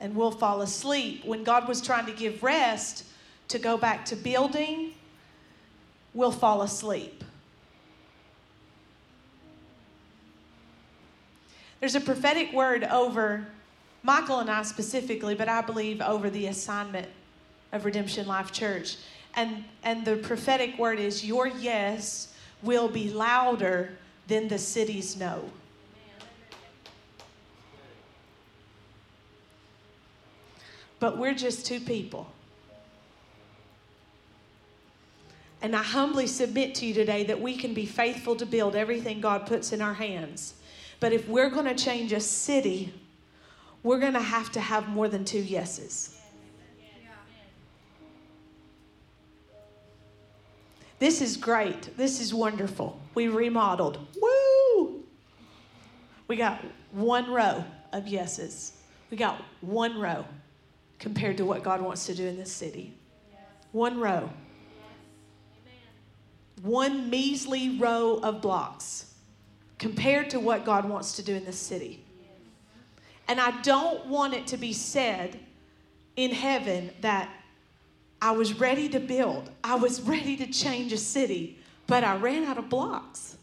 And 0.00 0.14
we'll 0.14 0.30
fall 0.30 0.62
asleep. 0.62 1.24
When 1.24 1.44
God 1.44 1.68
was 1.68 1.80
trying 1.80 2.06
to 2.06 2.12
give 2.12 2.42
rest 2.42 3.04
to 3.48 3.58
go 3.58 3.76
back 3.76 4.04
to 4.06 4.16
building, 4.16 4.94
we'll 6.14 6.30
fall 6.30 6.62
asleep. 6.62 7.24
There's 11.80 11.94
a 11.94 12.00
prophetic 12.00 12.52
word 12.52 12.84
over 12.84 13.46
Michael 14.02 14.40
and 14.40 14.50
I 14.50 14.62
specifically, 14.62 15.34
but 15.34 15.48
I 15.48 15.60
believe 15.60 16.00
over 16.00 16.30
the 16.30 16.46
assignment 16.46 17.08
of 17.72 17.84
Redemption 17.84 18.26
Life 18.26 18.52
Church. 18.52 18.96
And, 19.34 19.64
and 19.84 20.04
the 20.04 20.16
prophetic 20.16 20.78
word 20.78 20.98
is 20.98 21.24
Your 21.24 21.46
yes 21.46 22.34
will 22.62 22.88
be 22.88 23.10
louder 23.10 23.90
than 24.26 24.48
the 24.48 24.58
city's 24.58 25.16
no. 25.16 25.50
But 31.00 31.18
we're 31.18 31.34
just 31.34 31.66
two 31.66 31.80
people. 31.80 32.30
And 35.60 35.74
I 35.74 35.82
humbly 35.82 36.26
submit 36.26 36.74
to 36.76 36.86
you 36.86 36.94
today 36.94 37.24
that 37.24 37.40
we 37.40 37.56
can 37.56 37.74
be 37.74 37.86
faithful 37.86 38.36
to 38.36 38.46
build 38.46 38.76
everything 38.76 39.20
God 39.20 39.46
puts 39.46 39.72
in 39.72 39.82
our 39.82 39.94
hands. 39.94 40.54
But 41.00 41.12
if 41.12 41.28
we're 41.28 41.50
going 41.50 41.66
to 41.66 41.74
change 41.74 42.12
a 42.12 42.20
city, 42.20 42.92
we're 43.82 43.98
going 43.98 44.12
to 44.12 44.20
have 44.20 44.52
to 44.52 44.60
have 44.60 44.88
more 44.88 45.08
than 45.08 45.24
two 45.24 45.40
yeses. 45.40 46.14
This 50.98 51.20
is 51.20 51.36
great. 51.36 51.96
This 51.96 52.20
is 52.20 52.34
wonderful. 52.34 53.00
We 53.14 53.28
remodeled. 53.28 54.04
Woo! 54.20 55.04
We 56.26 56.36
got 56.36 56.64
one 56.90 57.30
row 57.30 57.64
of 57.92 58.08
yeses. 58.08 58.72
We 59.10 59.16
got 59.16 59.40
one 59.60 59.98
row 60.00 60.24
compared 60.98 61.36
to 61.36 61.44
what 61.44 61.62
God 61.62 61.80
wants 61.80 62.06
to 62.06 62.14
do 62.14 62.26
in 62.26 62.36
this 62.36 62.52
city. 62.52 62.94
One 63.72 64.00
row. 64.00 64.30
One 66.62 67.08
measly 67.08 67.78
row 67.78 68.18
of 68.22 68.42
blocks 68.42 69.14
compared 69.78 70.30
to 70.30 70.40
what 70.40 70.64
God 70.64 70.88
wants 70.88 71.12
to 71.16 71.22
do 71.22 71.34
in 71.34 71.44
this 71.44 71.58
city. 71.58 72.04
And 73.28 73.40
I 73.40 73.60
don't 73.62 74.06
want 74.06 74.34
it 74.34 74.46
to 74.48 74.56
be 74.56 74.72
said 74.72 75.38
in 76.16 76.32
heaven 76.32 76.90
that 77.00 77.30
I 78.20 78.32
was 78.32 78.58
ready 78.58 78.88
to 78.88 78.98
build, 78.98 79.50
I 79.62 79.76
was 79.76 80.00
ready 80.00 80.36
to 80.38 80.46
change 80.46 80.92
a 80.92 80.98
city, 80.98 81.58
but 81.86 82.02
I 82.02 82.16
ran 82.16 82.44
out 82.44 82.58
of 82.58 82.68
blocks. 82.68 83.37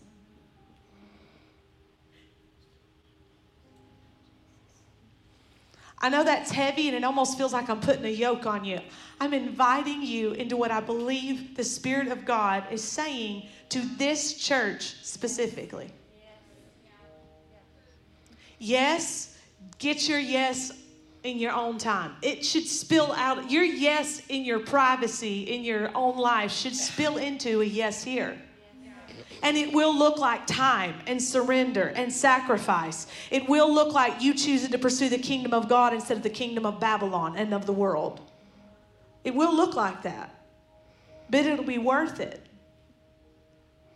I 6.06 6.10
know 6.10 6.24
that's 6.24 6.52
heavy 6.52 6.88
and 6.88 6.96
it 6.96 7.04
almost 7.04 7.36
feels 7.36 7.52
like 7.52 7.68
I'm 7.68 7.80
putting 7.80 8.06
a 8.06 8.10
yoke 8.10 8.46
on 8.46 8.64
you. 8.64 8.80
I'm 9.20 9.34
inviting 9.34 10.04
you 10.04 10.34
into 10.34 10.56
what 10.56 10.70
I 10.70 10.80
believe 10.80 11.58
the 11.58 11.64
Spirit 11.64 12.10
of 12.10 12.26
God 12.26 12.64
is 12.70 12.84
saying 12.84 13.48
to 13.70 13.80
this 13.98 14.36
church 14.38 14.98
specifically. 15.02 15.90
Yes, 18.60 19.36
get 19.80 20.08
your 20.08 20.20
yes 20.20 20.74
in 21.24 21.40
your 21.40 21.54
own 21.54 21.80
time. 21.80 22.12
It 22.22 22.46
should 22.46 22.68
spill 22.68 23.12
out. 23.14 23.50
Your 23.50 23.64
yes 23.64 24.22
in 24.30 24.46
your 24.46 24.60
privacy, 24.60 25.42
in 25.56 25.64
your 25.64 25.90
own 25.98 26.20
life, 26.20 26.52
should 26.52 26.76
spill 26.76 27.18
into 27.18 27.62
a 27.62 27.66
yes 27.66 28.04
here. 28.04 28.40
And 29.44 29.58
it 29.58 29.74
will 29.74 29.98
look 29.98 30.18
like 30.18 30.48
time 30.48 30.96
and 31.08 31.22
surrender 31.22 31.88
and 31.96 32.12
sacrifice. 32.12 33.08
It 33.32 33.48
will 33.48 33.74
look 33.74 33.94
like 33.94 34.22
you 34.22 34.34
choosing 34.34 34.72
to 34.72 34.78
pursue 34.78 35.10
the 35.10 35.18
kingdom 35.18 35.54
of 35.54 35.68
God 35.70 35.94
instead 35.94 36.18
of 36.18 36.24
the 36.24 36.30
kingdom 36.30 36.66
of 36.66 36.80
Babylon 36.80 37.36
and 37.38 37.54
of 37.54 37.66
the 37.66 37.74
world. 37.74 38.22
It 39.24 39.34
will 39.34 39.56
look 39.56 39.76
like 39.76 40.04
that, 40.04 40.34
but 41.30 41.46
it'll 41.46 41.66
be 41.66 41.78
worth 41.78 42.20
it. 42.20 42.46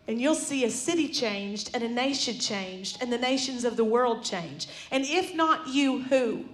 And 0.08 0.20
you'll 0.20 0.34
see 0.34 0.66
a 0.66 0.72
city 0.72 1.08
changed 1.08 1.70
and 1.76 1.84
a 1.84 1.88
nation 1.88 2.40
changed 2.40 2.98
and 3.00 3.14
the 3.14 3.18
nations 3.18 3.64
of 3.64 3.78
the 3.78 3.86
world 3.86 4.24
change. 4.24 4.68
And 4.90 5.06
if 5.06 5.36
not 5.36 5.68
you, 5.68 6.02
who? 6.02 6.46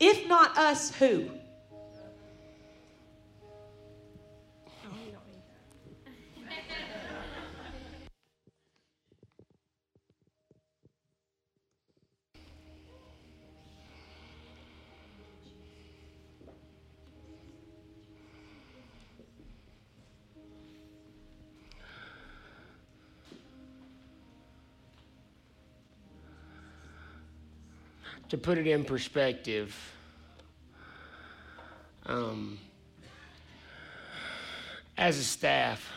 If 0.00 0.26
not 0.26 0.56
us, 0.56 0.94
who? 0.94 1.28
To 28.28 28.38
put 28.38 28.58
it 28.58 28.66
in 28.66 28.84
perspective, 28.84 29.74
um, 32.06 32.58
as 34.96 35.18
a 35.18 35.24
staff, 35.24 35.88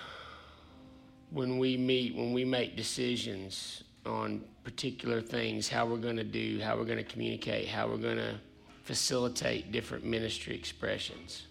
when 1.31 1.57
we 1.57 1.77
meet, 1.77 2.15
when 2.15 2.33
we 2.33 2.43
make 2.43 2.75
decisions 2.75 3.83
on 4.05 4.43
particular 4.63 5.21
things, 5.21 5.69
how 5.69 5.85
we're 5.85 5.97
going 5.97 6.17
to 6.17 6.23
do, 6.23 6.59
how 6.59 6.75
we're 6.75 6.85
going 6.85 6.97
to 6.97 7.03
communicate, 7.03 7.67
how 7.67 7.87
we're 7.87 7.97
going 7.97 8.17
to 8.17 8.39
facilitate 8.83 9.71
different 9.71 10.03
ministry 10.03 10.55
expressions. 10.55 11.43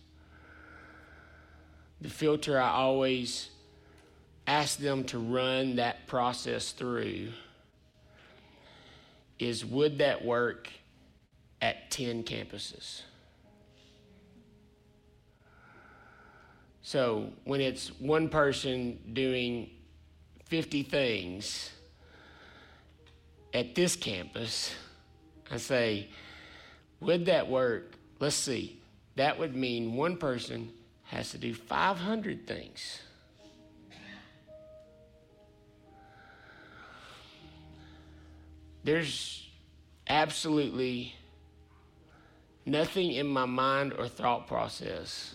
The 2.00 2.08
filter 2.08 2.60
I 2.60 2.70
always 2.70 3.50
ask 4.46 4.78
them 4.78 5.04
to 5.04 5.18
run 5.18 5.76
that 5.76 6.06
process 6.06 6.72
through 6.72 7.28
is 9.38 9.64
would 9.64 9.98
that 9.98 10.24
work 10.24 10.68
at 11.60 11.90
10 11.90 12.24
campuses? 12.24 13.02
So 16.82 17.32
when 17.44 17.60
it's 17.60 17.88
one 18.00 18.28
person 18.28 18.98
doing 19.12 19.70
50 20.46 20.84
things 20.84 21.70
at 23.52 23.74
this 23.74 23.94
campus, 23.94 24.74
I 25.50 25.58
say, 25.58 26.08
would 27.00 27.26
that 27.26 27.48
work? 27.48 27.92
Let's 28.20 28.36
see. 28.36 28.80
That 29.16 29.38
would 29.38 29.54
mean 29.54 29.94
one 29.94 30.16
person 30.16 30.72
has 31.04 31.30
to 31.32 31.38
do 31.38 31.54
500 31.54 32.46
things. 32.46 33.00
There's 38.88 39.46
absolutely 40.08 41.14
nothing 42.64 43.12
in 43.12 43.26
my 43.26 43.44
mind 43.44 43.92
or 43.92 44.08
thought 44.08 44.46
process 44.46 45.34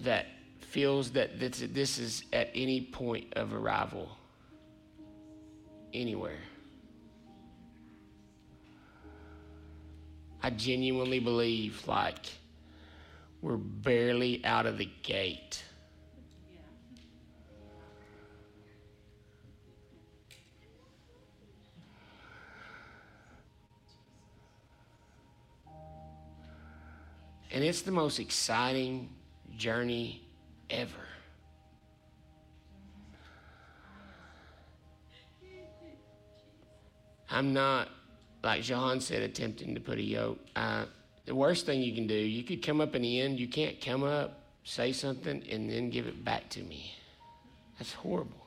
that 0.00 0.24
feels 0.60 1.10
that 1.10 1.38
this, 1.38 1.62
this 1.70 1.98
is 1.98 2.24
at 2.32 2.48
any 2.54 2.80
point 2.80 3.34
of 3.34 3.52
arrival 3.52 4.08
anywhere. 5.92 6.40
I 10.42 10.48
genuinely 10.48 11.18
believe 11.18 11.86
like 11.86 12.24
we're 13.42 13.58
barely 13.58 14.42
out 14.46 14.64
of 14.64 14.78
the 14.78 14.88
gate. 15.02 15.62
And 27.52 27.62
it's 27.62 27.82
the 27.82 27.92
most 27.92 28.18
exciting 28.18 29.10
journey 29.56 30.22
ever. 30.70 30.90
I'm 37.30 37.52
not, 37.52 37.88
like 38.42 38.62
John 38.62 39.00
said, 39.00 39.22
attempting 39.22 39.74
to 39.74 39.80
put 39.80 39.98
a 39.98 40.02
yoke. 40.02 40.38
The 41.24 41.34
worst 41.34 41.66
thing 41.66 41.82
you 41.82 41.94
can 41.94 42.06
do, 42.06 42.14
you 42.14 42.42
could 42.42 42.62
come 42.62 42.80
up 42.80 42.94
in 42.94 43.02
the 43.02 43.20
end, 43.20 43.38
you 43.38 43.48
can't 43.48 43.80
come 43.80 44.02
up, 44.02 44.40
say 44.64 44.92
something, 44.92 45.42
and 45.48 45.70
then 45.70 45.90
give 45.90 46.06
it 46.06 46.24
back 46.24 46.48
to 46.50 46.62
me. 46.62 46.94
That's 47.78 47.92
horrible. 47.92 48.41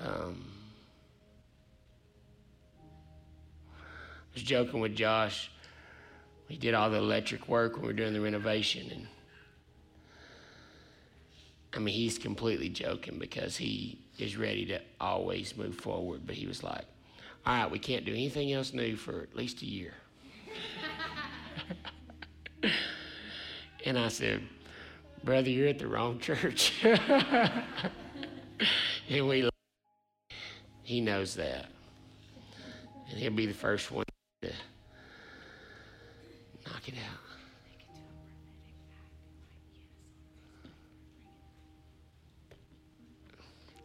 Um, 0.00 0.44
I 3.76 4.34
was 4.34 4.42
joking 4.42 4.80
with 4.80 4.94
Josh. 4.94 5.50
We 6.48 6.56
did 6.56 6.74
all 6.74 6.90
the 6.90 6.98
electric 6.98 7.48
work 7.48 7.74
when 7.74 7.82
we 7.82 7.88
were 7.88 7.92
doing 7.92 8.12
the 8.12 8.20
renovation. 8.20 8.90
And 8.92 9.06
I 11.74 11.78
mean, 11.80 11.94
he's 11.94 12.18
completely 12.18 12.68
joking 12.68 13.18
because 13.18 13.56
he 13.56 13.98
is 14.18 14.36
ready 14.36 14.64
to 14.66 14.80
always 15.00 15.56
move 15.56 15.76
forward. 15.76 16.22
But 16.26 16.36
he 16.36 16.46
was 16.46 16.62
like, 16.62 16.84
all 17.46 17.54
right, 17.54 17.70
we 17.70 17.78
can't 17.78 18.04
do 18.04 18.12
anything 18.12 18.52
else 18.52 18.72
new 18.72 18.96
for 18.96 19.22
at 19.22 19.34
least 19.36 19.62
a 19.62 19.66
year. 19.66 19.94
and 23.84 23.98
I 23.98 24.08
said, 24.08 24.42
brother, 25.24 25.50
you're 25.50 25.68
at 25.68 25.78
the 25.78 25.86
wrong 25.86 26.18
church. 26.20 26.72
and 29.08 29.28
we, 29.28 29.47
he 30.88 31.02
knows 31.02 31.34
that. 31.34 31.66
And 33.10 33.18
he'll 33.18 33.30
be 33.30 33.44
the 33.44 33.52
first 33.52 33.90
one 33.92 34.06
to 34.40 34.48
knock 36.64 36.88
it 36.88 36.94
out. 36.94 37.20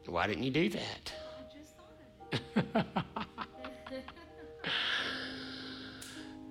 Why 0.06 0.28
didn't 0.28 0.44
you 0.44 0.52
do 0.52 0.70
that? 0.70 1.14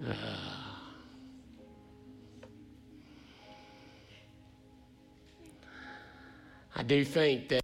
Uh, 0.05 0.13
I 6.75 6.83
do 6.83 7.05
think 7.05 7.51
that 7.51 7.62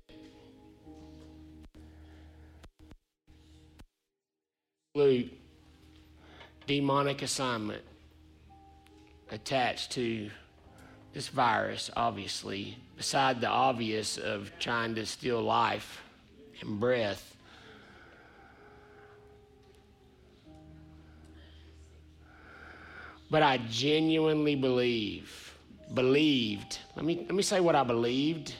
demonic 6.88 7.20
assignment 7.20 7.82
attached 9.30 9.92
to 9.92 10.30
this 11.12 11.28
virus, 11.28 11.90
obviously, 11.94 12.78
beside 12.96 13.42
the 13.42 13.46
obvious 13.46 14.16
of 14.16 14.50
trying 14.58 14.94
to 14.94 15.04
steal 15.04 15.42
life 15.42 16.00
and 16.62 16.80
breath. 16.80 17.36
But 23.30 23.42
I 23.42 23.58
genuinely 23.68 24.54
believe, 24.54 25.58
believed. 25.92 26.78
Let 26.96 27.04
me, 27.04 27.16
let 27.16 27.34
me 27.34 27.42
say 27.42 27.60
what 27.60 27.74
I 27.74 27.82
believed 27.82 28.54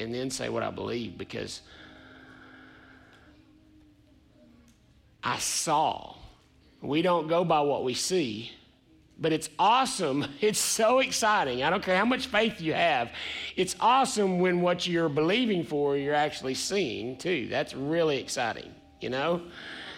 and 0.00 0.12
then 0.12 0.28
say 0.32 0.48
what 0.48 0.64
I 0.64 0.72
believe 0.72 1.16
because 1.16 1.60
I 5.22 5.38
saw. 5.38 6.16
We 6.82 7.02
don't 7.02 7.28
go 7.28 7.44
by 7.44 7.60
what 7.60 7.84
we 7.84 7.94
see, 7.94 8.52
but 9.18 9.32
it's 9.32 9.50
awesome. 9.58 10.26
It's 10.40 10.58
so 10.58 11.00
exciting. 11.00 11.62
I 11.62 11.70
don't 11.70 11.82
care 11.82 11.96
how 11.96 12.06
much 12.06 12.26
faith 12.26 12.60
you 12.60 12.72
have. 12.72 13.10
It's 13.56 13.76
awesome 13.80 14.38
when 14.38 14.62
what 14.62 14.86
you're 14.86 15.08
believing 15.10 15.64
for 15.64 15.96
you're 15.96 16.14
actually 16.14 16.54
seeing 16.54 17.16
too. 17.16 17.48
That's 17.48 17.74
really 17.74 18.18
exciting, 18.18 18.74
you 19.00 19.10
know? 19.10 19.42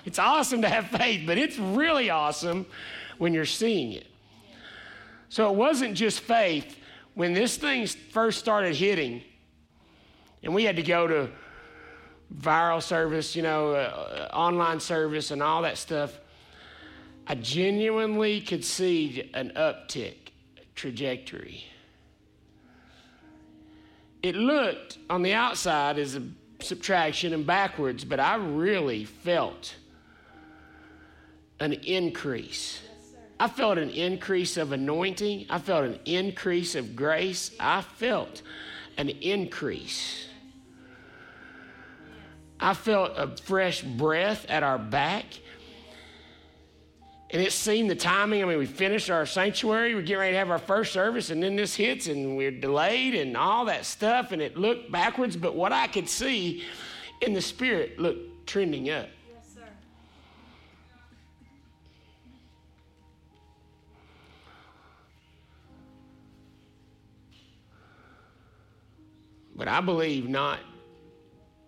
It's 0.04 0.18
awesome 0.18 0.62
to 0.62 0.68
have 0.68 0.88
faith, 0.88 1.22
but 1.26 1.38
it's 1.38 1.58
really 1.58 2.10
awesome 2.10 2.66
when 3.18 3.32
you're 3.32 3.44
seeing 3.44 3.92
it. 3.92 4.06
So 5.28 5.48
it 5.50 5.56
wasn't 5.56 5.94
just 5.94 6.20
faith. 6.20 6.76
When 7.14 7.32
this 7.34 7.56
thing 7.56 7.86
first 7.86 8.38
started 8.38 8.74
hitting, 8.74 9.22
and 10.42 10.54
we 10.54 10.64
had 10.64 10.76
to 10.76 10.82
go 10.82 11.06
to 11.06 11.30
viral 12.36 12.82
service, 12.82 13.36
you 13.36 13.42
know, 13.42 13.74
uh, 13.74 14.28
online 14.32 14.80
service, 14.80 15.30
and 15.30 15.42
all 15.42 15.62
that 15.62 15.78
stuff, 15.78 16.18
I 17.26 17.34
genuinely 17.36 18.40
could 18.40 18.64
see 18.64 19.30
an 19.34 19.52
uptick 19.56 20.16
trajectory. 20.74 21.64
It 24.22 24.34
looked 24.36 24.98
on 25.10 25.22
the 25.22 25.34
outside 25.34 25.98
as 25.98 26.16
a 26.16 26.22
subtraction 26.60 27.32
and 27.32 27.46
backwards, 27.46 28.04
but 28.04 28.20
I 28.20 28.36
really 28.36 29.04
felt 29.04 29.74
an 31.60 31.72
increase. 31.72 32.80
I 33.38 33.48
felt 33.48 33.78
an 33.78 33.90
increase 33.90 34.56
of 34.56 34.72
anointing. 34.72 35.46
I 35.50 35.58
felt 35.58 35.84
an 35.84 35.98
increase 36.04 36.74
of 36.74 36.94
grace. 36.94 37.50
I 37.58 37.82
felt 37.82 38.42
an 38.96 39.08
increase. 39.08 40.26
I 42.60 42.74
felt 42.74 43.12
a 43.16 43.36
fresh 43.42 43.82
breath 43.82 44.46
at 44.48 44.62
our 44.62 44.78
back. 44.78 45.24
And 47.32 47.40
it 47.40 47.52
seemed 47.52 47.88
the 47.88 47.96
timing. 47.96 48.42
I 48.42 48.46
mean, 48.46 48.58
we 48.58 48.66
finished 48.66 49.08
our 49.08 49.24
sanctuary, 49.24 49.94
we're 49.94 50.02
getting 50.02 50.18
ready 50.18 50.32
to 50.32 50.38
have 50.38 50.50
our 50.50 50.58
first 50.58 50.92
service, 50.92 51.30
and 51.30 51.42
then 51.42 51.56
this 51.56 51.74
hits, 51.74 52.06
and 52.06 52.36
we're 52.36 52.50
delayed 52.50 53.14
and 53.14 53.36
all 53.38 53.64
that 53.64 53.86
stuff, 53.86 54.32
and 54.32 54.42
it 54.42 54.58
looked 54.58 54.92
backwards. 54.92 55.34
But 55.34 55.54
what 55.54 55.72
I 55.72 55.86
could 55.86 56.10
see 56.10 56.62
in 57.22 57.32
the 57.32 57.40
spirit 57.40 57.98
looked 57.98 58.46
trending 58.46 58.90
up. 58.90 59.08
Yes, 59.34 59.46
sir. 59.54 59.62
But 69.56 69.68
I 69.68 69.80
believe 69.80 70.28
not 70.28 70.58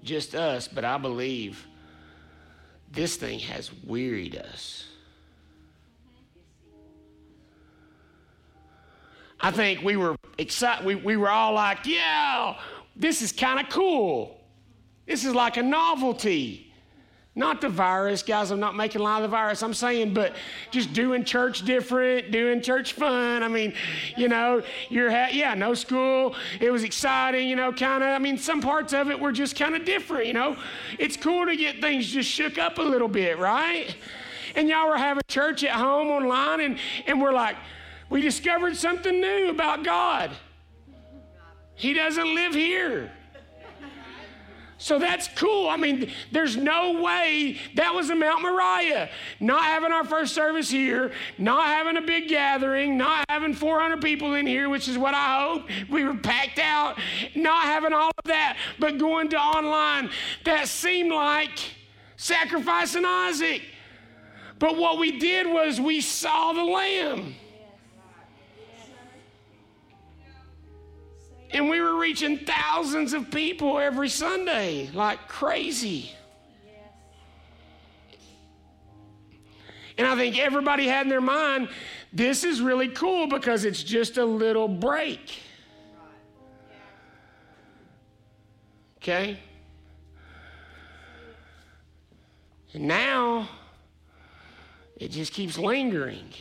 just 0.02 0.34
us, 0.34 0.68
but 0.68 0.84
I 0.84 0.98
believe 0.98 1.66
this 2.92 3.16
thing 3.16 3.38
has 3.38 3.70
wearied 3.82 4.36
us. 4.36 4.88
I 9.40 9.50
think 9.50 9.82
we 9.82 9.96
were 9.96 10.16
excited. 10.38 10.86
We, 10.86 10.94
we 10.94 11.16
were 11.16 11.30
all 11.30 11.54
like, 11.54 11.86
yeah, 11.86 12.56
this 12.96 13.22
is 13.22 13.32
kind 13.32 13.60
of 13.60 13.68
cool. 13.68 14.40
This 15.06 15.24
is 15.24 15.34
like 15.34 15.56
a 15.56 15.62
novelty. 15.62 16.72
Not 17.36 17.60
the 17.60 17.68
virus, 17.68 18.22
guys. 18.22 18.52
I'm 18.52 18.60
not 18.60 18.76
making 18.76 19.00
light 19.02 19.16
of 19.16 19.22
the 19.22 19.28
virus. 19.28 19.60
I'm 19.64 19.74
saying, 19.74 20.14
but 20.14 20.36
just 20.70 20.92
doing 20.92 21.24
church 21.24 21.64
different, 21.64 22.30
doing 22.30 22.62
church 22.62 22.92
fun. 22.92 23.42
I 23.42 23.48
mean, 23.48 23.74
you 24.16 24.28
know, 24.28 24.62
you're, 24.88 25.10
ha- 25.10 25.30
yeah, 25.32 25.52
no 25.54 25.74
school. 25.74 26.36
It 26.60 26.70
was 26.70 26.84
exciting, 26.84 27.48
you 27.48 27.56
know, 27.56 27.72
kind 27.72 28.04
of. 28.04 28.10
I 28.10 28.20
mean, 28.20 28.38
some 28.38 28.60
parts 28.60 28.92
of 28.92 29.10
it 29.10 29.18
were 29.18 29.32
just 29.32 29.56
kind 29.56 29.74
of 29.74 29.84
different, 29.84 30.26
you 30.26 30.32
know. 30.32 30.56
It's 30.96 31.16
cool 31.16 31.44
to 31.46 31.56
get 31.56 31.80
things 31.80 32.06
just 32.06 32.30
shook 32.30 32.56
up 32.56 32.78
a 32.78 32.82
little 32.82 33.08
bit, 33.08 33.36
right? 33.36 33.96
And 34.54 34.68
y'all 34.68 34.88
were 34.88 34.96
having 34.96 35.22
church 35.26 35.64
at 35.64 35.72
home 35.72 36.10
online, 36.10 36.60
and, 36.60 36.78
and 37.08 37.20
we're 37.20 37.32
like, 37.32 37.56
we 38.10 38.20
discovered 38.20 38.76
something 38.76 39.20
new 39.20 39.50
about 39.50 39.84
God. 39.84 40.30
He 41.74 41.92
doesn't 41.92 42.34
live 42.34 42.54
here. 42.54 43.10
So 44.76 44.98
that's 44.98 45.28
cool. 45.28 45.68
I 45.68 45.76
mean, 45.76 46.12
there's 46.30 46.56
no 46.56 47.00
way 47.00 47.58
that 47.76 47.94
was 47.94 48.10
a 48.10 48.14
Mount 48.14 48.42
Moriah. 48.42 49.08
Not 49.40 49.64
having 49.64 49.92
our 49.92 50.04
first 50.04 50.34
service 50.34 50.68
here, 50.68 51.12
not 51.38 51.66
having 51.68 51.96
a 51.96 52.02
big 52.02 52.28
gathering, 52.28 52.98
not 52.98 53.24
having 53.28 53.54
400 53.54 54.02
people 54.02 54.34
in 54.34 54.46
here, 54.46 54.68
which 54.68 54.86
is 54.86 54.98
what 54.98 55.14
I 55.14 55.46
hope. 55.46 55.70
We 55.88 56.04
were 56.04 56.16
packed 56.16 56.58
out, 56.58 56.98
not 57.34 57.64
having 57.64 57.92
all 57.92 58.10
of 58.18 58.24
that, 58.24 58.58
but 58.78 58.98
going 58.98 59.30
to 59.30 59.38
online. 59.38 60.10
That 60.44 60.68
seemed 60.68 61.12
like 61.12 61.58
sacrificing 62.16 63.04
Isaac. 63.06 63.62
But 64.58 64.76
what 64.76 64.98
we 64.98 65.18
did 65.18 65.46
was 65.46 65.80
we 65.80 66.00
saw 66.00 66.52
the 66.52 66.62
lamb. 66.62 67.36
And 71.54 71.70
we 71.70 71.80
were 71.80 71.96
reaching 71.96 72.38
thousands 72.38 73.12
of 73.12 73.30
people 73.30 73.78
every 73.78 74.08
Sunday 74.08 74.90
like 74.92 75.28
crazy. 75.28 76.10
And 79.96 80.04
I 80.04 80.16
think 80.16 80.36
everybody 80.36 80.88
had 80.88 81.06
in 81.06 81.08
their 81.08 81.20
mind 81.20 81.68
this 82.12 82.42
is 82.42 82.60
really 82.60 82.88
cool 82.88 83.28
because 83.28 83.64
it's 83.64 83.84
just 83.84 84.18
a 84.18 84.24
little 84.24 84.66
break. 84.66 85.38
Okay? 88.98 89.38
And 92.72 92.88
now 92.88 93.48
it 94.96 95.12
just 95.12 95.32
keeps 95.32 95.56
lingering. 95.56 96.32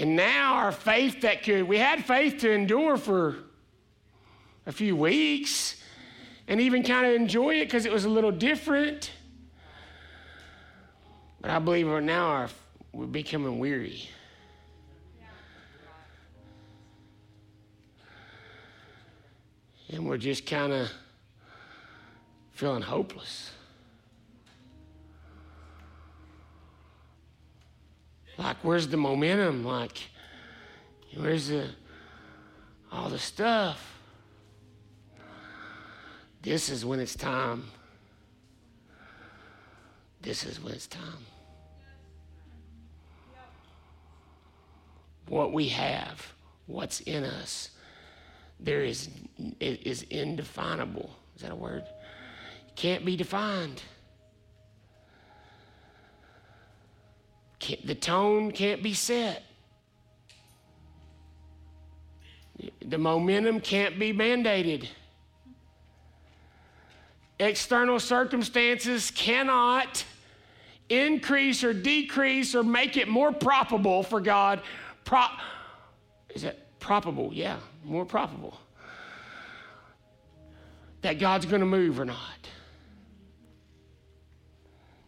And 0.00 0.16
now 0.16 0.54
our 0.54 0.72
faith 0.72 1.20
that 1.20 1.42
could, 1.42 1.64
we 1.64 1.76
had 1.76 2.06
faith 2.06 2.38
to 2.40 2.50
endure 2.50 2.96
for 2.96 3.36
a 4.64 4.72
few 4.72 4.96
weeks 4.96 5.76
and 6.48 6.58
even 6.58 6.82
kind 6.82 7.06
of 7.06 7.12
enjoy 7.12 7.56
it 7.56 7.66
because 7.66 7.84
it 7.84 7.92
was 7.92 8.06
a 8.06 8.08
little 8.08 8.32
different. 8.32 9.10
But 11.42 11.50
I 11.50 11.58
believe 11.58 11.86
we're 11.86 12.00
now 12.00 12.28
our, 12.28 12.48
we're 12.92 13.04
becoming 13.04 13.58
weary. 13.58 14.08
And 19.90 20.08
we're 20.08 20.16
just 20.16 20.46
kind 20.46 20.72
of 20.72 20.90
feeling 22.52 22.80
hopeless. 22.80 23.50
Like, 28.40 28.56
where's 28.62 28.88
the 28.88 28.96
momentum? 28.96 29.64
Like, 29.64 29.98
where's 31.14 31.48
the 31.48 31.68
all 32.90 33.10
the 33.10 33.18
stuff? 33.18 33.98
This 36.40 36.70
is 36.70 36.82
when 36.82 37.00
it's 37.00 37.14
time. 37.14 37.64
This 40.22 40.44
is 40.44 40.58
when 40.58 40.72
it's 40.72 40.86
time. 40.86 41.26
What 45.28 45.52
we 45.52 45.68
have, 45.68 46.32
what's 46.66 47.00
in 47.00 47.24
us, 47.24 47.70
there 48.58 48.82
is 48.82 49.10
it 49.60 49.86
is 49.86 50.02
indefinable. 50.04 51.10
Is 51.36 51.42
that 51.42 51.52
a 51.52 51.54
word? 51.54 51.84
Can't 52.74 53.04
be 53.04 53.16
defined. 53.16 53.82
Can't, 57.60 57.86
the 57.86 57.94
tone 57.94 58.50
can't 58.50 58.82
be 58.82 58.94
set. 58.94 59.44
The 62.84 62.98
momentum 62.98 63.60
can't 63.60 63.98
be 63.98 64.12
mandated. 64.12 64.88
External 67.38 68.00
circumstances 68.00 69.10
cannot 69.10 70.04
increase 70.88 71.62
or 71.62 71.72
decrease 71.72 72.54
or 72.54 72.62
make 72.62 72.96
it 72.96 73.08
more 73.08 73.32
probable 73.32 74.02
for 74.02 74.20
God. 74.20 74.60
Pro- 75.04 75.26
is 76.34 76.42
that 76.42 76.78
probable? 76.80 77.30
Yeah, 77.32 77.58
more 77.84 78.04
probable. 78.04 78.58
That 81.02 81.18
God's 81.18 81.46
going 81.46 81.60
to 81.60 81.66
move 81.66 82.00
or 82.00 82.04
not. 82.04 82.48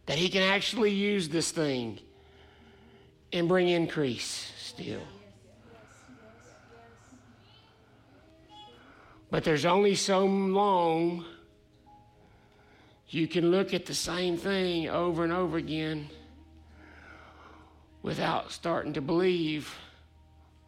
That 0.06 0.16
He 0.16 0.28
can 0.28 0.42
actually 0.42 0.92
use 0.92 1.28
this 1.28 1.50
thing 1.50 1.98
and 3.32 3.48
bring 3.48 3.68
increase 3.68 4.52
still. 4.58 5.02
But 9.30 9.44
there's 9.44 9.64
only 9.64 9.94
so 9.94 10.26
long 10.26 11.24
you 13.08 13.28
can 13.28 13.50
look 13.50 13.72
at 13.72 13.86
the 13.86 13.94
same 13.94 14.36
thing 14.36 14.88
over 14.88 15.24
and 15.24 15.32
over 15.32 15.56
again 15.56 16.08
without 18.02 18.50
starting 18.50 18.92
to 18.94 19.00
believe, 19.00 19.74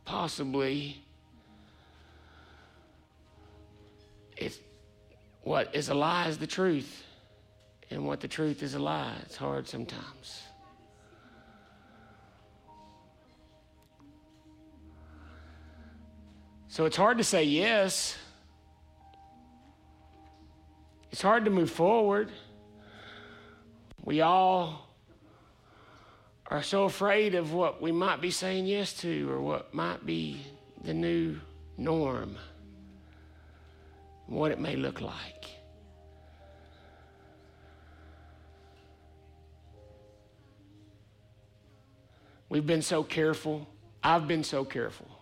possibly, 0.05 1.03
it's 4.37 4.59
what 5.43 5.75
is 5.75 5.89
a 5.89 5.95
lie 5.95 6.29
is 6.29 6.39
the 6.39 6.47
truth, 6.47 7.05
and 7.91 8.07
what 8.07 8.21
the 8.21 8.29
truth 8.29 8.63
is 8.63 8.75
a 8.75 8.79
lie. 8.79 9.15
It's 9.23 9.37
hard 9.37 9.69
sometimes. 9.69 10.44
So 16.75 16.87
it's 16.87 16.97
hard 16.97 17.19
to 17.19 17.25
say 17.25 17.45
yes 17.45 18.17
it's 21.13 21.23
hard 21.23 21.45
to 21.45 21.51
move 21.53 21.71
forward. 21.71 22.33
We 24.03 24.23
all 24.23 24.89
are 26.49 26.65
so 26.65 26.83
afraid 26.83 27.37
of 27.37 27.53
what 27.53 27.81
we 27.81 27.93
might 27.93 28.21
be 28.21 28.33
saying 28.33 28.67
yes 28.67 28.93
to 29.03 29.31
or 29.31 29.41
what 29.41 29.73
might 29.73 30.05
be 30.05 30.45
the 30.83 30.93
new 30.93 31.39
norm, 31.79 32.37
what 34.27 34.51
it 34.51 34.59
may 34.59 34.75
look 34.75 35.01
like. 35.01 35.47
We've 42.49 42.67
been 42.67 42.83
so 42.83 43.05
careful. 43.05 43.69
I've 44.03 44.27
been 44.27 44.43
so 44.43 44.65
careful 44.65 45.14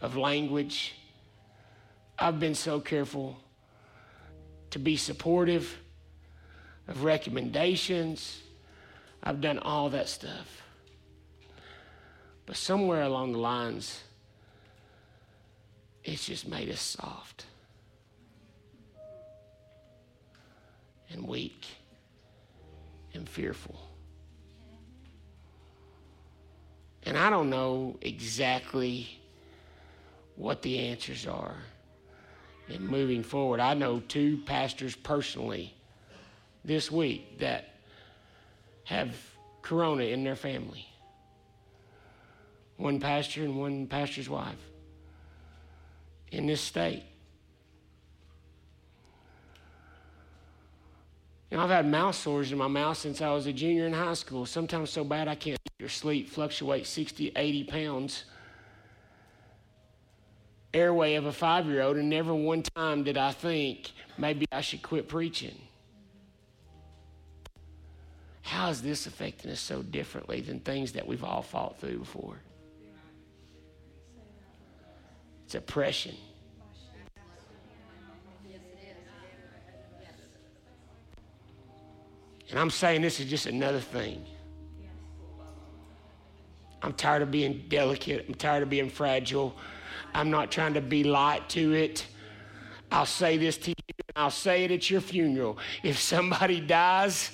of 0.00 0.16
language. 0.16 0.94
I've 2.18 2.40
been 2.40 2.54
so 2.54 2.80
careful 2.80 3.36
to 4.70 4.78
be 4.78 4.96
supportive 4.96 5.76
of 6.88 7.04
recommendations. 7.04 8.40
I've 9.22 9.40
done 9.40 9.58
all 9.58 9.90
that 9.90 10.08
stuff. 10.08 10.62
But 12.46 12.56
somewhere 12.56 13.02
along 13.02 13.32
the 13.32 13.38
lines, 13.38 14.02
it's 16.02 16.26
just 16.26 16.48
made 16.48 16.70
us 16.70 16.80
soft 16.80 17.46
and 21.10 21.26
weak 21.26 21.66
and 23.14 23.28
fearful. 23.28 23.80
And 27.04 27.16
I 27.16 27.30
don't 27.30 27.50
know 27.50 27.96
exactly 28.00 29.19
what 30.40 30.62
the 30.62 30.78
answers 30.78 31.26
are 31.26 31.54
and 32.68 32.88
moving 32.88 33.22
forward. 33.22 33.60
I 33.60 33.74
know 33.74 34.00
two 34.00 34.38
pastors 34.46 34.96
personally 34.96 35.74
this 36.64 36.90
week 36.90 37.40
that 37.40 37.74
have 38.84 39.14
corona 39.60 40.04
in 40.04 40.24
their 40.24 40.36
family 40.36 40.86
one 42.78 42.98
pastor 42.98 43.44
and 43.44 43.60
one 43.60 43.86
pastor's 43.86 44.30
wife 44.30 44.56
in 46.32 46.46
this 46.46 46.62
state. 46.62 47.02
You 51.50 51.58
know, 51.58 51.64
I've 51.64 51.68
had 51.68 51.84
mouth 51.86 52.14
sores 52.14 52.50
in 52.50 52.56
my 52.56 52.68
mouth 52.68 52.96
since 52.96 53.20
I 53.20 53.30
was 53.34 53.46
a 53.46 53.52
junior 53.52 53.86
in 53.86 53.92
high 53.92 54.14
school, 54.14 54.46
sometimes 54.46 54.88
so 54.88 55.04
bad 55.04 55.28
I 55.28 55.34
can't 55.34 55.58
sleep, 55.88 56.30
fluctuate 56.30 56.86
60, 56.86 57.32
80 57.36 57.64
pounds 57.64 58.24
airway 60.72 61.14
of 61.14 61.26
a 61.26 61.32
five 61.32 61.66
year 61.66 61.82
old, 61.82 61.96
and 61.96 62.08
never 62.08 62.34
one 62.34 62.62
time 62.62 63.04
did 63.04 63.16
I 63.16 63.32
think 63.32 63.92
maybe 64.18 64.46
I 64.52 64.60
should 64.60 64.82
quit 64.82 65.08
preaching. 65.08 65.56
How 68.42 68.68
is 68.68 68.82
this 68.82 69.06
affecting 69.06 69.50
us 69.50 69.60
so 69.60 69.82
differently 69.82 70.40
than 70.40 70.60
things 70.60 70.92
that 70.92 71.06
we've 71.06 71.22
all 71.22 71.42
fought 71.42 71.78
through 71.80 71.98
before? 71.98 72.36
It's 75.44 75.54
oppression. 75.54 76.14
And 82.50 82.58
I'm 82.58 82.70
saying 82.70 83.02
this 83.02 83.20
is 83.20 83.30
just 83.30 83.46
another 83.46 83.78
thing. 83.78 84.24
I'm 86.82 86.92
tired 86.92 87.22
of 87.22 87.30
being 87.30 87.64
delicate. 87.68 88.24
I'm 88.26 88.34
tired 88.34 88.62
of 88.62 88.70
being 88.70 88.90
fragile. 88.90 89.54
I'm 90.14 90.30
not 90.30 90.50
trying 90.50 90.74
to 90.74 90.80
be 90.80 91.04
light 91.04 91.48
to 91.50 91.72
it. 91.72 92.06
I'll 92.90 93.06
say 93.06 93.36
this 93.36 93.56
to 93.58 93.70
you, 93.70 93.74
and 94.08 94.16
I'll 94.16 94.30
say 94.30 94.64
it 94.64 94.70
at 94.70 94.90
your 94.90 95.00
funeral. 95.00 95.58
If 95.82 95.98
somebody 95.98 96.60
dies, 96.60 97.30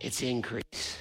it's 0.00 0.22
increase. 0.22 0.98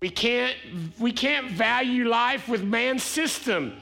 We 0.00 0.10
can't, 0.10 0.56
we 0.98 1.10
can't 1.10 1.50
value 1.50 2.08
life 2.08 2.48
with 2.48 2.62
man's 2.62 3.02
system. 3.02 3.80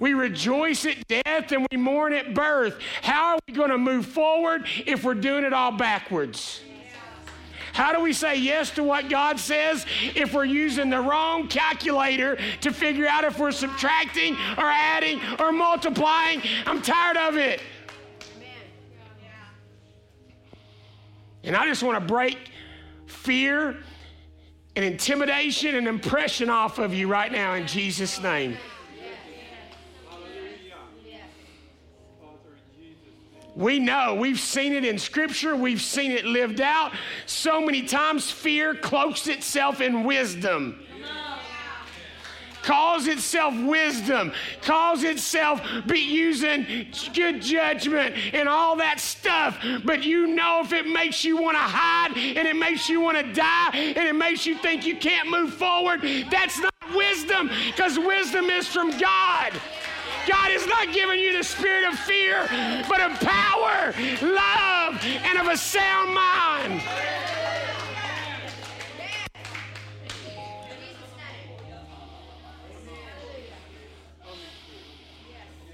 We 0.00 0.14
rejoice 0.14 0.84
at 0.84 1.06
death 1.06 1.52
and 1.52 1.66
we 1.70 1.76
mourn 1.76 2.12
at 2.12 2.34
birth. 2.34 2.76
How 3.02 3.34
are 3.34 3.38
we 3.46 3.54
going 3.54 3.70
to 3.70 3.78
move 3.78 4.06
forward 4.06 4.66
if 4.84 5.04
we're 5.04 5.14
doing 5.14 5.44
it 5.44 5.52
all 5.52 5.70
backwards? 5.70 6.60
How 7.74 7.92
do 7.92 8.00
we 8.00 8.12
say 8.12 8.36
yes 8.36 8.70
to 8.70 8.84
what 8.84 9.10
God 9.10 9.40
says 9.40 9.84
if 10.14 10.32
we're 10.32 10.44
using 10.44 10.90
the 10.90 11.00
wrong 11.00 11.48
calculator 11.48 12.38
to 12.60 12.72
figure 12.72 13.08
out 13.08 13.24
if 13.24 13.36
we're 13.36 13.50
subtracting 13.50 14.34
or 14.56 14.64
adding 14.64 15.20
or 15.40 15.50
multiplying? 15.50 16.40
I'm 16.66 16.80
tired 16.80 17.16
of 17.16 17.36
it. 17.36 17.60
And 21.42 21.56
I 21.56 21.66
just 21.66 21.82
want 21.82 21.98
to 22.00 22.06
break 22.06 22.38
fear 23.06 23.76
and 24.76 24.84
intimidation 24.84 25.74
and 25.74 25.88
impression 25.88 26.48
off 26.48 26.78
of 26.78 26.94
you 26.94 27.08
right 27.08 27.32
now 27.32 27.54
in 27.54 27.66
Jesus' 27.66 28.22
name. 28.22 28.56
We 33.56 33.78
know, 33.78 34.14
we've 34.14 34.40
seen 34.40 34.72
it 34.72 34.84
in 34.84 34.98
Scripture, 34.98 35.54
we've 35.54 35.80
seen 35.80 36.10
it 36.10 36.24
lived 36.24 36.60
out. 36.60 36.92
So 37.26 37.60
many 37.60 37.82
times, 37.82 38.30
fear 38.30 38.74
cloaks 38.74 39.28
itself 39.28 39.80
in 39.80 40.02
wisdom. 40.04 40.80
Calls 42.62 43.06
itself 43.08 43.54
wisdom, 43.54 44.32
calls 44.62 45.02
itself 45.02 45.60
be 45.86 45.98
using 45.98 46.86
good 47.12 47.42
judgment 47.42 48.16
and 48.32 48.48
all 48.48 48.74
that 48.76 48.98
stuff. 49.00 49.62
But 49.84 50.02
you 50.02 50.28
know, 50.28 50.62
if 50.64 50.72
it 50.72 50.86
makes 50.86 51.26
you 51.26 51.36
want 51.36 51.58
to 51.58 51.62
hide 51.62 52.16
and 52.16 52.48
it 52.48 52.56
makes 52.56 52.88
you 52.88 53.02
want 53.02 53.18
to 53.18 53.32
die 53.34 53.70
and 53.74 54.08
it 54.08 54.14
makes 54.14 54.46
you 54.46 54.56
think 54.56 54.86
you 54.86 54.96
can't 54.96 55.28
move 55.28 55.52
forward, 55.52 56.00
that's 56.30 56.58
not 56.58 56.72
wisdom 56.96 57.50
because 57.66 57.98
wisdom 57.98 58.46
is 58.46 58.66
from 58.66 58.96
God. 58.98 59.52
God 60.26 60.50
has 60.50 60.66
not 60.66 60.92
given 60.92 61.18
you 61.18 61.36
the 61.36 61.44
spirit 61.44 61.84
of 61.84 61.98
fear, 61.98 62.46
but 62.88 63.00
of 63.00 63.18
power, 63.20 63.94
love, 64.22 65.00
and 65.04 65.38
of 65.38 65.48
a 65.48 65.56
sound 65.56 66.14
mind. 66.14 66.82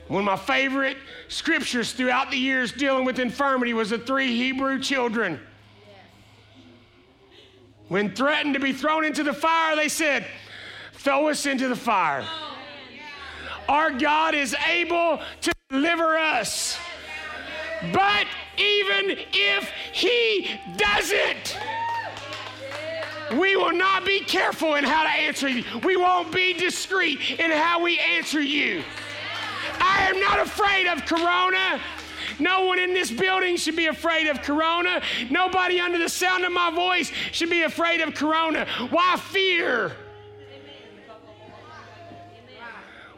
One 0.09 0.23
of 0.23 0.27
my 0.27 0.37
favorite 0.37 0.97
scriptures 1.29 1.93
throughout 1.93 2.33
the 2.33 2.37
years 2.37 2.73
dealing 2.73 3.05
with 3.05 3.21
infirmity 3.21 3.75
was 3.75 3.91
the 3.91 3.99
three 3.99 4.37
Hebrew 4.37 4.81
children. 4.81 5.39
When 7.87 8.13
threatened 8.15 8.55
to 8.55 8.61
be 8.61 8.73
thrown 8.73 9.05
into 9.05 9.23
the 9.23 9.33
fire, 9.33 9.77
they 9.77 9.89
said, 9.89 10.27
Throw 10.95 11.29
us 11.29 11.47
into 11.47 11.69
the 11.69 11.77
fire. 11.77 12.25
Our 13.71 13.93
God 13.93 14.35
is 14.35 14.53
able 14.67 15.21
to 15.43 15.53
deliver 15.69 16.19
us. 16.19 16.77
But 17.93 18.27
even 18.59 19.17
if 19.33 19.71
He 19.93 20.51
doesn't, 20.77 21.57
we 23.39 23.55
will 23.55 23.73
not 23.73 24.05
be 24.05 24.25
careful 24.25 24.75
in 24.75 24.83
how 24.83 25.05
to 25.05 25.09
answer 25.09 25.49
you. 25.49 25.63
We 25.85 25.97
won't 25.97 26.33
be 26.33 26.53
discreet 26.53 27.39
in 27.39 27.53
how 27.53 27.81
we 27.81 28.01
answer 28.01 28.43
you. 28.43 28.83
I 29.79 30.09
am 30.11 30.19
not 30.19 30.41
afraid 30.41 30.89
of 30.89 31.07
Corona. 31.07 31.81
No 32.41 32.65
one 32.65 32.81
in 32.81 32.93
this 32.93 33.13
building 33.13 33.57
should 33.57 33.77
be 33.77 33.87
afraid 33.87 34.27
of 34.27 34.43
Corona. 34.43 35.01
Nobody 35.31 35.79
under 35.79 35.99
the 35.99 36.09
sound 36.09 36.45
of 36.45 36.51
my 36.51 36.73
voice 36.73 37.13
should 37.31 37.51
be 37.51 37.63
afraid 37.63 38.01
of 38.01 38.15
Corona. 38.15 38.67
Why 38.91 39.17
fear? 39.17 39.93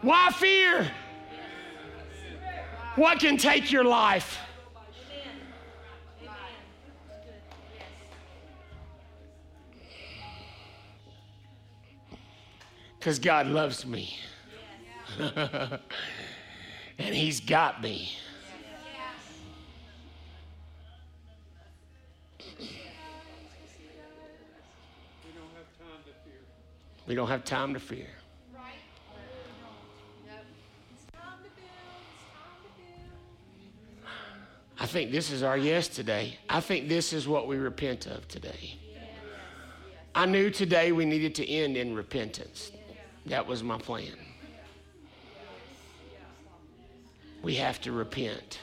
Why 0.02 0.30
fear? 0.32 0.90
What 2.96 3.20
can 3.20 3.36
take 3.36 3.70
your 3.70 3.84
life? 3.84 4.38
Because 12.98 13.18
God 13.18 13.46
loves 13.46 13.86
me. 13.86 14.16
and 15.18 15.80
He's 16.98 17.40
got 17.40 17.82
me. 17.82 18.16
We 27.06 27.14
don't 27.14 27.28
have 27.28 27.44
time 27.44 27.74
to 27.74 27.80
fear. 27.80 28.06
I 34.82 34.86
think 34.86 35.12
this 35.12 35.30
is 35.30 35.44
our 35.44 35.56
yes 35.56 35.86
today. 35.86 36.36
I 36.48 36.58
think 36.58 36.88
this 36.88 37.12
is 37.12 37.28
what 37.28 37.46
we 37.46 37.56
repent 37.56 38.06
of 38.06 38.26
today. 38.26 38.74
I 40.12 40.26
knew 40.26 40.50
today 40.50 40.90
we 40.90 41.04
needed 41.04 41.36
to 41.36 41.48
end 41.48 41.76
in 41.76 41.94
repentance. 41.94 42.72
That 43.26 43.46
was 43.46 43.62
my 43.62 43.78
plan. 43.78 44.16
We 47.42 47.54
have 47.54 47.80
to 47.82 47.92
repent. 47.92 48.58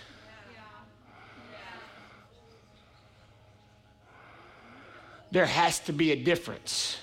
There 5.32 5.46
has 5.46 5.80
to 5.80 5.94
be 5.94 6.12
a 6.12 6.22
difference 6.22 6.98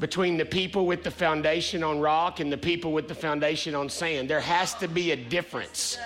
between 0.00 0.38
the 0.38 0.46
people 0.46 0.86
with 0.86 1.04
the 1.04 1.10
foundation 1.10 1.84
on 1.84 2.00
rock 2.00 2.40
and 2.40 2.50
the 2.50 2.56
people 2.56 2.94
with 2.94 3.08
the 3.08 3.14
foundation 3.14 3.74
on 3.74 3.90
sand. 3.90 4.30
There 4.30 4.40
has 4.40 4.72
to 4.76 4.88
be 4.88 5.10
a 5.10 5.16
difference. 5.16 5.98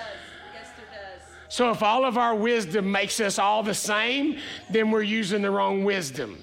So 1.48 1.70
if 1.70 1.82
all 1.82 2.04
of 2.04 2.18
our 2.18 2.34
wisdom 2.34 2.90
makes 2.90 3.20
us 3.20 3.38
all 3.38 3.62
the 3.62 3.74
same, 3.74 4.38
then 4.70 4.90
we're 4.90 5.02
using 5.02 5.42
the 5.42 5.50
wrong 5.50 5.84
wisdom. 5.84 6.38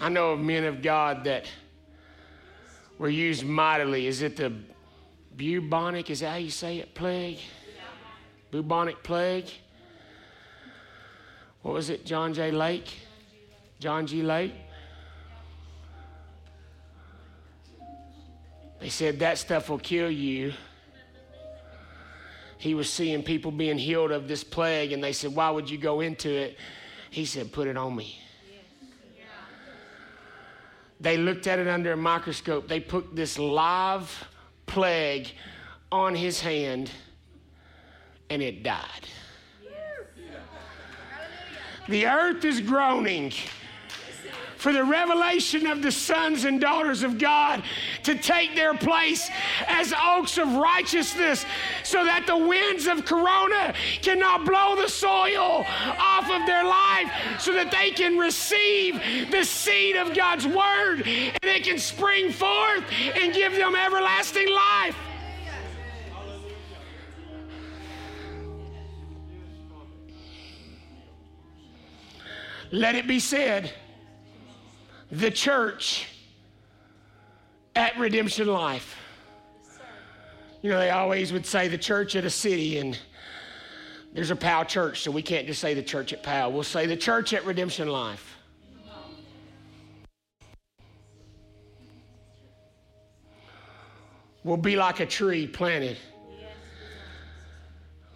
I 0.00 0.08
know 0.08 0.30
of 0.30 0.40
men 0.40 0.64
of 0.64 0.80
God 0.80 1.24
that 1.24 1.46
were 2.98 3.08
used 3.08 3.44
mightily. 3.44 4.06
Is 4.06 4.22
it 4.22 4.36
the 4.36 4.52
bubonic? 5.36 6.08
Is 6.08 6.20
that 6.20 6.30
how 6.30 6.36
you 6.36 6.50
say 6.50 6.78
it? 6.78 6.94
Plague? 6.94 7.38
Bubonic 8.50 9.02
plague? 9.02 9.50
What 11.62 11.74
was 11.74 11.90
it? 11.90 12.06
John 12.06 12.32
J. 12.32 12.52
Lake? 12.52 12.88
John 13.80 14.06
G. 14.06 14.22
Lake? 14.22 14.54
They 18.80 18.88
said 18.88 19.18
that 19.18 19.38
stuff 19.38 19.68
will 19.68 19.78
kill 19.78 20.10
you. 20.10 20.52
He 22.58 22.74
was 22.74 22.92
seeing 22.92 23.22
people 23.22 23.50
being 23.50 23.78
healed 23.78 24.10
of 24.10 24.26
this 24.26 24.42
plague, 24.42 24.92
and 24.92 25.02
they 25.02 25.12
said, 25.12 25.34
Why 25.34 25.50
would 25.50 25.70
you 25.70 25.78
go 25.78 26.00
into 26.00 26.30
it? 26.30 26.56
He 27.10 27.24
said, 27.24 27.52
Put 27.52 27.68
it 27.68 27.76
on 27.76 27.94
me. 27.94 28.20
They 31.00 31.16
looked 31.16 31.46
at 31.46 31.60
it 31.60 31.68
under 31.68 31.92
a 31.92 31.96
microscope. 31.96 32.66
They 32.66 32.80
put 32.80 33.14
this 33.14 33.38
live 33.38 34.26
plague 34.66 35.28
on 35.92 36.14
his 36.14 36.40
hand, 36.40 36.90
and 38.30 38.42
it 38.42 38.62
died. 38.64 39.08
The 41.88 42.06
earth 42.06 42.44
is 42.44 42.60
groaning 42.60 43.32
for 44.58 44.72
the 44.72 44.82
revelation 44.84 45.66
of 45.66 45.82
the 45.82 45.92
sons 45.92 46.44
and 46.44 46.60
daughters 46.60 47.02
of 47.04 47.16
God 47.16 47.62
to 48.02 48.16
take 48.16 48.54
their 48.54 48.74
place 48.74 49.30
as 49.68 49.94
oaks 50.04 50.36
of 50.36 50.52
righteousness 50.56 51.46
so 51.84 52.04
that 52.04 52.26
the 52.26 52.36
winds 52.36 52.86
of 52.88 53.04
Corona 53.04 53.72
cannot 54.02 54.44
blow 54.44 54.74
the 54.74 54.88
soil 54.88 55.64
off 55.98 56.28
of 56.30 56.44
their 56.46 56.64
life 56.64 57.10
so 57.38 57.52
that 57.52 57.70
they 57.70 57.92
can 57.92 58.18
receive 58.18 59.00
the 59.30 59.44
seed 59.44 59.96
of 59.96 60.14
God's 60.14 60.46
word 60.46 61.02
and 61.06 61.44
it 61.44 61.62
can 61.62 61.78
spring 61.78 62.32
forth 62.32 62.84
and 63.14 63.32
give 63.32 63.54
them 63.54 63.76
everlasting 63.76 64.50
life. 64.50 64.96
Let 72.70 72.96
it 72.96 73.06
be 73.06 73.20
said 73.20 73.72
the 75.10 75.30
church 75.30 76.06
at 77.74 77.98
Redemption 77.98 78.46
Life. 78.46 78.96
You 80.60 80.70
know, 80.70 80.78
they 80.78 80.90
always 80.90 81.32
would 81.32 81.46
say 81.46 81.68
the 81.68 81.78
church 81.78 82.16
at 82.16 82.24
a 82.24 82.30
city, 82.30 82.78
and 82.78 82.98
there's 84.12 84.30
a 84.30 84.36
Powell 84.36 84.64
church, 84.64 85.02
so 85.02 85.10
we 85.10 85.22
can't 85.22 85.46
just 85.46 85.60
say 85.60 85.72
the 85.74 85.82
church 85.82 86.12
at 86.12 86.22
Powell. 86.22 86.52
We'll 86.52 86.64
say 86.64 86.86
the 86.86 86.96
church 86.96 87.32
at 87.32 87.44
Redemption 87.44 87.88
Life. 87.88 88.34
We'll 94.42 94.56
be 94.56 94.76
like 94.76 95.00
a 95.00 95.06
tree 95.06 95.46
planted 95.46 95.98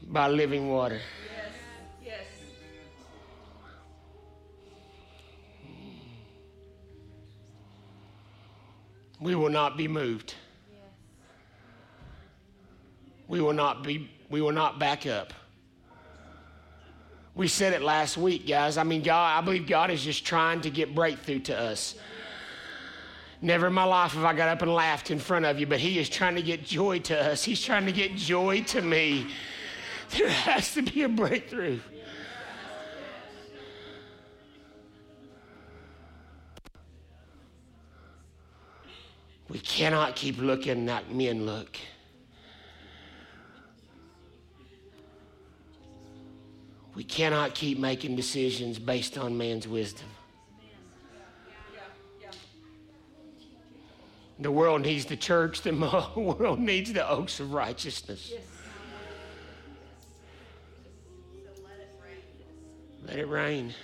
by 0.02 0.28
living 0.28 0.69
water. 0.69 1.01
We 9.23 9.35
will 9.35 9.51
not 9.51 9.77
be 9.77 9.89
moved. 9.89 10.35
We 13.28 13.40
will 13.40 13.53
not 13.53 13.85
be 13.85 14.11
we 14.28 14.40
will 14.40 14.53
not 14.53 14.78
back 14.78 15.07
up. 15.07 15.32
We 17.35 17.49
said 17.49 17.73
it 17.73 17.82
last 17.82 18.19
week, 18.19 18.47
guys. 18.47 18.77
I 18.77 18.82
mean, 18.82 19.03
God, 19.03 19.39
I 19.39 19.40
believe 19.43 19.66
God 19.66 19.90
is 19.90 20.03
just 20.03 20.24
trying 20.24 20.62
to 20.62 20.70
get 20.70 20.94
breakthrough 20.94 21.40
to 21.40 21.59
us. 21.59 21.94
Never 23.40 23.69
in 23.69 23.73
my 23.73 23.85
life 23.85 24.12
have 24.12 24.24
I 24.24 24.35
got 24.35 24.49
up 24.49 24.62
and 24.62 24.73
laughed 24.73 25.11
in 25.11 25.19
front 25.19 25.47
of 25.47 25.59
you, 25.59 25.66
but 25.66 25.81
He 25.81 25.99
is 25.99 26.09
trying 26.09 26.35
to 26.36 26.43
get 26.43 26.65
joy 26.65 26.99
to 27.01 27.19
us. 27.19 27.43
He's 27.43 27.62
trying 27.62 27.86
to 27.86 27.93
get 27.93 28.16
joy 28.16 28.62
to 28.65 28.82
me. 28.82 29.28
There 30.19 30.28
has 30.28 30.74
to 30.74 30.82
be 30.82 31.05
a 31.05 31.09
breakthrough. 31.09 31.81
We 39.53 39.59
cannot 39.59 40.16
keep 40.16 40.39
looking 40.39 40.87
like 40.87 41.11
men 41.11 41.45
look. 41.45 41.77
We 46.95 47.05
cannot 47.05 47.55
keep 47.55 47.79
making 47.79 48.16
decisions 48.16 48.79
based 48.79 49.19
on 49.19 49.37
man's 49.37 49.69
wisdom. 49.69 50.09
The 54.39 54.51
world 54.51 54.81
needs 54.81 55.05
the 55.05 55.19
church, 55.19 55.61
the 55.61 55.73
world 56.16 56.59
needs 56.59 56.91
the 56.91 57.07
oaks 57.07 57.39
of 57.39 57.53
righteousness. 57.53 58.33
Let 63.07 63.19
it 63.19 63.29
rain. 63.29 63.74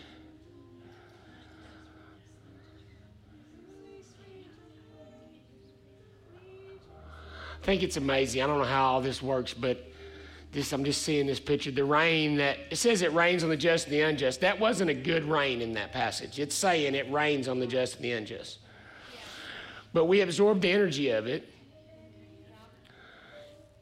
Think 7.68 7.82
it's 7.82 7.98
amazing. 7.98 8.40
I 8.40 8.46
don't 8.46 8.56
know 8.56 8.64
how 8.64 8.84
all 8.84 9.02
this 9.02 9.20
works, 9.20 9.52
but 9.52 9.92
this 10.52 10.72
I'm 10.72 10.84
just 10.84 11.02
seeing 11.02 11.26
this 11.26 11.38
picture. 11.38 11.70
The 11.70 11.84
rain 11.84 12.36
that 12.36 12.56
it 12.70 12.76
says 12.76 13.02
it 13.02 13.12
rains 13.12 13.44
on 13.44 13.50
the 13.50 13.58
just 13.58 13.88
and 13.88 13.92
the 13.92 14.00
unjust. 14.00 14.40
That 14.40 14.58
wasn't 14.58 14.88
a 14.88 14.94
good 14.94 15.24
rain 15.24 15.60
in 15.60 15.74
that 15.74 15.92
passage. 15.92 16.38
It's 16.38 16.54
saying 16.54 16.94
it 16.94 17.12
rains 17.12 17.46
on 17.46 17.60
the 17.60 17.66
just 17.66 17.96
and 17.96 18.04
the 18.06 18.12
unjust. 18.12 18.60
But 19.92 20.06
we 20.06 20.22
absorb 20.22 20.62
the 20.62 20.70
energy 20.70 21.10
of 21.10 21.26
it, 21.26 21.46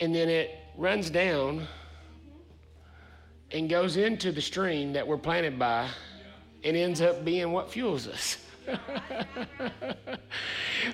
and 0.00 0.12
then 0.12 0.28
it 0.28 0.50
runs 0.76 1.08
down 1.08 1.68
and 3.52 3.70
goes 3.70 3.96
into 3.96 4.32
the 4.32 4.42
stream 4.42 4.94
that 4.94 5.06
we're 5.06 5.16
planted 5.16 5.60
by 5.60 5.88
and 6.64 6.76
ends 6.76 7.00
up 7.00 7.24
being 7.24 7.52
what 7.52 7.70
fuels 7.70 8.08
us. 8.08 8.36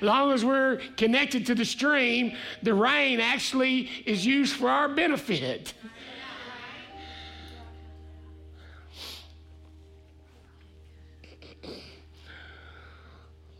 Long 0.00 0.32
as 0.32 0.44
we're 0.44 0.80
connected 0.96 1.46
to 1.46 1.54
the 1.54 1.64
stream, 1.64 2.36
the 2.62 2.74
rain 2.74 3.20
actually 3.20 3.88
is 4.06 4.24
used 4.26 4.56
for 4.56 4.68
our 4.68 4.88
benefit. 4.88 5.74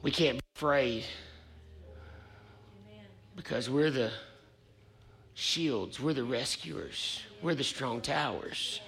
We 0.03 0.11
can't 0.11 0.39
be 0.39 0.45
afraid 0.57 1.05
because 3.37 3.71
we're 3.71 3.91
the 3.93 4.11
shields, 5.35 6.01
we're 6.01 6.13
the 6.13 6.25
rescuers, 6.25 7.23
we're 7.41 7.55
the 7.55 7.65
strong 7.65 8.01
towers. 8.01 8.81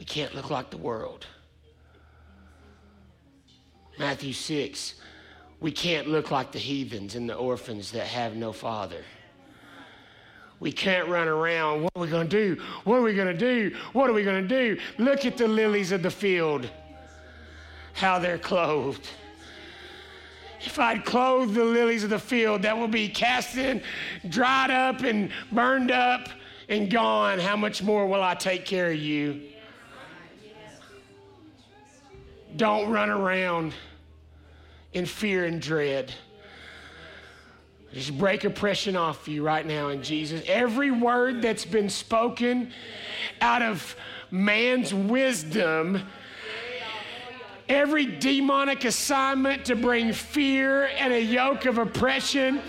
We 0.00 0.06
can't 0.06 0.34
look 0.34 0.48
like 0.48 0.70
the 0.70 0.78
world. 0.78 1.26
Matthew 3.98 4.32
6, 4.32 4.94
we 5.60 5.70
can't 5.70 6.08
look 6.08 6.30
like 6.30 6.52
the 6.52 6.58
heathens 6.58 7.16
and 7.16 7.28
the 7.28 7.34
orphans 7.34 7.92
that 7.92 8.06
have 8.06 8.34
no 8.34 8.50
father. 8.50 9.04
We 10.58 10.72
can't 10.72 11.06
run 11.06 11.28
around. 11.28 11.82
What 11.82 11.92
are 11.94 12.00
we 12.00 12.08
going 12.08 12.30
to 12.30 12.54
do? 12.54 12.62
What 12.84 12.96
are 12.96 13.02
we 13.02 13.14
going 13.14 13.28
to 13.28 13.38
do? 13.38 13.76
What 13.92 14.08
are 14.08 14.14
we 14.14 14.24
going 14.24 14.42
to 14.42 14.48
do? 14.48 14.80
Look 14.96 15.26
at 15.26 15.36
the 15.36 15.46
lilies 15.46 15.92
of 15.92 16.02
the 16.02 16.10
field, 16.10 16.66
how 17.92 18.18
they're 18.18 18.38
clothed. 18.38 19.06
If 20.62 20.78
I'd 20.78 21.04
clothe 21.04 21.52
the 21.52 21.64
lilies 21.64 22.04
of 22.04 22.10
the 22.10 22.18
field 22.18 22.62
that 22.62 22.74
will 22.74 22.88
be 22.88 23.06
cast 23.06 23.58
in, 23.58 23.82
dried 24.30 24.70
up, 24.70 25.02
and 25.02 25.30
burned 25.52 25.90
up 25.90 26.30
and 26.70 26.90
gone, 26.90 27.38
how 27.38 27.56
much 27.56 27.82
more 27.82 28.06
will 28.06 28.22
I 28.22 28.34
take 28.34 28.64
care 28.64 28.90
of 28.90 28.96
you? 28.96 29.49
Don't 32.56 32.90
run 32.90 33.10
around 33.10 33.72
in 34.92 35.06
fear 35.06 35.44
and 35.44 35.60
dread. 35.60 36.12
Just 37.92 38.16
break 38.16 38.44
oppression 38.44 38.96
off 38.96 39.26
you 39.26 39.42
right 39.42 39.66
now 39.66 39.88
in 39.88 40.02
Jesus. 40.02 40.42
Every 40.46 40.90
word 40.90 41.42
that's 41.42 41.64
been 41.64 41.88
spoken 41.88 42.72
out 43.40 43.62
of 43.62 43.96
man's 44.30 44.94
wisdom 44.94 46.02
every 47.70 48.04
demonic 48.04 48.84
assignment 48.84 49.64
to 49.64 49.76
bring 49.76 50.12
fear 50.12 50.90
and 50.98 51.12
a 51.12 51.22
yoke 51.22 51.66
of 51.66 51.78
oppression 51.78 52.60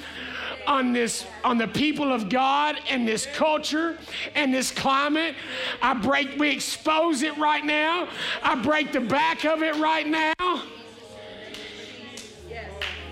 on 0.72 0.94
this 0.94 1.26
on 1.44 1.58
the 1.58 1.68
people 1.68 2.14
of 2.14 2.30
God 2.30 2.78
and 2.90 3.06
this 3.06 3.26
culture 3.26 3.98
and 4.36 4.54
this 4.54 4.72
climate. 4.72 5.36
I 5.82 5.94
break 5.94 6.40
we 6.40 6.50
expose 6.50 7.22
it 7.24 7.38
right 7.38 7.64
now. 7.64 8.08
I 8.42 8.56
break 8.56 8.94
the 8.94 9.02
back 9.02 9.44
of 9.44 9.62
it 9.62 9.76
right 9.76 10.08
now. 10.08 10.64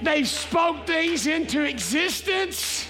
They've 0.02 0.27
spoke 0.27 0.88
things 0.88 1.27
into 1.27 1.65
existence. 1.65 2.88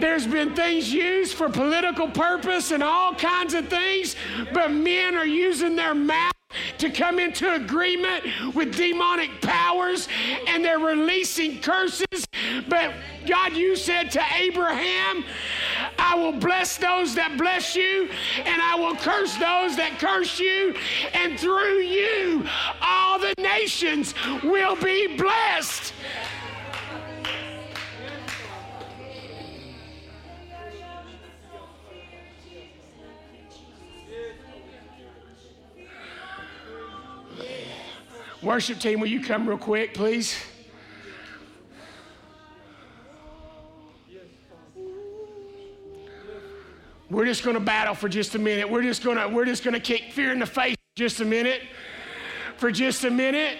There's 0.00 0.26
been 0.26 0.56
things 0.56 0.92
used 0.92 1.34
for 1.34 1.48
political 1.48 2.08
purpose 2.08 2.72
and 2.72 2.82
all 2.82 3.14
kinds 3.14 3.54
of 3.54 3.68
things, 3.68 4.16
but 4.52 4.72
men 4.72 5.14
are 5.14 5.26
using 5.26 5.76
their 5.76 5.94
mouth 5.94 6.32
to 6.78 6.90
come 6.90 7.18
into 7.18 7.54
agreement 7.54 8.24
with 8.54 8.76
demonic 8.76 9.40
powers 9.40 10.08
and 10.46 10.64
they're 10.64 10.78
releasing 10.78 11.60
curses. 11.60 12.26
But 12.68 12.94
God, 13.26 13.56
you 13.56 13.76
said 13.76 14.10
to 14.12 14.22
Abraham, 14.34 15.24
I 15.98 16.14
will 16.14 16.32
bless 16.32 16.76
those 16.76 17.14
that 17.14 17.36
bless 17.36 17.76
you, 17.76 18.08
and 18.38 18.62
I 18.62 18.74
will 18.74 18.96
curse 18.96 19.34
those 19.34 19.76
that 19.76 19.98
curse 19.98 20.40
you, 20.40 20.74
and 21.12 21.38
through 21.38 21.78
you, 21.78 22.46
all 22.80 23.18
the 23.18 23.34
nations 23.38 24.14
will 24.42 24.76
be 24.76 25.16
blessed. 25.16 25.92
Worship 38.42 38.78
team, 38.78 39.00
will 39.00 39.06
you 39.06 39.22
come 39.22 39.46
real 39.46 39.58
quick, 39.58 39.92
please? 39.92 40.34
We're 47.10 47.26
just 47.26 47.42
going 47.42 47.54
to 47.54 47.60
battle 47.60 47.94
for 47.94 48.08
just 48.08 48.34
a 48.36 48.38
minute. 48.38 48.70
We're 48.70 48.82
just 48.82 49.02
going 49.02 49.18
to 49.18 49.28
we're 49.28 49.44
just 49.44 49.64
going 49.64 49.74
to 49.74 49.80
kick 49.80 50.12
fear 50.12 50.32
in 50.32 50.38
the 50.38 50.46
face 50.46 50.76
just 50.96 51.20
a 51.20 51.24
minute. 51.24 51.62
For 52.56 52.70
just 52.70 53.04
a 53.04 53.10
minute. 53.10 53.58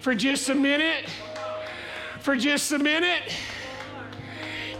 For 0.00 0.14
just 0.14 0.48
a 0.48 0.54
minute. 0.54 1.06
For 2.20 2.36
just 2.36 2.72
a 2.72 2.78
minute. 2.78 3.22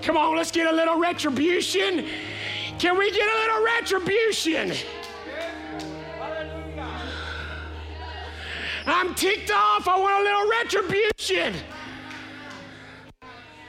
Come 0.03 0.17
on, 0.17 0.37
let's 0.37 0.51
get 0.51 0.71
a 0.71 0.77
little 0.77 0.99
retribution. 1.01 2.07
Can 2.79 2.99
we 2.99 3.11
get 3.11 3.27
a 3.27 3.39
little 3.39 3.65
retribution? 3.65 4.75
I'm 8.87 9.15
ticked 9.15 9.51
off. 9.51 9.89
I 9.89 9.99
want 9.99 10.21
a 10.21 10.25
little 10.25 10.51
retribution 10.51 11.55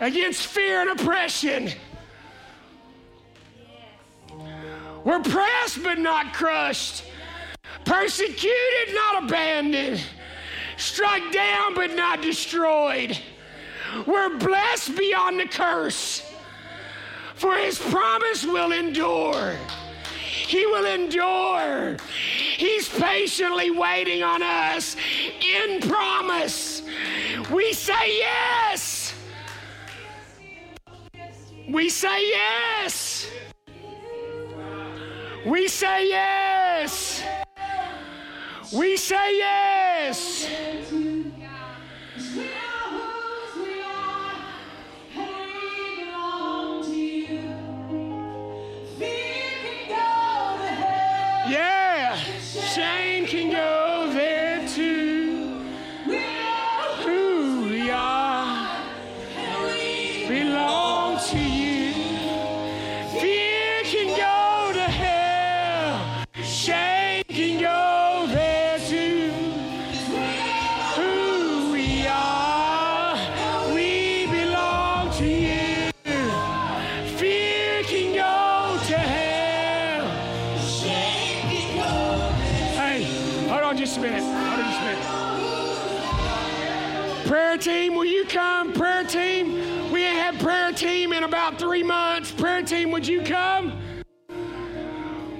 against 0.02 0.48
fear 0.48 0.82
and 0.82 1.00
oppression. 1.00 1.72
We're 5.04 5.22
pressed 5.22 5.84
but 5.84 6.00
not 6.00 6.34
crushed, 6.34 7.04
persecuted, 7.86 8.96
not 8.96 9.24
abandoned, 9.24 10.02
struck 10.78 11.22
down 11.32 11.76
but 11.76 11.96
not 11.96 12.22
destroyed. 12.22 13.18
We're 14.08 14.38
blessed 14.38 14.98
beyond 14.98 15.40
the 15.40 15.46
curse, 15.46 16.24
for 17.36 17.56
his 17.56 17.78
promise 17.78 18.44
will 18.44 18.72
endure. 18.72 19.56
He 20.56 20.66
will 20.66 20.86
endure. 20.86 21.98
He's 22.56 22.88
patiently 22.88 23.72
waiting 23.72 24.24
on 24.24 24.42
us 24.42 24.96
in 25.42 25.82
promise. 25.82 26.82
We 27.52 27.74
say 27.74 28.20
yes. 28.20 29.14
We 31.68 31.90
say 31.90 32.30
yes. 32.30 33.28
We 35.46 35.68
say 35.68 36.08
yes. 36.08 37.22
We 38.72 38.96
say 38.96 39.38
yes. 39.38 40.50
Yeah, 42.34 42.65
Shane 52.76 53.05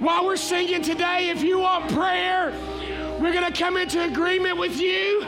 While 0.06 0.24
we're 0.24 0.36
singing 0.36 0.82
today, 0.82 1.30
if 1.30 1.42
you 1.42 1.58
want 1.58 1.92
prayer, 1.92 2.52
we're 3.20 3.32
going 3.32 3.52
to 3.52 3.58
come 3.58 3.76
into 3.76 4.04
agreement 4.04 4.56
with 4.56 4.80
you. 4.80 5.26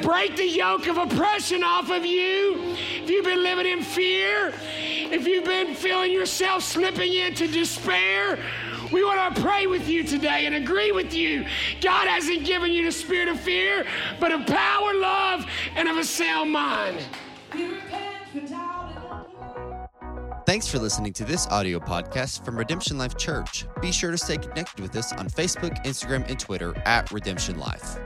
Break 0.00 0.34
the 0.34 0.48
yoke 0.48 0.86
of 0.86 0.96
oppression 0.96 1.62
off 1.62 1.90
of 1.90 2.02
you. 2.02 2.74
If 3.02 3.10
you've 3.10 3.26
been 3.26 3.42
living 3.42 3.66
in 3.66 3.82
fear, 3.82 4.54
if 4.78 5.26
you've 5.26 5.44
been 5.44 5.74
feeling 5.74 6.10
yourself 6.10 6.62
slipping 6.62 7.12
into 7.12 7.46
despair, 7.46 8.38
we 8.90 9.04
want 9.04 9.36
to 9.36 9.42
pray 9.42 9.66
with 9.66 9.86
you 9.86 10.04
today 10.04 10.46
and 10.46 10.54
agree 10.54 10.92
with 10.92 11.12
you. 11.12 11.44
God 11.82 12.08
hasn't 12.08 12.46
given 12.46 12.72
you 12.72 12.86
the 12.86 12.92
spirit 12.92 13.28
of 13.28 13.38
fear, 13.38 13.84
but 14.18 14.32
of 14.32 14.46
power, 14.46 14.94
love, 14.94 15.44
and 15.76 15.86
of 15.86 15.98
a 15.98 16.04
sound 16.04 16.50
mind. 16.50 16.98
Thanks 20.52 20.68
for 20.68 20.78
listening 20.78 21.14
to 21.14 21.24
this 21.24 21.46
audio 21.46 21.78
podcast 21.78 22.44
from 22.44 22.58
Redemption 22.58 22.98
Life 22.98 23.16
Church. 23.16 23.64
Be 23.80 23.90
sure 23.90 24.10
to 24.10 24.18
stay 24.18 24.36
connected 24.36 24.80
with 24.80 24.94
us 24.96 25.10
on 25.14 25.30
Facebook, 25.30 25.82
Instagram, 25.86 26.28
and 26.28 26.38
Twitter 26.38 26.76
at 26.84 27.10
Redemption 27.10 27.58
Life. 27.58 27.96